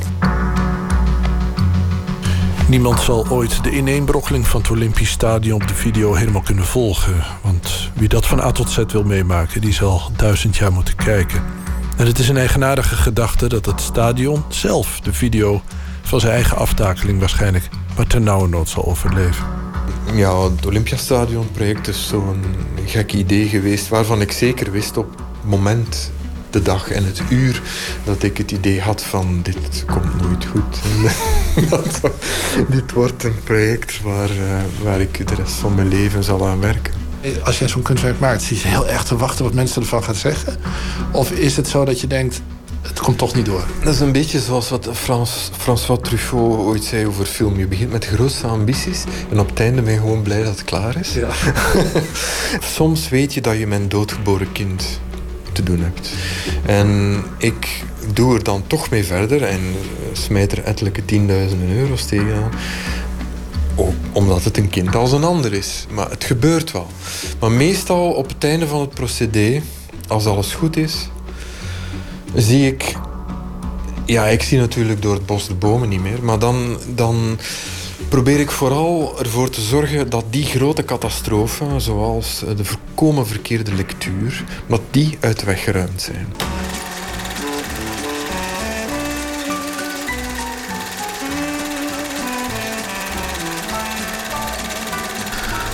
[2.68, 7.24] Niemand zal ooit de ineenbrokkeling van het Olympisch Stadion op de video helemaal kunnen volgen.
[7.42, 11.42] Want wie dat van A tot Z wil meemaken, die zal duizend jaar moeten kijken.
[11.98, 15.62] En het is een eigenaardige gedachte dat het stadion zelf de video
[16.02, 19.46] van zijn eigen aftakeling waarschijnlijk maar ternauwernood zal overleven.
[20.14, 22.44] Ja, het Olympiastadion-project is zo'n
[22.86, 26.12] gek idee geweest waarvan ik zeker wist op het moment
[26.50, 27.62] de dag en het uur
[28.04, 30.80] dat ik het idee had van dit komt nooit goed.
[31.70, 32.02] dat,
[32.68, 36.60] dit wordt een project waar, uh, waar ik de rest van mijn leven zal aan
[36.60, 36.94] werken.
[37.44, 40.16] Als jij zo'n kunstwerk maakt, zie je heel erg te wachten wat mensen ervan gaan
[40.16, 40.58] zeggen?
[41.12, 42.42] Of is het zo dat je denkt,
[42.82, 43.64] het komt toch niet door.
[43.84, 47.58] Dat is een beetje zoals wat Frans, François Truffaut ooit zei over film.
[47.58, 50.64] Je begint met grootste ambities en op het einde ben je gewoon blij dat het
[50.64, 51.14] klaar is.
[51.14, 51.30] Ja.
[52.78, 55.00] Soms weet je dat je mijn doodgeboren kind
[55.52, 56.10] te doen hebt.
[56.66, 57.84] En ik
[58.14, 59.60] doe er dan toch mee verder en
[60.14, 62.52] smijt er ettelijke tienduizenden euro's tegenaan.
[64.12, 65.86] Omdat het een kind als een ander is.
[65.90, 66.88] Maar het gebeurt wel.
[67.40, 69.62] Maar meestal op het einde van het procedé,
[70.08, 71.10] als alles goed is,
[72.36, 72.96] zie ik.
[74.06, 76.24] Ja, ik zie natuurlijk door het bos de bomen niet meer.
[76.24, 77.40] Maar dan, dan
[78.10, 84.44] probeer ik vooral ervoor te zorgen dat die grote catastrofen, zoals de voorkomen verkeerde lectuur,
[84.68, 85.46] dat die uit de
[85.96, 86.28] zijn.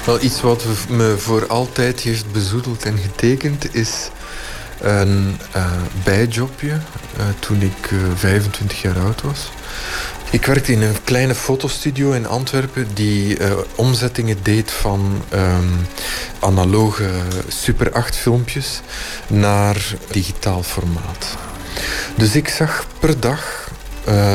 [0.07, 4.09] Wel, iets wat me voor altijd heeft bezoedeld en getekend is
[4.81, 5.71] een uh,
[6.03, 9.51] bijjobje uh, toen ik uh, 25 jaar oud was.
[10.31, 13.37] Ik werkte in een kleine fotostudio in Antwerpen die
[13.75, 15.87] omzettingen deed van um,
[16.39, 17.09] analoge
[17.47, 18.81] Super 8 filmpjes
[19.27, 21.37] naar digitaal formaat.
[22.15, 23.71] Dus ik zag per dag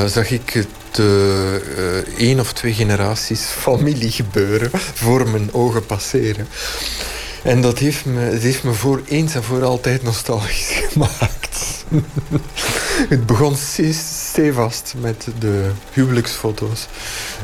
[0.06, 6.48] zag ik de uh, één of twee generaties familie gebeuren voor mijn ogen passeren.
[7.42, 11.84] En dat heeft me, het heeft me voor eens en voor altijd nostalgisch gemaakt.
[13.08, 13.56] het begon
[13.92, 16.86] stevast met de huwelijksfoto's.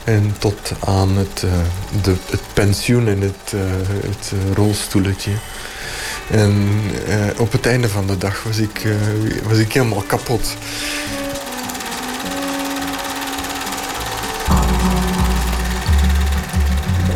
[0.04, 1.50] En tot aan het, uh,
[2.02, 3.60] de, het pensioen en het, uh,
[4.02, 5.30] het rolstoeletje.
[6.30, 6.68] En
[7.36, 8.86] op het einde van de dag was ik,
[9.48, 10.56] was ik helemaal kapot.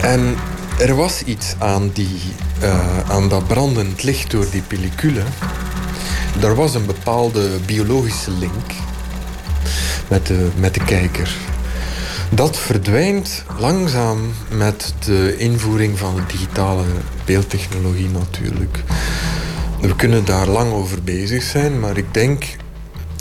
[0.03, 0.35] En
[0.79, 2.20] er was iets aan, die,
[2.62, 5.23] uh, aan dat brandend licht door die pellicule.
[6.41, 8.70] Er was een bepaalde biologische link
[10.09, 11.37] met de, met de kijker.
[12.31, 14.19] Dat verdwijnt langzaam
[14.51, 16.85] met de invoering van de digitale
[17.24, 18.83] beeldtechnologie natuurlijk.
[19.81, 22.45] We kunnen daar lang over bezig zijn, maar ik denk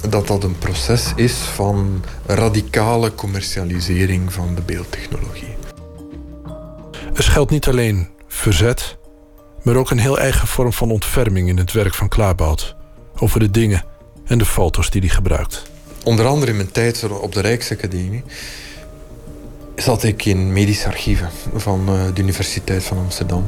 [0.10, 5.51] dat dat een proces is van radicale commercialisering van de beeldtechnologie.
[7.14, 8.98] Er schuilt niet alleen verzet,
[9.64, 12.76] maar ook een heel eigen vorm van ontferming in het werk van Klaarbout.
[13.20, 13.84] Over de dingen
[14.26, 15.64] en de foto's die hij gebruikt.
[16.04, 18.24] Onder andere in mijn tijd op de Rijksacademie
[19.76, 23.48] zat ik in medische archieven van eh, de Universiteit van Amsterdam.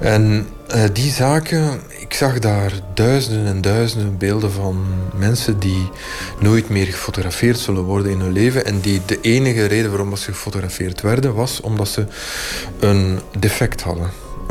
[0.00, 4.86] En uh, die zaken, ik zag daar duizenden en duizenden beelden van
[5.16, 5.90] mensen die
[6.40, 8.64] nooit meer gefotografeerd zullen worden in hun leven.
[8.64, 12.06] En die de enige reden waarom ze gefotografeerd werden was omdat ze
[12.80, 14.10] een defect hadden.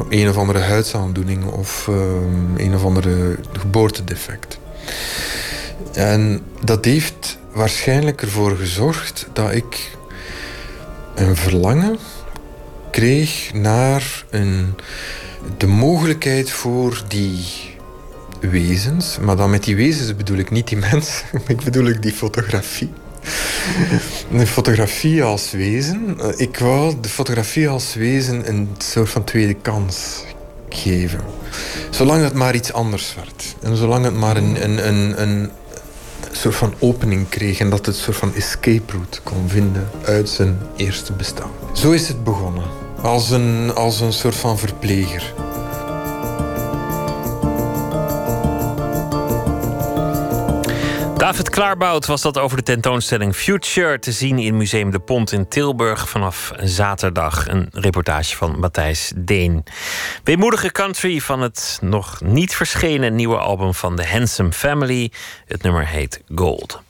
[0.10, 1.96] Een of andere huidsaandoening of uh,
[2.56, 4.60] een of andere geboortedefect.
[5.94, 9.98] En dat heeft waarschijnlijk ervoor gezorgd dat ik
[11.16, 11.98] een verlangen
[12.92, 14.76] kreeg naar een,
[15.58, 17.46] de mogelijkheid voor die
[18.40, 22.14] wezens, maar dan met die wezens bedoel ik niet die mensen, ik bedoel ik die
[22.14, 22.90] fotografie.
[24.32, 26.18] De fotografie als wezen.
[26.38, 30.24] Ik wou de fotografie als wezen een soort van tweede kans
[30.70, 31.20] geven.
[31.90, 33.56] Zolang het maar iets anders werd.
[33.62, 35.50] En zolang het maar een, een, een, een
[36.32, 40.30] soort van opening kreeg en dat het een soort van escape route kon vinden uit
[40.30, 41.52] zijn eerste bestaan.
[41.74, 42.64] Zo is het begonnen,
[43.02, 45.34] als een, als een soort van verpleger.
[51.18, 55.48] David Klaarbout was dat over de tentoonstelling Future te zien in Museum de Pont in
[55.48, 57.48] Tilburg vanaf zaterdag.
[57.48, 59.64] Een reportage van Matthijs Deen.
[60.24, 65.12] Weemoedige country van het nog niet verschenen nieuwe album van The Handsome Family.
[65.46, 66.82] Het nummer heet Gold.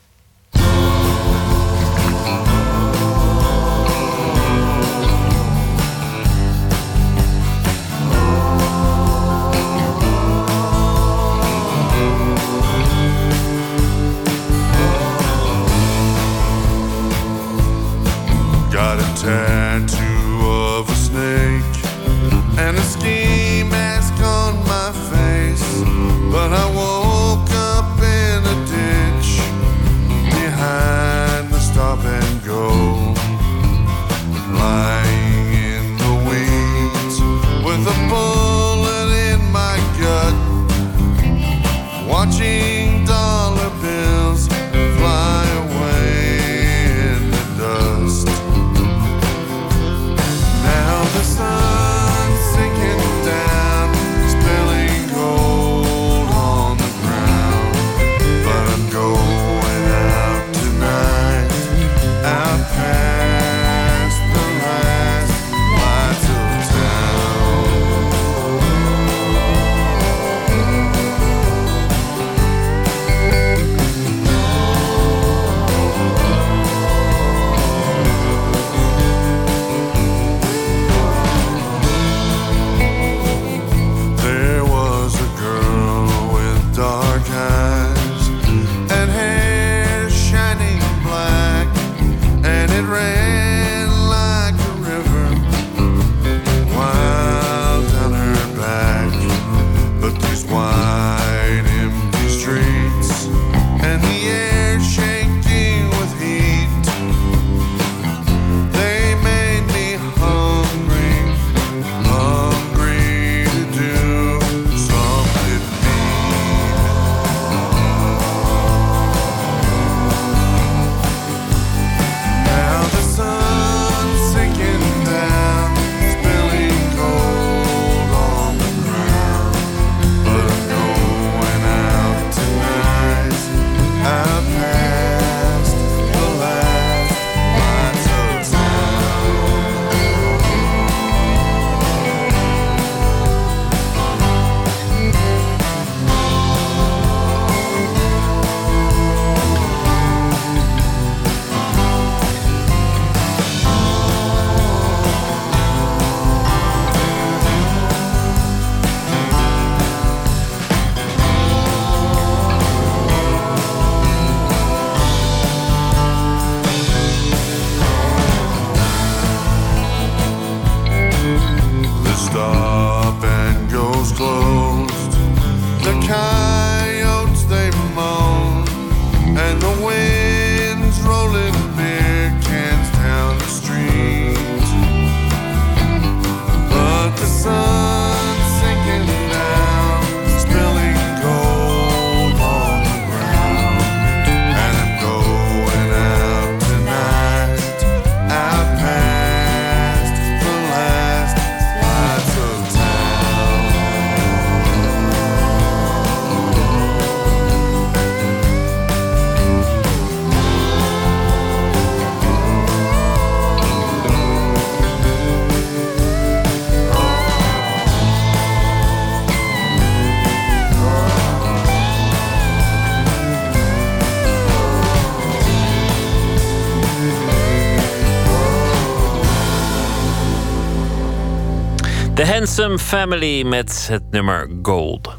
[232.18, 235.18] The Handsome Family met het nummer Gold.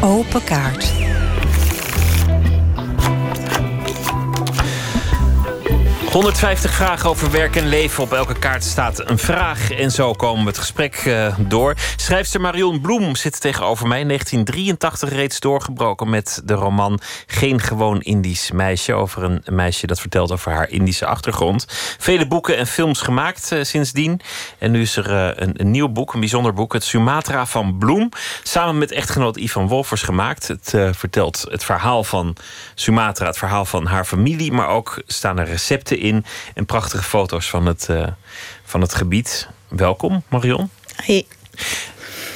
[0.00, 0.93] Open kaart.
[6.14, 8.02] 150 vragen over werk en leven.
[8.02, 9.70] Op elke kaart staat een vraag.
[9.70, 11.74] En zo komen we het gesprek uh, door.
[11.96, 14.04] Schrijfster Marion Bloem zit tegenover mij.
[14.04, 18.92] 1983 reeds doorgebroken met de roman Geen gewoon Indisch meisje.
[18.92, 21.66] Over een meisje dat vertelt over haar Indische achtergrond.
[21.98, 24.20] Vele boeken en films gemaakt uh, sindsdien.
[24.58, 25.10] En nu is er
[25.42, 26.72] een, een, nieuw boek, een bijzonder boek.
[26.72, 28.08] Het Sumatra van Bloem.
[28.42, 30.48] Samen met echtgenoot Ivan Wolfers gemaakt.
[30.48, 32.36] Het vertelt het verhaal van
[32.74, 33.26] Sumatra.
[33.26, 34.52] Het verhaal van haar familie.
[34.52, 36.24] Maar ook staan er recepten in.
[36.54, 38.06] En prachtige foto's van het, uh,
[38.64, 39.48] van het gebied.
[39.68, 40.70] Welkom, Marion.
[40.96, 41.26] Hey.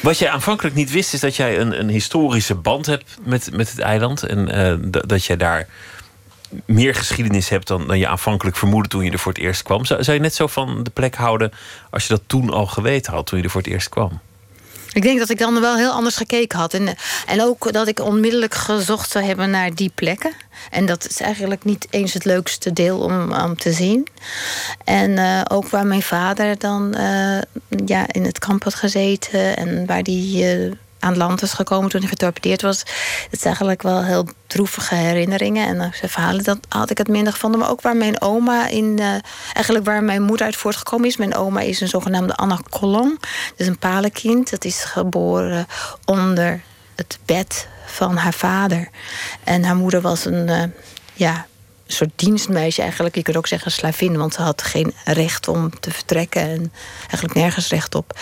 [0.03, 3.71] Wat jij aanvankelijk niet wist, is dat jij een, een historische band hebt met, met
[3.71, 4.23] het eiland.
[4.23, 5.69] En uh, dat jij daar
[6.65, 9.85] meer geschiedenis hebt dan, dan je aanvankelijk vermoedde toen je er voor het eerst kwam.
[9.85, 11.53] Zou, zou je net zo van de plek houden
[11.91, 14.21] als je dat toen al geweten had, toen je er voor het eerst kwam?
[14.93, 16.75] Ik denk dat ik dan wel heel anders gekeken had.
[16.75, 16.89] En,
[17.27, 20.33] en ook dat ik onmiddellijk gezocht zou hebben naar die plekken.
[20.71, 24.07] En dat is eigenlijk niet eens het leukste deel om, om te zien.
[24.85, 27.39] En uh, ook waar mijn vader dan uh,
[27.87, 29.57] ja, in het kamp had gezeten.
[29.57, 32.79] En waar die uh, aan land is gekomen toen hij getorpedeerd was.
[32.79, 35.69] Het is eigenlijk wel heel droevige herinneringen.
[35.69, 37.61] En uh, zijn verhalen, dat had ik het minder gevonden.
[37.61, 38.97] Maar ook waar mijn oma in...
[39.01, 39.15] Uh,
[39.53, 41.17] eigenlijk waar mijn moeder uit voortgekomen is.
[41.17, 43.19] Mijn oma is een zogenaamde Anna Colon.
[43.57, 44.51] Dus een palenkind.
[44.51, 45.67] Dat is geboren
[46.05, 46.61] onder
[46.95, 48.89] het bed van haar vader.
[49.45, 50.49] En haar moeder was een...
[50.49, 50.63] Uh,
[51.15, 51.47] ja,
[51.93, 53.15] soort dienstmeisje eigenlijk.
[53.15, 57.35] Je kunt ook zeggen slavin, want ze had geen recht om te vertrekken en eigenlijk
[57.35, 58.19] nergens recht op.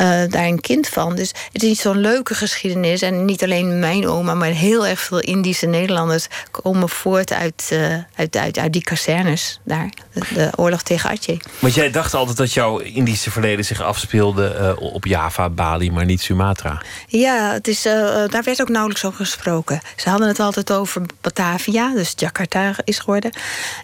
[0.00, 1.14] Uh, daar een kind van.
[1.14, 3.02] Dus het is niet zo'n leuke geschiedenis.
[3.02, 7.94] En niet alleen mijn oma, maar heel erg veel Indische Nederlanders komen voort uit, uh,
[8.14, 9.90] uit, uit, uit die kazernes daar.
[10.12, 11.40] De, de, oorlog tegen Aceh.
[11.58, 16.04] Want jij dacht altijd dat jouw Indische verleden zich afspeelde uh, op Java, Bali, maar
[16.04, 16.82] niet Sumatra.
[17.06, 19.80] Ja, het is, daar werd ook nauwelijks over gesproken.
[19.96, 23.30] Ze hadden het altijd over Batavia, dus Jakarta is geworden.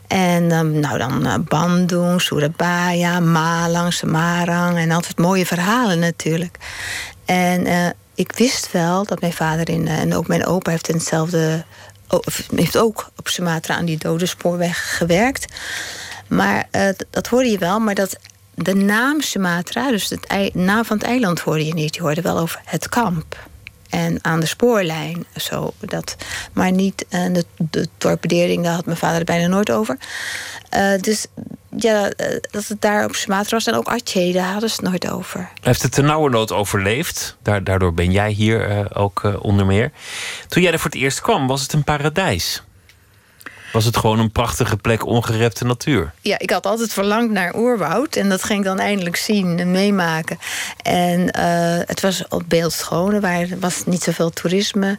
[0.07, 4.77] En um, nou dan uh, Bandung, Surabaya, Malang, Semarang.
[4.77, 6.57] En altijd mooie verhalen natuurlijk.
[7.25, 10.89] En uh, ik wist wel dat mijn vader in, uh, en ook mijn opa heeft
[10.89, 11.65] in hetzelfde.
[12.55, 15.53] heeft ook op Sumatra aan die dode spoorweg gewerkt.
[16.29, 16.69] Maar
[17.11, 18.17] dat hoorde je wel, maar dat
[18.55, 21.95] de naam Sumatra, dus de naam van het eiland hoorde je niet.
[21.95, 23.37] Je hoorde wel over het kamp
[23.95, 25.27] en aan de spoorlijn.
[25.37, 26.17] Zo, dat,
[26.53, 29.99] maar niet uh, de, de torpedering, daar had mijn vader er bijna nooit over.
[30.77, 31.27] Uh, dus
[31.77, 34.91] ja, uh, dat het daar op Sumatra was en ook Aceh, daar hadden ze het
[34.91, 35.51] nooit over.
[35.61, 37.37] Heeft het ternauwernood overleefd?
[37.43, 39.93] Daardoor ben jij hier ook onder meer.
[40.49, 42.63] Toen jij er voor het eerst kwam, was het een paradijs?
[43.75, 46.13] Was het gewoon een prachtige plek, ongerepte natuur.
[46.21, 48.17] Ja, ik had altijd verlangd naar oerwoud.
[48.17, 50.39] En dat ging ik dan eindelijk zien en meemaken.
[50.83, 53.23] En uh, het was op beeldschoon.
[53.25, 54.99] Er was niet zoveel toerisme.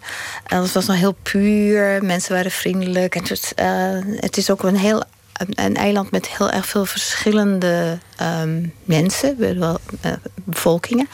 [0.53, 2.03] Uh, het was nog heel puur.
[2.03, 3.15] Mensen waren vriendelijk.
[3.15, 5.03] En het, uh, het is ook een heel
[5.37, 7.97] een eiland met heel erg veel verschillende
[8.41, 11.07] um, mensen, wel, uh, bevolkingen.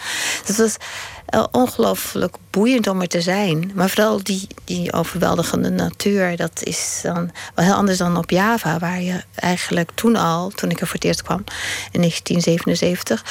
[0.46, 0.76] Dus het was
[1.52, 3.72] ongelooflijk boeiend om er te zijn.
[3.76, 8.80] Maar vooral die, die overweldigende natuur, dat is dan wel heel anders dan op Java,
[8.80, 11.44] waar je eigenlijk toen al, toen ik er voor het eerst kwam
[11.91, 13.24] in 1977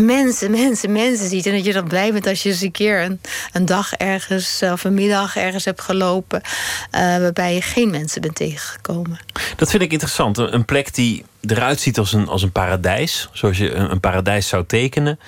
[0.00, 1.46] mensen, mensen, mensen ziet.
[1.46, 3.20] En dat je dan blij bent als je eens een keer een,
[3.52, 6.40] een dag ergens of een middag ergens hebt gelopen.
[6.44, 9.18] Uh, waarbij je geen mensen bent tegengekomen.
[9.56, 10.38] Dat vind ik interessant.
[10.38, 13.28] Een plek die eruit ziet als een, als een paradijs.
[13.32, 15.18] Zoals je een, een paradijs zou tekenen.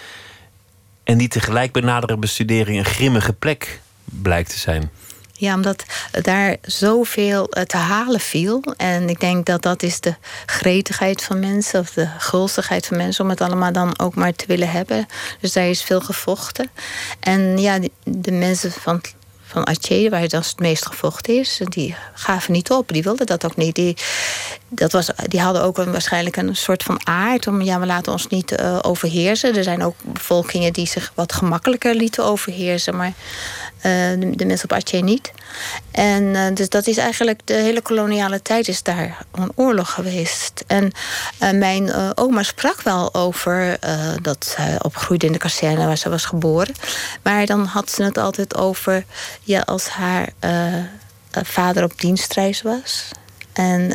[1.08, 4.90] En die tegelijk bij nadere bestudering een grimmige plek blijkt te zijn.
[5.32, 8.62] Ja, omdat daar zoveel te halen viel.
[8.76, 10.14] En ik denk dat dat is de
[10.46, 14.44] gretigheid van mensen, of de gulzigheid van mensen, om het allemaal dan ook maar te
[14.46, 15.06] willen hebben.
[15.40, 16.70] Dus daar is veel gevochten.
[17.20, 19.00] En ja, de mensen van
[19.48, 21.60] van Aceh, waar het als het meest gevochten is.
[21.64, 23.74] Die gaven niet op, die wilden dat ook niet.
[23.74, 23.96] Die,
[24.68, 28.26] dat was, die hadden ook waarschijnlijk een soort van aard om, ja, we laten ons
[28.26, 29.56] niet uh, overheersen.
[29.56, 33.12] Er zijn ook bevolkingen die zich wat gemakkelijker lieten overheersen, maar
[33.76, 33.82] uh,
[34.36, 35.32] de, mensen op Aceh niet.
[35.90, 40.64] En uh, dus dat is eigenlijk, de hele koloniale tijd is daar een oorlog geweest.
[40.66, 40.92] En
[41.38, 43.78] mijn oma sprak wel over
[44.22, 46.74] dat zij opgroeide in de kazerne waar ze was geboren.
[47.22, 49.04] Maar dan had ze het altijd over
[49.42, 50.28] ja, als haar
[51.30, 53.08] vader op dienstreis was.
[53.52, 53.92] En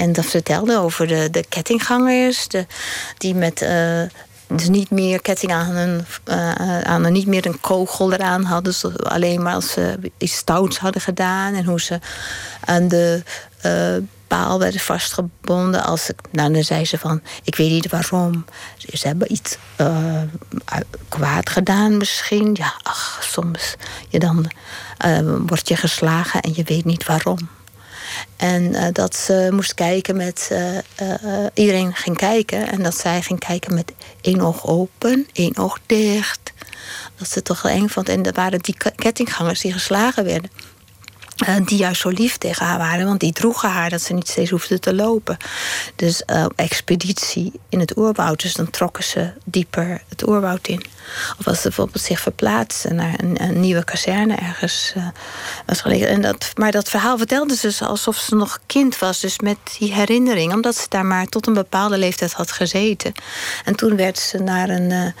[0.00, 2.66] en dat vertelde over de, de kettinggangers, de,
[3.18, 4.02] die met uh,
[4.48, 8.74] dus niet meer ketting aan een, uh, aan een, niet meer een kogel eraan hadden.
[9.02, 11.54] Alleen maar als ze iets stouts hadden gedaan.
[11.54, 11.98] En hoe ze
[12.64, 13.22] aan de
[13.66, 13.96] uh,
[14.26, 15.84] paal werden vastgebonden.
[15.84, 18.44] Als ik, nou, dan zei ze van, ik weet niet waarom.
[18.92, 19.56] Ze hebben iets
[21.08, 22.54] kwaad gedaan misschien.
[22.58, 23.74] Ja, ach, soms.
[24.08, 24.50] Je dan
[25.46, 27.38] word je geslagen en je weet niet waarom.
[28.36, 30.50] En uh, dat ze moest kijken met.
[31.54, 32.68] iedereen ging kijken.
[32.68, 36.52] En dat zij ging kijken met één oog open, één oog dicht.
[37.16, 38.08] Dat ze toch wel eng vond.
[38.08, 40.50] En dat waren die kettinggangers die geslagen werden.
[41.48, 44.28] Uh, die juist zo lief tegen haar waren, want die droegen haar dat ze niet
[44.28, 45.36] steeds hoefde te lopen.
[45.96, 50.82] Dus uh, expeditie in het oerwoud, dus dan trokken ze dieper het oerwoud in.
[51.38, 55.08] Of als ze bijvoorbeeld zich verplaatsten naar een, een nieuwe kazerne ergens uh,
[55.66, 56.08] was gelegen.
[56.08, 59.94] En dat, maar dat verhaal vertelde ze alsof ze nog kind was, dus met die
[59.94, 63.12] herinnering, omdat ze daar maar tot een bepaalde leeftijd had gezeten.
[63.64, 65.14] En toen werd ze naar een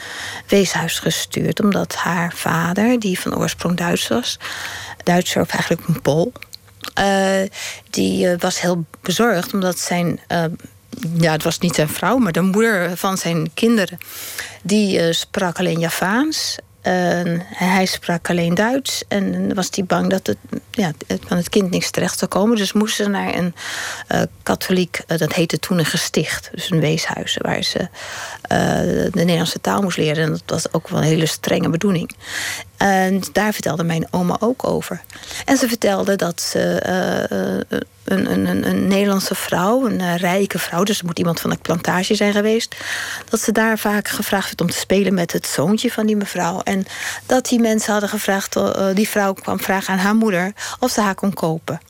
[0.46, 4.38] weeshuis gestuurd, omdat haar vader, die van oorsprong Duits was,
[5.04, 6.32] Duitser, of eigenlijk een Pool.
[6.98, 7.48] Uh,
[7.90, 10.20] die uh, was heel bezorgd omdat zijn.
[10.28, 10.44] Uh,
[11.18, 13.98] ja, het was niet zijn vrouw, maar de moeder van zijn kinderen.
[14.62, 16.56] Die sprak alleen Javaans.
[17.52, 19.04] hij sprak alleen Duits.
[19.08, 20.36] En was hij bang dat het,
[20.70, 20.92] ja,
[21.26, 22.56] van het kind niks terecht zou komen.
[22.56, 23.54] Dus moesten ze naar een
[24.42, 26.50] katholiek, dat heette toen een gesticht.
[26.54, 27.88] Dus een weeshuis, waar ze
[28.48, 30.24] de Nederlandse taal moest leren.
[30.24, 32.10] En dat was ook wel een hele strenge bedoeling.
[32.80, 35.00] En daar vertelde mijn oma ook over.
[35.44, 40.82] En ze vertelde dat ze uh, een, een, een, Nederlandse vrouw, een uh, rijke vrouw,
[40.82, 42.76] dus het moet iemand van de plantage zijn geweest,
[43.28, 46.60] dat ze daar vaak gevraagd werd om te spelen met het zoontje van die mevrouw.
[46.60, 46.86] En
[47.26, 48.56] dat die mensen hadden gevraagd,
[48.94, 51.80] die vrouw kwam vragen aan haar moeder of ze haar kon kopen.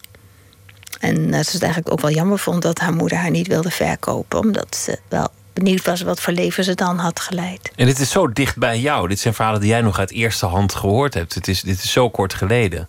[1.01, 4.39] En ze het eigenlijk ook wel jammer vond dat haar moeder haar niet wilde verkopen,
[4.39, 5.29] omdat ze wel
[5.65, 7.71] benieuwd was wat voor leven ze dan had geleid.
[7.77, 9.09] En dit is zo dicht bij jou.
[9.09, 11.35] Dit zijn verhalen die jij nog uit eerste hand gehoord hebt.
[11.35, 12.89] Het is, dit is zo kort geleden.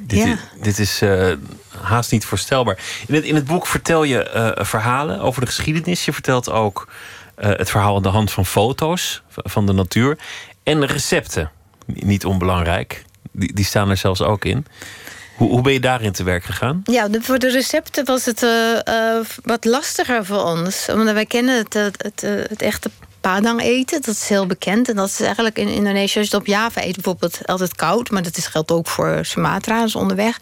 [0.00, 0.32] Dit, ja.
[0.32, 1.32] is, dit is uh,
[1.82, 2.78] haast niet voorstelbaar.
[3.06, 6.04] In het, in het boek vertel je uh, verhalen over de geschiedenis.
[6.04, 6.88] Je vertelt ook
[7.38, 10.18] uh, het verhaal aan de hand van foto's van de natuur.
[10.62, 11.50] En recepten.
[11.86, 13.04] Niet onbelangrijk.
[13.32, 14.66] Die, die staan er zelfs ook in.
[15.36, 16.82] Hoe, hoe ben je daarin te werk gegaan?
[16.84, 18.50] Ja, voor de recepten was het uh,
[18.88, 20.88] uh, wat lastiger voor ons.
[20.88, 22.90] Omdat wij kennen het, het, het, het echte
[23.20, 24.02] padang eten.
[24.02, 24.88] Dat is heel bekend.
[24.88, 28.10] En dat is eigenlijk in Indonesië, als je het op Java eet, bijvoorbeeld altijd koud.
[28.10, 30.38] Maar dat is, geldt ook voor Sumatra, dus onderweg.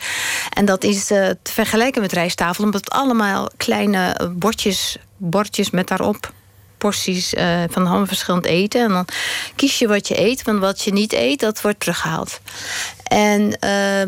[0.51, 6.33] En dat is te vergelijken met rijsttafel, omdat het allemaal kleine bordjes, bordjes met daarop
[6.83, 8.81] porties uh, van allemaal verschillend eten.
[8.81, 9.07] En dan
[9.57, 12.41] kies je wat je eet, want wat je niet eet, dat wordt teruggehaald.
[13.13, 13.51] En, uh,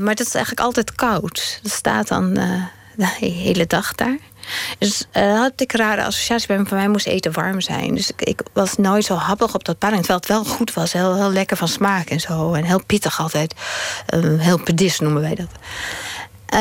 [0.04, 1.58] maar dat is eigenlijk altijd koud.
[1.62, 2.64] Dat staat dan uh,
[2.96, 4.16] de hele dag daar.
[4.78, 6.64] Dus uh, had ik een rare associatie bij me.
[6.64, 7.94] Van mij moest eten warm zijn.
[7.94, 9.98] Dus ik, ik was nooit zo happig op dat paring.
[9.98, 10.92] Terwijl het wel goed was.
[10.92, 12.52] Heel, heel lekker van smaak en zo.
[12.52, 13.54] En heel pittig altijd.
[14.38, 15.48] Heel pedis noemen wij dat.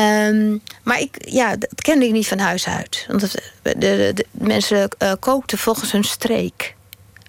[0.00, 3.06] Um, maar ik, ja, dat kende ik niet van huis uit.
[3.08, 4.88] Want de, de, de, mensen
[5.18, 6.74] kookten volgens hun streek.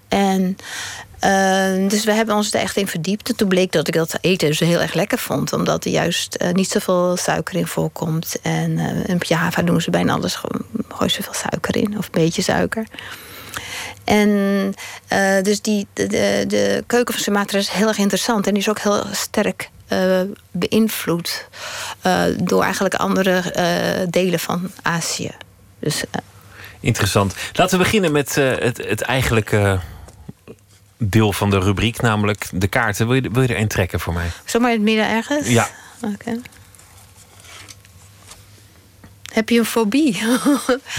[0.08, 0.56] En
[1.20, 3.28] uh, dus we hebben ons er echt in verdiept.
[3.28, 5.52] En toen bleek dat ik dat eten dus heel erg lekker vond.
[5.52, 8.36] Omdat er juist uh, niet zoveel suiker in voorkomt.
[8.42, 11.98] En uh, in Java doen ze bijna alles gewoon gooi zoveel suiker in.
[11.98, 12.86] Of een beetje suiker.
[14.04, 14.28] En
[15.12, 18.46] uh, dus die, de, de, de, keuken van Sumatra is heel erg interessant.
[18.46, 19.70] En die is ook heel sterk
[20.50, 21.48] beïnvloed
[22.36, 23.42] door eigenlijk andere
[24.10, 25.30] delen van Azië.
[25.78, 26.04] Dus,
[26.80, 27.34] Interessant.
[27.52, 29.80] Laten we beginnen met het, het eigenlijke
[30.96, 33.06] deel van de rubriek, namelijk de kaarten.
[33.06, 34.30] Wil je, wil je er een trekken voor mij?
[34.44, 35.48] Zomaar in het midden ergens?
[35.48, 35.68] Ja.
[36.00, 36.12] Oké.
[36.12, 36.40] Okay.
[39.32, 40.22] Heb je een fobie?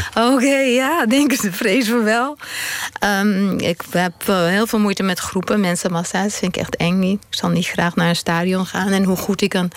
[0.10, 2.38] Oké, okay, ja, denk ik vrees van wel.
[3.04, 6.24] Um, ik heb heel veel moeite met groepen, mensenmassa's.
[6.24, 7.24] Dat vind ik echt eng niet.
[7.30, 8.92] Ik zal niet graag naar een stadion gaan.
[8.92, 9.72] En hoe goed ik een,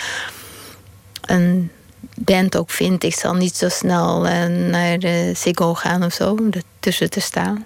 [1.21, 1.71] een
[2.15, 6.31] band ook vind, ik zal niet zo snel uh, naar de Ziggo gaan of zo,
[6.31, 7.65] om ertussen te staan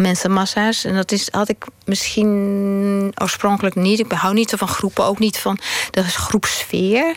[0.00, 0.84] mensenmassa's.
[0.84, 3.98] En dat is, had ik misschien oorspronkelijk niet.
[3.98, 5.58] Ik hou niet zo van groepen, ook niet van
[5.90, 7.14] de groepsfeer.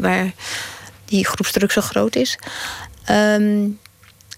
[0.00, 0.32] Waar
[1.04, 2.38] die groepsdruk zo groot is.
[3.10, 3.78] Um,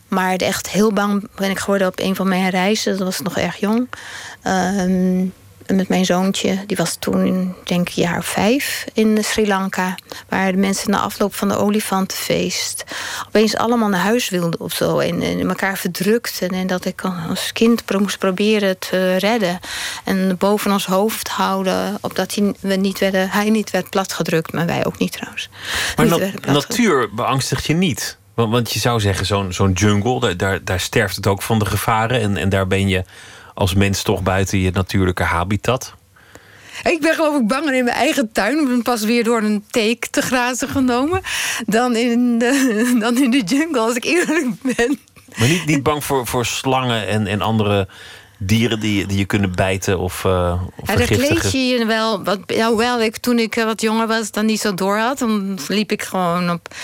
[0.09, 2.97] maar echt heel bang ben ik geworden op een van mijn reizen.
[2.97, 3.89] Dat was nog erg jong.
[4.45, 5.33] Um,
[5.77, 6.59] met mijn zoontje.
[6.67, 9.95] Die was toen, denk ik, jaar vijf in Sri Lanka.
[10.29, 12.85] Waar de mensen na afloop van de olifantenfeest
[13.27, 14.99] opeens allemaal naar huis wilden of zo.
[14.99, 16.43] En, en elkaar verdrukt.
[16.51, 19.61] En, dat ik als kind moest proberen te redden.
[20.05, 21.99] En boven ons hoofd houden.
[22.01, 24.53] Opdat hij, we niet werden, hij niet werd platgedrukt.
[24.53, 25.49] Maar wij ook niet trouwens.
[25.97, 28.19] Maar niet na natuur beangstigt je niet?
[28.35, 31.59] Want, want je zou zeggen, zo'n zo'n jungle, daar, daar, daar sterft het ook van
[31.59, 32.21] de gevaren.
[32.21, 33.05] En, en daar ben je
[33.61, 35.95] als mens toch buiten je natuurlijke habitat?
[36.82, 38.59] Ik ben geloof ik banger in mijn eigen tuin.
[38.59, 41.20] Ik ben pas weer door een teek te grazen genomen.
[41.66, 44.99] Dan in de, dan in de jungle, als ik eerlijk ben.
[45.39, 47.89] Maar niet, niet bang voor, voor slangen en, en andere
[48.39, 51.37] dieren die, die je kunnen bijten of, uh, of Ja, daar vergiftigen?
[51.37, 52.24] kleed je je wel.
[52.24, 55.19] Wat, ja, hoewel ik toen ik eh, wat jonger was, dan niet zo door had.
[55.19, 56.74] Dan liep ik gewoon op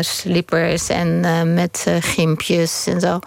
[0.00, 3.18] slippers en eh, met eh, gimpjes en zo.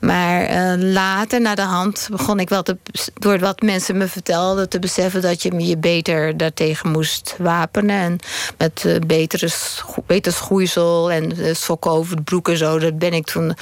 [0.00, 2.76] Maar eh, later, na de hand, begon ik wel te,
[3.14, 7.96] door wat mensen me vertelden te beseffen dat je je beter daartegen moest wapenen.
[7.96, 8.18] En
[8.58, 12.78] met eh, betere scho- beter schoeisel en eh, sokken over de broek en zo.
[12.78, 13.54] Dat ben ik toen.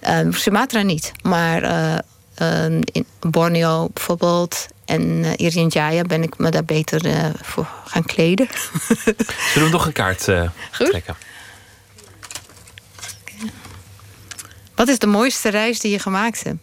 [0.00, 1.62] eh, Sumatra niet, maar.
[1.62, 1.98] eh,
[2.34, 7.66] eh, in Borneo bijvoorbeeld en uh, Irian Jaya ben ik me daar beter eh, voor
[7.84, 8.48] gaan kleden.
[9.52, 10.42] Zullen we nog een kaart eh,
[10.78, 11.16] trekken?
[14.74, 16.58] Wat is de mooiste reis die je gemaakt hebt?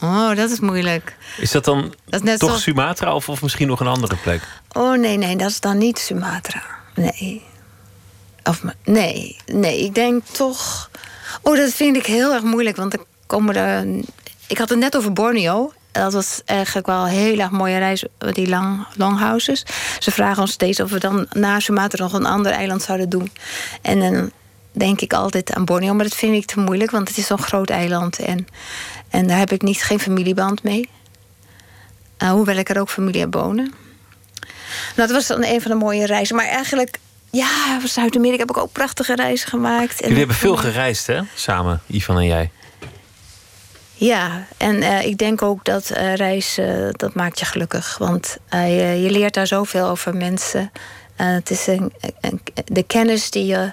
[0.00, 1.16] Oh, dat is moeilijk.
[1.38, 4.42] Is dat dan Dat is net toch Sumatra of, of misschien nog een andere plek?
[4.72, 6.62] Oh nee, nee, dat is dan niet Sumatra.
[6.94, 7.42] Nee.
[8.44, 10.90] Of, nee, nee, ik denk toch.
[11.42, 13.86] Oh, dat vind ik heel erg moeilijk, want er komen er.
[14.46, 15.72] Ik had het net over Borneo.
[15.92, 19.64] Dat was eigenlijk wel een heel erg mooie reis, die long, longhouses.
[19.98, 23.32] Ze vragen ons steeds of we dan na Sumatra nog een ander eiland zouden doen.
[23.82, 24.30] En dan
[24.72, 27.38] denk ik altijd aan Borneo, maar dat vind ik te moeilijk, want het is zo'n
[27.42, 28.18] groot eiland.
[28.18, 28.46] En,
[29.08, 30.88] en daar heb ik niet, geen familieband mee.
[32.22, 33.74] Uh, hoewel ik er ook familie heb wonen.
[34.96, 36.36] Nou, dat was dan een van de mooie reizen.
[36.36, 36.98] Maar eigenlijk,
[37.30, 39.94] ja, Zuid-Amerika heb ik ook prachtige reizen gemaakt.
[40.00, 41.20] En Jullie hebben veel gereisd, hè?
[41.34, 42.50] Samen, Ivan en jij.
[43.94, 47.98] Ja, en eh, ik denk ook dat eh, reizen, dat maakt je gelukkig.
[47.98, 50.72] Want eh, je, je leert daar zoveel over mensen.
[51.16, 53.72] Eh, het is een, een- de kennis die je,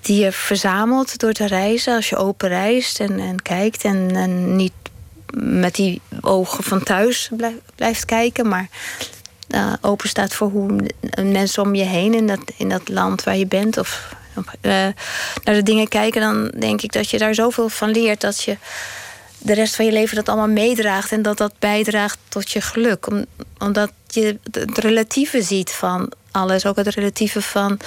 [0.00, 1.94] die je verzamelt door te reizen.
[1.94, 3.84] Als je open reist en, en kijkt.
[3.84, 4.72] En, en niet
[5.34, 8.48] met die ogen van thuis blijf- blijft kijken.
[8.48, 8.68] Maar
[9.48, 10.80] eh, open staat voor hoe
[11.22, 13.78] mensen om je heen in dat, in dat land waar je bent.
[13.78, 14.14] Of
[14.60, 14.72] eh,
[15.44, 16.20] naar de dingen kijken.
[16.20, 18.20] Dan denk ik dat je daar zoveel van leert.
[18.20, 18.56] Dat je
[19.38, 23.06] de rest van je leven dat allemaal meedraagt en dat dat bijdraagt tot je geluk.
[23.06, 23.26] Om-
[23.58, 27.78] omdat je het relatieve ziet van alles, ook het relatieve van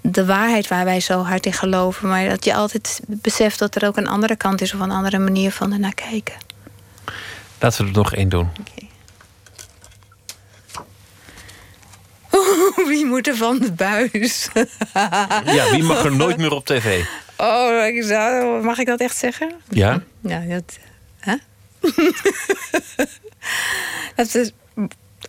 [0.00, 2.08] de waarheid waar wij zo hard in geloven.
[2.08, 5.18] Maar dat je altijd beseft dat er ook een andere kant is of een andere
[5.18, 6.34] manier van ernaar kijken.
[7.58, 8.48] Laten we er nog één doen.
[12.88, 14.48] Wie moet er van de buis?
[15.44, 17.04] Ja, wie mag er nooit meer op tv?
[17.36, 19.52] Oh, mag ik dat echt zeggen?
[19.68, 20.02] Ja?
[20.20, 20.78] Ja, dat.
[21.18, 21.34] Hè?
[24.16, 24.52] dat is.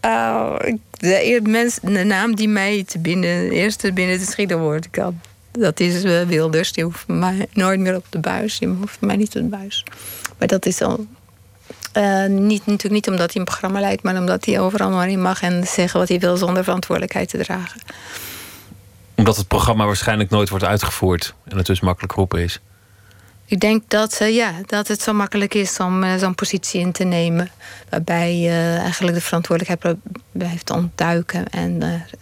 [0.01, 0.55] Oh,
[0.91, 5.13] de, mens, de naam die mij te binnen, eerst te binnen te schieten wordt, had,
[5.51, 6.71] dat is eh, Wilders.
[6.71, 8.59] Die hoeft mij nooit meer op de buis.
[8.59, 9.85] Die hoeft mij niet op de buis.
[10.37, 11.05] Maar dat is al.
[11.91, 15.21] eh, niet, natuurlijk niet omdat hij een programma leidt, maar omdat hij overal maar in
[15.21, 17.81] mag en zeggen wat hij wil zonder verantwoordelijkheid te dragen.
[19.15, 21.33] Omdat het programma waarschijnlijk nooit wordt uitgevoerd.
[21.43, 22.59] En het dus makkelijk roepen is.
[23.51, 26.91] Ik denk dat, eh, ja, dat het zo makkelijk is om eh, zo'n positie in
[26.91, 27.49] te nemen.
[27.89, 29.97] Waarbij je eigenlijk de verantwoordelijkheid
[30.31, 31.49] blijft ontduiken.
[31.49, 32.19] En, eh,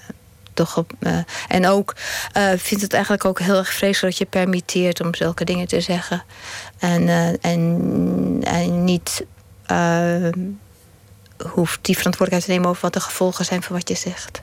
[0.60, 1.95] toch op, eh, en ook
[2.31, 5.81] eh vindt het eigenlijk ook heel erg vreselijk dat je permitteert om zulke dingen te
[5.81, 6.23] zeggen.
[6.80, 9.26] En, eh, en, en niet
[9.65, 10.30] eh,
[11.53, 14.41] hoeft die verantwoordelijkheid te nemen over wat de gevolgen zijn van wat je zegt.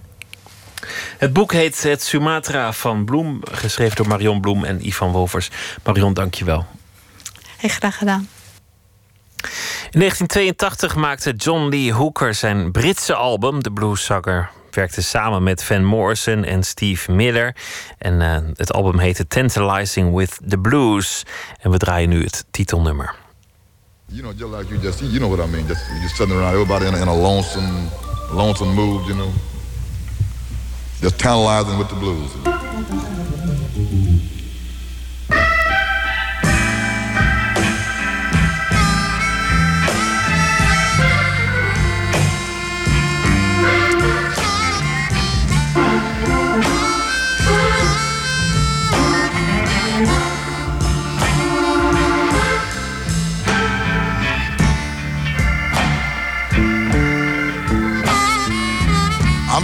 [1.18, 3.40] Het boek heet Het Sumatra van Bloem.
[3.50, 5.50] Geschreven door Marion Bloem en Ivan Wolvers.
[5.82, 6.66] Marion, dank je wel.
[7.56, 8.28] Heel graag gedaan.
[9.90, 13.62] In 1982 maakte John Lee Hooker zijn Britse album.
[13.62, 17.56] De blueszanger werkte samen met Van Morrison en Steve Miller.
[17.98, 21.22] En eh, het album heette Tantalizing with the Blues.
[21.60, 23.14] En we draaien nu het titelnummer.
[24.06, 25.66] You know, just like you just, you know what I mean.
[25.66, 27.88] Just sitting around, everybody in a, in a lonesome,
[28.32, 29.32] lonesome mood, you know.
[31.00, 32.30] Just tantalizing with the blues.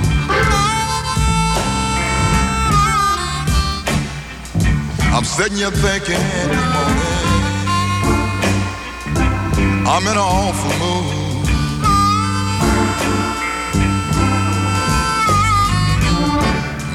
[5.14, 6.26] I'm sitting here thinking
[6.74, 7.12] morning
[9.88, 11.22] I'm in an awful mood.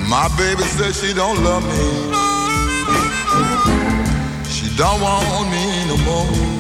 [0.09, 1.87] My baby says she don't love me.
[4.51, 6.56] She don't want me no more.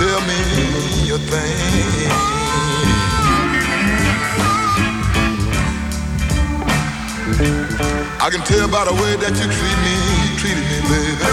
[0.00, 2.10] Tell me a thing.
[8.24, 9.96] I can tell by the way that you treat me,
[10.40, 11.30] treated me, baby.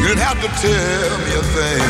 [0.00, 1.86] You didn't have to tell me a thing.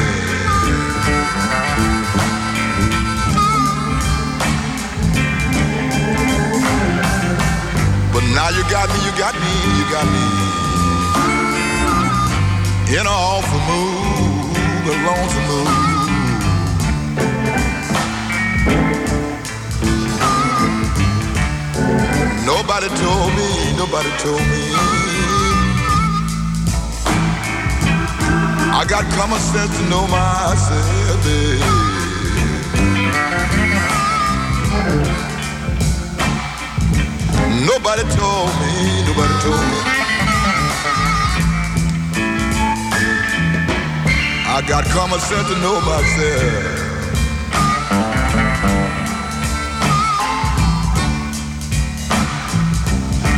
[8.13, 10.53] But now you got me, you got me, you got me
[12.93, 14.02] in an awful mood,
[14.85, 15.93] a lonesome.
[22.45, 24.63] Nobody told me, nobody told me.
[28.75, 31.03] I got common sense to know myself.
[37.67, 40.02] Nobody told me, nobody told me.
[44.55, 46.93] I got common sense to know myself.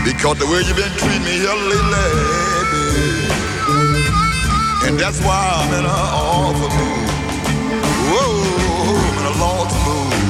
[0.05, 2.11] Because the way you've been treating me here lately,
[2.73, 3.31] baby.
[4.89, 7.09] And that's why I'm in an awful mood.
[8.11, 8.35] Whoa,
[8.99, 10.24] I'm in a lonesome mood.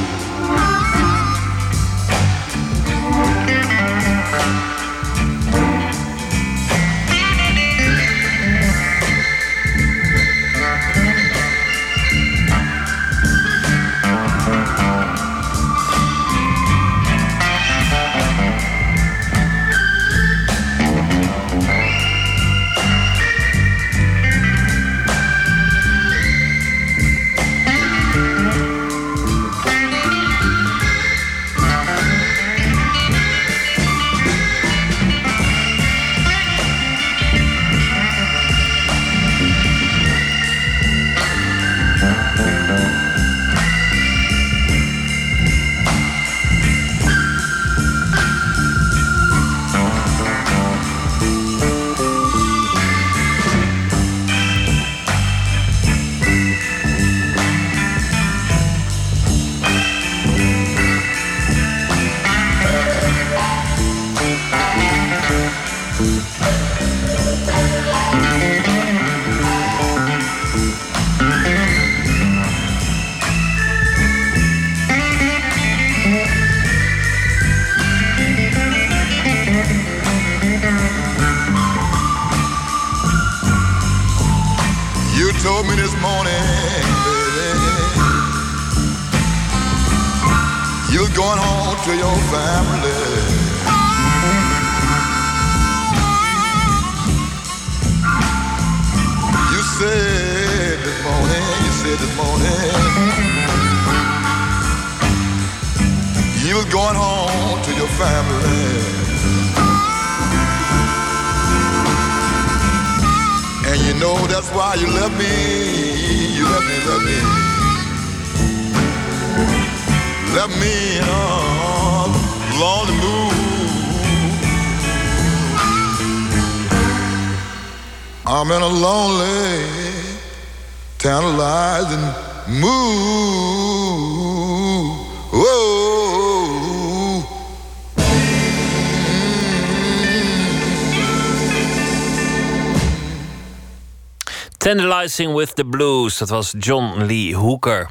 [144.65, 147.91] Tantalizing with the Blues, dat was John Lee Hooker.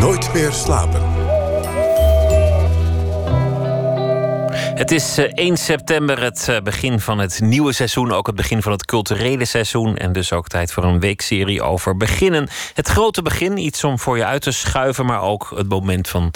[0.00, 1.11] Nooit meer slapen.
[4.82, 8.12] Het is eh, 1 september, het eh, begin van het nieuwe seizoen.
[8.12, 9.96] Ook het begin van het culturele seizoen.
[9.96, 12.48] En dus ook tijd voor een weekserie over beginnen.
[12.74, 15.06] Het grote begin, iets om voor je uit te schuiven.
[15.06, 16.30] Maar ook het moment van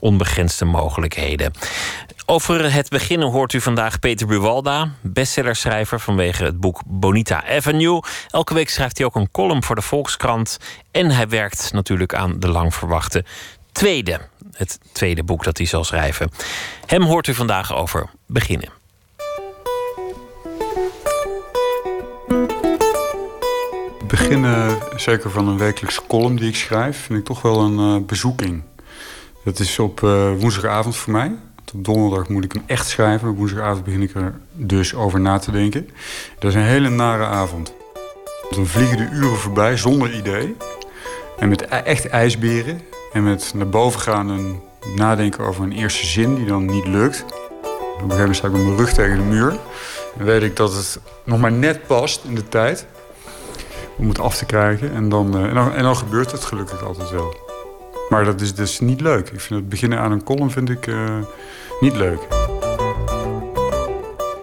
[0.00, 1.52] onbegrensde mogelijkheden.
[2.26, 8.00] Over het beginnen hoort u vandaag Peter Buwalda, bestsellerschrijver vanwege het boek Bonita Avenue.
[8.30, 10.58] Elke week schrijft hij ook een column voor de Volkskrant.
[10.90, 13.24] En hij werkt natuurlijk aan de lang verwachte
[13.72, 14.20] tweede.
[14.56, 16.30] Het tweede boek dat hij zal schrijven.
[16.86, 18.68] Hem hoort u vandaag over beginnen.
[24.06, 28.06] Beginnen, zeker van een wekelijkse column die ik schrijf, vind ik toch wel een eh,
[28.06, 28.62] bezoeking.
[29.44, 31.32] Dat is op eh, woensdagavond voor mij.
[31.74, 33.28] Op donderdag moet ik hem echt schrijven.
[33.28, 35.90] Op woensdagavond begin ik er dus over na te denken.
[36.38, 37.74] Dat is een hele nare avond.
[38.50, 40.56] Dan vliegen de uren voorbij zonder idee.
[41.38, 42.80] En met e- echt ijsberen.
[43.16, 44.60] En met naar boven gaan en
[44.96, 47.24] nadenken over een eerste zin die dan niet lukt.
[47.24, 49.58] Op een gegeven moment sta ik met mijn rug tegen de muur.
[50.18, 52.86] En weet ik dat het nog maar net past in de tijd.
[53.98, 54.94] om het af te krijgen.
[54.94, 57.36] En dan, eh, en, dan, en dan gebeurt het gelukkig altijd wel.
[58.08, 59.30] Maar dat is dus niet leuk.
[59.30, 61.18] Ik vind het beginnen aan een column vind ik eh,
[61.80, 62.20] niet leuk.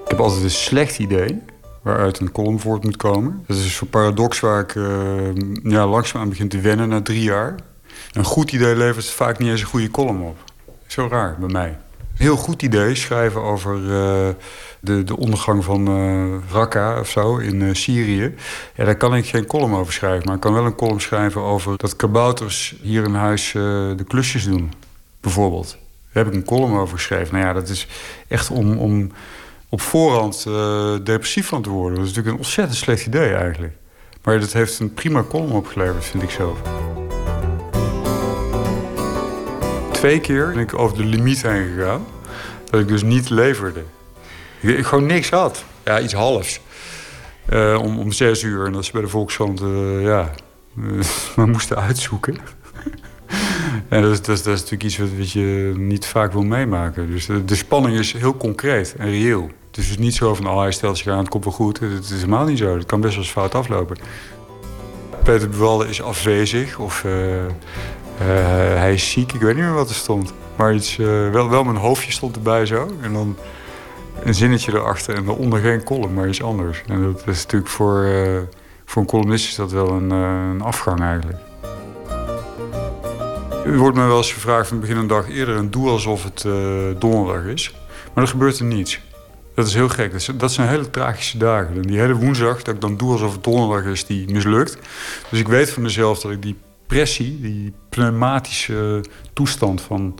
[0.03, 1.41] Ik heb altijd een slecht idee
[1.81, 3.43] waaruit een column voort moet komen.
[3.47, 4.85] Dat is een soort paradox waar ik uh,
[5.63, 7.55] ja, langzaam aan begin te wennen na drie jaar.
[8.14, 10.38] Een goed idee levert vaak niet eens een goede column op.
[10.88, 11.77] Zo raar bij mij.
[12.14, 13.88] Heel goed idee schrijven over uh,
[14.80, 18.35] de, de ondergang van uh, Raqqa of zo in uh, Syrië.
[18.76, 20.26] Ja, daar kan ik geen column over schrijven.
[20.26, 24.44] Maar ik kan wel een column schrijven over dat kabouters hier in huis de klusjes
[24.44, 24.72] doen.
[25.22, 25.77] Bijvoorbeeld.
[26.11, 27.34] Daar heb ik een column over geschreven.
[27.34, 27.88] Nou ja, dat is
[28.27, 29.11] echt om, om
[29.69, 30.44] op voorhand
[31.06, 31.98] depressief van te worden.
[31.98, 33.73] Dat is natuurlijk een ontzettend slecht idee eigenlijk.
[34.23, 36.61] Maar dat heeft een prima column opgeleverd, vind ik zelf.
[40.03, 42.05] Twee keer ben ik over de limiet heen gegaan.
[42.69, 43.84] Dat ik dus niet leverde.
[44.59, 45.63] Ik gewoon niks had.
[45.84, 46.59] Ja, iets halfs.
[47.49, 48.65] Uh, om, om zes uur.
[48.65, 50.31] En dat ze bij de Volkskrant uh, ja,
[51.35, 52.38] maar moesten uitzoeken.
[53.89, 56.43] en dat is, dat, is, dat is natuurlijk iets wat, wat, je niet vaak wil
[56.43, 57.11] meemaken.
[57.11, 59.49] Dus de, de, spanning is heel concreet en reëel.
[59.67, 61.80] Het is dus niet zo van, oh, hij stelt zich aan, het komt wel goed.
[61.80, 62.75] Het is helemaal niet zo.
[62.75, 63.97] Het kan best wel eens fout aflopen.
[65.23, 67.03] Peter Buwalde is afwezig of...
[67.03, 67.13] Uh,
[68.18, 70.34] hij is ziek, ik weet niet meer wat er stond.
[70.56, 72.88] Maar iets, uh, wel, wel mijn hoofdje stond erbij zo.
[73.02, 73.38] En dan
[74.23, 76.84] een zinnetje erachter en daaronder geen column, maar iets anders.
[76.88, 78.40] En dat is natuurlijk voor, uh,
[78.85, 81.38] voor een columnist is dat wel een, een afgang eigenlijk.
[83.65, 85.57] Er wordt me wel eens gevraagd van begin een dag eerder...
[85.57, 86.41] en doe alsof het
[86.99, 87.76] donderdag is.
[88.14, 89.02] Maar er gebeurt er niets.
[89.56, 90.40] Dat is heel gek.
[90.40, 91.76] Dat, zijn hele tragische dagen.
[91.76, 94.77] En die hele woensdag dat ik dan doe alsof het donderdag is, die mislukt.
[95.30, 96.57] Dus ik weet van mezelf dat ik die
[97.41, 99.03] die pneumatische
[99.33, 100.19] toestand van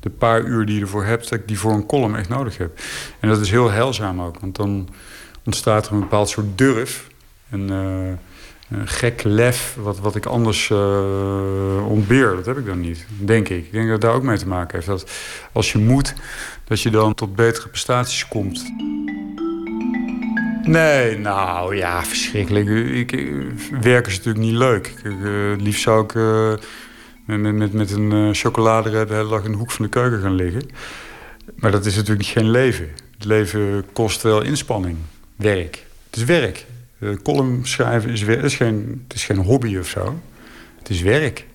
[0.00, 2.58] de paar uur die je ervoor hebt, dat ik die voor een column echt nodig
[2.58, 2.78] heb.
[3.20, 4.88] En dat is heel heilzaam ook, want dan
[5.44, 7.06] ontstaat er een bepaald soort durf.
[7.48, 8.12] En, uh,
[8.68, 12.34] een gek lef, wat, wat ik anders uh, ontbeer.
[12.34, 13.64] Dat heb ik dan niet, denk ik.
[13.64, 14.86] Ik denk dat het daar ook mee te maken heeft.
[14.86, 15.10] Dat
[15.52, 16.14] als je moet,
[16.64, 18.72] dat je dan tot betere prestaties komt.
[20.64, 22.68] Nee, nou ja, verschrikkelijk.
[22.68, 23.10] Ik,
[23.80, 24.86] werken is natuurlijk niet leuk.
[24.86, 26.52] Ik, uh, liefst zou ik uh,
[27.24, 30.34] met, met, met een uh, de hele dag in de hoek van de keuken gaan
[30.34, 30.62] liggen.
[31.54, 32.88] Maar dat is natuurlijk geen leven.
[33.14, 34.96] Het leven kost wel inspanning,
[35.36, 35.86] werk.
[36.06, 36.66] Het is werk.
[37.22, 40.20] column schrijven is, geen, het is geen hobby of zo.
[40.78, 41.46] Het is werk.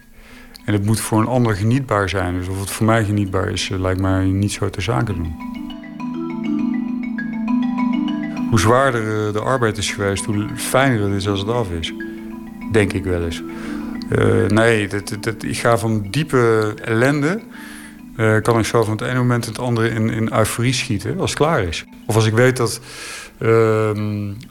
[0.66, 2.38] En het moet voor een ander genietbaar zijn.
[2.38, 5.69] Dus of het voor mij genietbaar is, lijkt mij niet zo te zaken doen
[8.50, 11.94] hoe zwaarder eh, de arbeid is geweest, hoe fijner het is als het af is.
[12.72, 13.44] Denk ik wel eens.
[14.10, 17.42] Uh, nee, dat, dat, ik ga van diepe ellende...
[18.18, 21.30] Uh, kan ik zo van het ene moment het andere in, in euforie schieten als
[21.30, 21.86] het klaar is.
[22.06, 22.80] Of als ik weet dat
[23.40, 23.50] uh,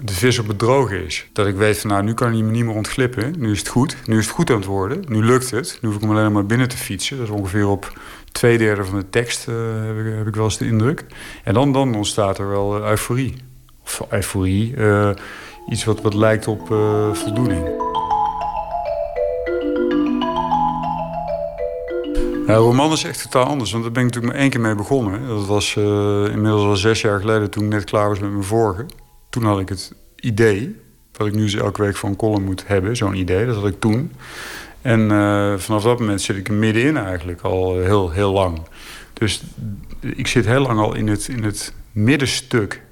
[0.03, 1.29] de vis op het droge is.
[1.33, 3.35] Dat ik weet van nou, nu kan hij me niet meer ontglippen.
[3.39, 3.97] Nu is het goed.
[4.05, 5.05] Nu is het goed aan het worden.
[5.09, 5.79] Nu lukt het.
[5.81, 7.17] Nu hoef ik hem alleen maar binnen te fietsen.
[7.17, 7.99] Dat is ongeveer op
[8.33, 11.05] twee derde van de tekst, heb, ik, heb ik wel eens de indruk.
[11.45, 13.35] En dan, dan ontstaat er wel euforie
[14.09, 14.75] euforie.
[14.77, 15.11] Uh,
[15.69, 17.87] iets wat, wat lijkt op uh, voldoening.
[22.47, 25.27] Roman is echt totaal anders, want daar ben ik natuurlijk maar één keer mee begonnen.
[25.27, 25.85] Dat was uh,
[26.25, 28.87] inmiddels al zes jaar geleden toen ik net klaar was met mijn vorige.
[29.31, 30.77] Toen had ik het idee,
[31.13, 33.81] dat ik nu elke week voor een column moet hebben, zo'n idee, dat had ik
[33.81, 34.13] toen.
[34.83, 35.09] En
[35.61, 38.61] vanaf dat moment zit ik er middenin eigenlijk al heel, heel lang.
[39.13, 39.43] Dus
[40.01, 42.83] ik zit heel lang al in het, in het middenstuk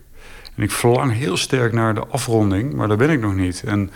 [0.57, 3.63] en ik verlang heel sterk naar de afronding, maar daar ben ik nog niet.
[3.67, 3.91] En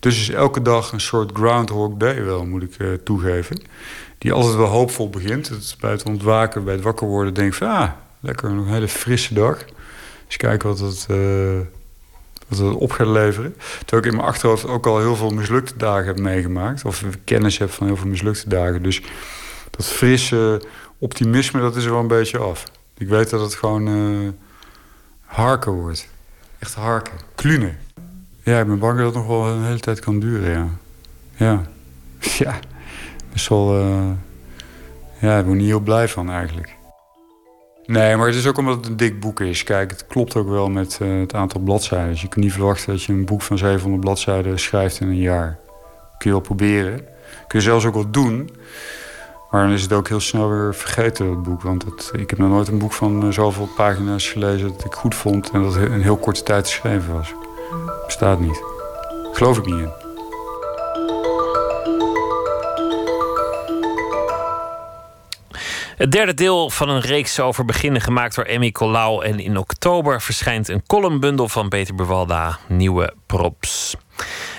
[0.00, 3.62] dus is elke dag een soort Groundhog Day wel, moet ik uh, toegeven.
[4.18, 5.48] Die altijd wel hoopvol begint.
[5.48, 7.68] Het, bij het ontwaken, bij het wakker worden, denk ik van...
[7.68, 9.64] ah, lekker, een hele frisse dag.
[10.26, 11.58] Eens kijken wat het, uh,
[12.48, 13.56] wat het op gaat leveren.
[13.78, 16.84] Terwijl ik in mijn achterhoofd ook al heel veel mislukte dagen heb meegemaakt.
[16.84, 18.82] Of kennis heb van heel veel mislukte dagen.
[18.82, 19.02] Dus
[19.70, 20.62] dat frisse
[20.98, 22.64] optimisme, dat is er wel een beetje af.
[22.98, 23.88] Ik weet dat het gewoon...
[23.88, 24.28] Uh,
[25.36, 26.08] harken wordt.
[26.58, 27.12] Echt harken.
[27.34, 27.78] Klunen.
[28.42, 30.68] Ja, ik ben bang dat het nog wel een hele tijd kan duren, ja.
[31.36, 31.62] Ja.
[32.38, 32.58] Ja.
[33.32, 33.78] Best wel...
[33.78, 34.10] Uh...
[35.18, 36.74] Ja, ik ben niet heel blij van eigenlijk.
[37.86, 39.62] Nee, maar het is ook omdat het een dik boek is.
[39.62, 42.10] Kijk, het klopt ook wel met uh, het aantal bladzijden.
[42.10, 45.16] Dus je kunt niet verwachten dat je een boek van 700 bladzijden schrijft in een
[45.16, 45.58] jaar.
[46.18, 46.96] Kun je wel proberen.
[47.46, 48.50] Kun je zelfs ook wel doen.
[49.50, 51.62] Maar dan is het ook heel snel weer vergeten, dat boek.
[51.62, 55.14] Want ik heb nog nooit een boek van uh, zoveel pagina's gelezen dat ik goed
[55.14, 55.50] vond...
[55.50, 57.34] en dat in heel korte tijd geschreven was.
[58.04, 58.62] Bestaat niet.
[59.32, 59.90] Geloof ik niet in.
[65.96, 69.24] Het derde deel van een reeks over beginnen gemaakt door Emmy Colau.
[69.24, 73.96] En in oktober verschijnt een columnbundel van Peter Bewalda, Nieuwe Props.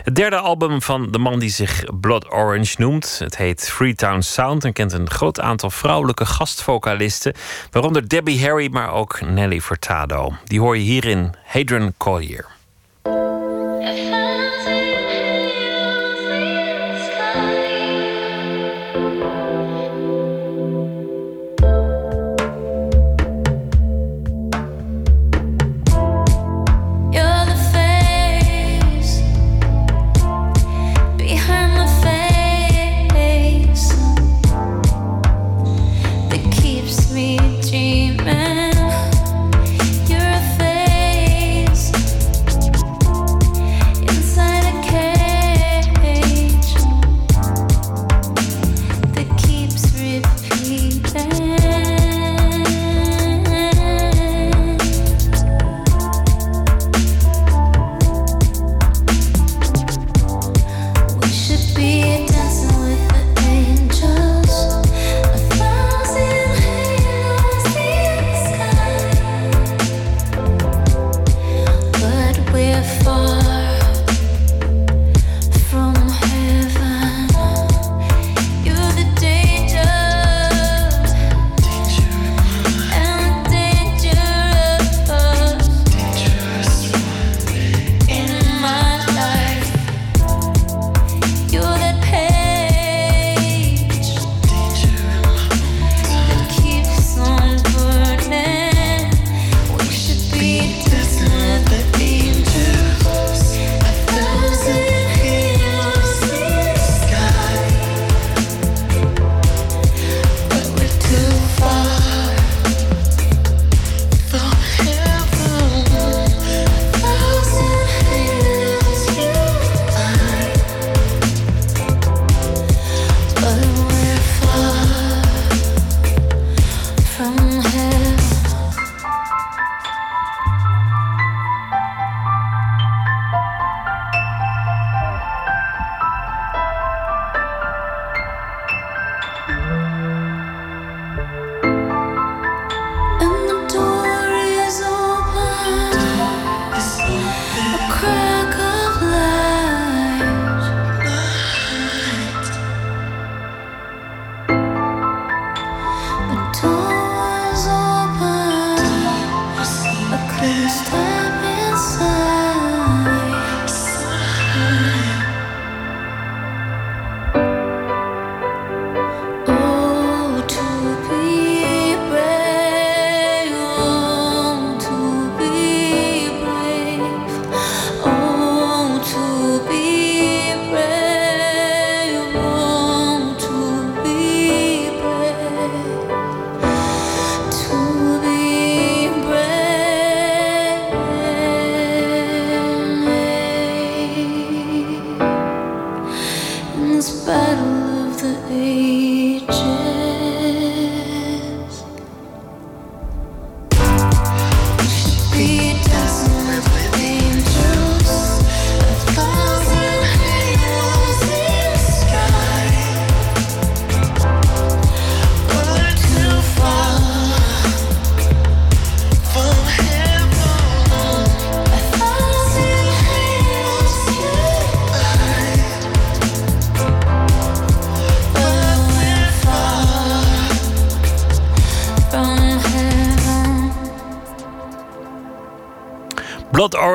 [0.07, 3.19] Het derde album van de man die zich Blood Orange noemt.
[3.19, 7.33] Het heet Freetown Sound en kent een groot aantal vrouwelijke gastvocalisten.
[7.71, 10.33] Waaronder Debbie Harry, maar ook Nelly Furtado.
[10.43, 12.45] Die hoor je hierin Hadron Collier.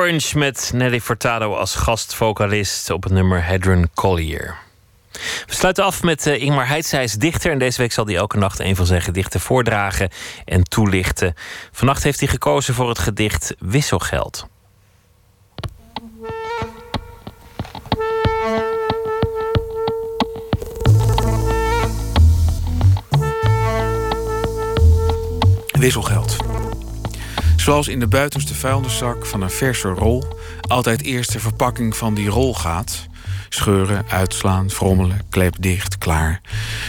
[0.03, 4.57] Orange met Nelly Furtado als gastvocalist op het nummer Hadron Collier.
[5.45, 6.91] We sluiten af met eh, Ingmar Heitz.
[6.91, 10.09] Hij is dichter en deze week zal hij elke nacht een van zijn gedichten voordragen
[10.45, 11.33] en toelichten.
[11.71, 14.47] Vannacht heeft hij gekozen voor het gedicht Wisselgeld.
[25.71, 26.42] Wisselgeld.
[27.63, 30.23] Zoals in de buitenste vuilniszak van een verse rol
[30.67, 33.07] altijd eerst de verpakking van die rol gaat.
[33.49, 36.41] Scheuren, uitslaan, frommelen, klep dicht, klaar.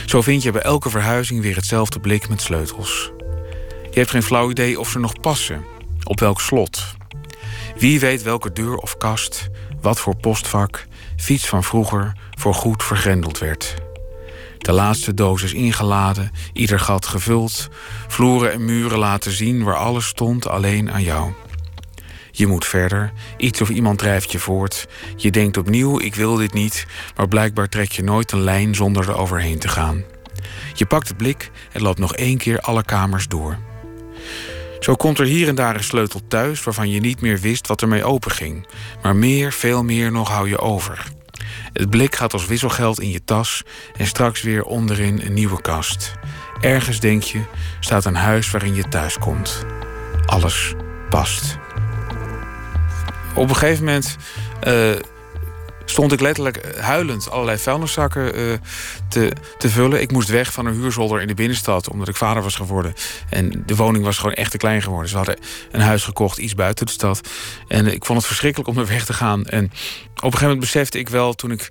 [0.07, 3.13] Zo vind je bij elke verhuizing weer hetzelfde blik met sleutels.
[3.91, 5.65] Je hebt geen flauw idee of ze nog passen.
[6.05, 6.97] Op welk slot.
[7.79, 9.49] Wie weet welke deur of kast,
[9.81, 10.87] wat voor postvak,
[11.17, 13.84] fiets van vroeger voor goed vergrendeld werd.
[14.65, 17.69] De laatste dosis ingeladen, ieder gat gevuld,
[18.09, 21.33] vloeren en muren laten zien waar alles stond alleen aan jou.
[22.31, 23.13] Je moet verder.
[23.37, 24.87] Iets of iemand drijft je voort.
[25.17, 26.87] Je denkt opnieuw, ik wil dit niet.
[27.17, 30.05] Maar blijkbaar trek je nooit een lijn zonder er overheen te gaan.
[30.75, 33.59] Je pakt het blik en loopt nog één keer alle kamers door.
[34.81, 37.83] Zo komt er hier en daar een sleutel thuis waarvan je niet meer wist wat
[37.83, 38.67] ermee openging.
[39.03, 41.05] Maar meer, veel meer nog hou je over.
[41.73, 43.63] Het blik gaat als wisselgeld in je tas
[43.97, 46.13] en straks weer onderin een nieuwe kast.
[46.61, 47.41] Ergens denk je,
[47.81, 49.65] staat een huis waarin je thuis komt.
[50.27, 50.75] Alles
[51.11, 51.59] past.
[53.35, 54.17] Op een gegeven moment
[54.61, 54.91] eh,
[55.85, 58.43] stond ik letterlijk huilend allerlei vuilniszakken eh,
[59.09, 60.01] te, te vullen.
[60.01, 62.95] Ik moest weg van een huurzolder in de binnenstad, omdat ik vader was geworden.
[63.31, 65.09] En de woning was gewoon echt te klein geworden.
[65.09, 65.39] Ze hadden
[65.73, 67.29] een huis gekocht, iets buiten de stad.
[67.69, 69.45] En ik vond het verschrikkelijk om er weg te gaan.
[69.45, 69.73] En op
[70.15, 71.71] een gegeven moment besefte ik wel, toen ik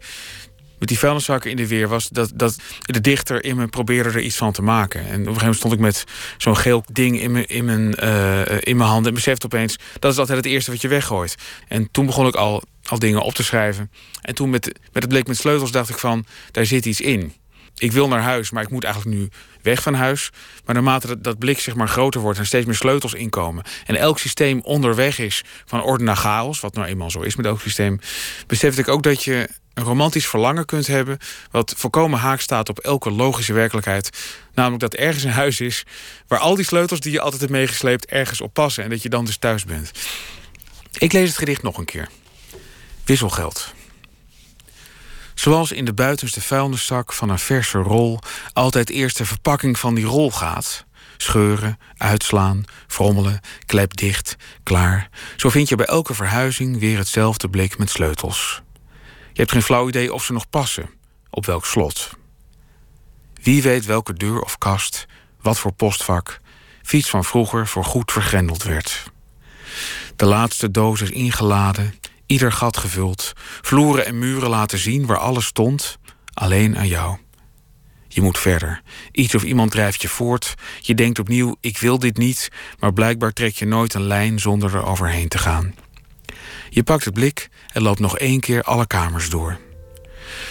[0.83, 4.21] met die vuilniszakken in de weer was dat, dat de dichter in me probeerde er
[4.21, 4.99] iets van te maken.
[4.99, 6.03] En op een gegeven moment stond ik met
[6.37, 10.11] zo'n geel ding in mijn, in mijn, eh, in mijn handen en besefte opeens dat
[10.11, 11.35] is altijd het eerste wat je weggooit.
[11.67, 13.91] En toen begon ik al, al dingen op te schrijven.
[14.21, 17.33] En toen met, met het blik met sleutels dacht ik van daar zit iets in.
[17.77, 19.29] Ik wil naar huis, maar ik moet eigenlijk nu
[19.61, 20.29] weg van huis.
[20.65, 23.63] Maar naarmate dat, dat blik zeg maar groter wordt en steeds meer sleutels inkomen.
[23.85, 27.45] En elk systeem onderweg is van orde naar chaos, wat nou eenmaal zo is met
[27.45, 27.99] elk systeem.
[28.47, 31.17] Besefte ik ook dat je een romantisch verlangen kunt hebben.
[31.51, 34.09] wat volkomen haak staat op elke logische werkelijkheid.
[34.53, 35.83] Namelijk dat ergens een huis is.
[36.27, 38.05] waar al die sleutels die je altijd hebt meegesleept.
[38.05, 39.91] ergens op passen en dat je dan dus thuis bent.
[40.97, 42.07] Ik lees het gedicht nog een keer.
[43.05, 43.73] Wisselgeld.
[45.33, 48.19] Zoals in de buitenste vuilniszak van een verse rol
[48.53, 50.85] altijd eerst de verpakking van die rol gaat.
[51.17, 55.09] Scheuren, uitslaan, frommelen, klep dicht, klaar.
[55.35, 58.61] Zo vind je bij elke verhuizing weer hetzelfde blik met sleutels.
[59.33, 60.89] Je hebt geen flauw idee of ze nog passen,
[61.29, 62.09] op welk slot.
[63.41, 65.05] Wie weet welke deur of kast,
[65.41, 66.39] wat voor postvak,
[66.81, 69.03] fiets van vroeger voor goed vergrendeld werd.
[70.15, 71.93] De laatste doos is ingeladen,
[72.33, 75.97] ieder gat gevuld, vloeren en muren laten zien waar alles stond,
[76.33, 77.17] alleen aan jou.
[78.07, 78.81] Je moet verder.
[79.11, 80.53] Iets of iemand drijft je voort.
[80.79, 82.49] Je denkt opnieuw: ik wil dit niet,
[82.79, 85.75] maar blijkbaar trek je nooit een lijn zonder er overheen te gaan.
[86.69, 89.57] Je pakt het blik en loopt nog één keer alle kamers door.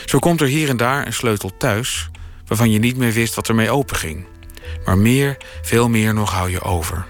[0.04, 2.10] Zo komt er hier en daar een sleutel thuis,
[2.46, 4.26] waarvan je niet meer wist wat ermee openging.
[4.84, 7.06] Maar meer, veel meer nog hou je over.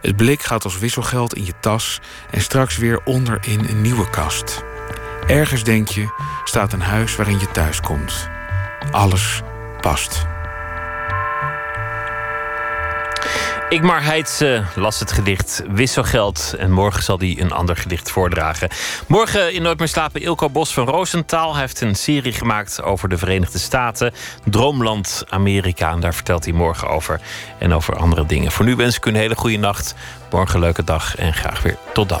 [0.00, 2.00] Het blik gaat als wisselgeld in je tas
[2.30, 4.64] en straks weer onderin een nieuwe kast.
[5.26, 6.08] Ergens denk je,
[6.44, 8.28] staat een huis waarin je thuis komt.
[8.90, 9.42] Alles
[9.80, 10.26] past.
[13.68, 16.54] Igmar Heitse las het gedicht Wisselgeld.
[16.58, 18.68] En morgen zal hij een ander gedicht voordragen.
[19.06, 21.52] Morgen in Nooit meer slapen Ilko Bos van Roosentaal.
[21.52, 24.12] Hij heeft een serie gemaakt over de Verenigde Staten.
[24.44, 25.90] Droomland Amerika.
[25.90, 27.20] En daar vertelt hij morgen over.
[27.58, 28.52] En over andere dingen.
[28.52, 29.94] Voor nu wens ik u een hele goede nacht.
[30.30, 31.16] Morgen een leuke dag.
[31.16, 32.20] En graag weer tot dan.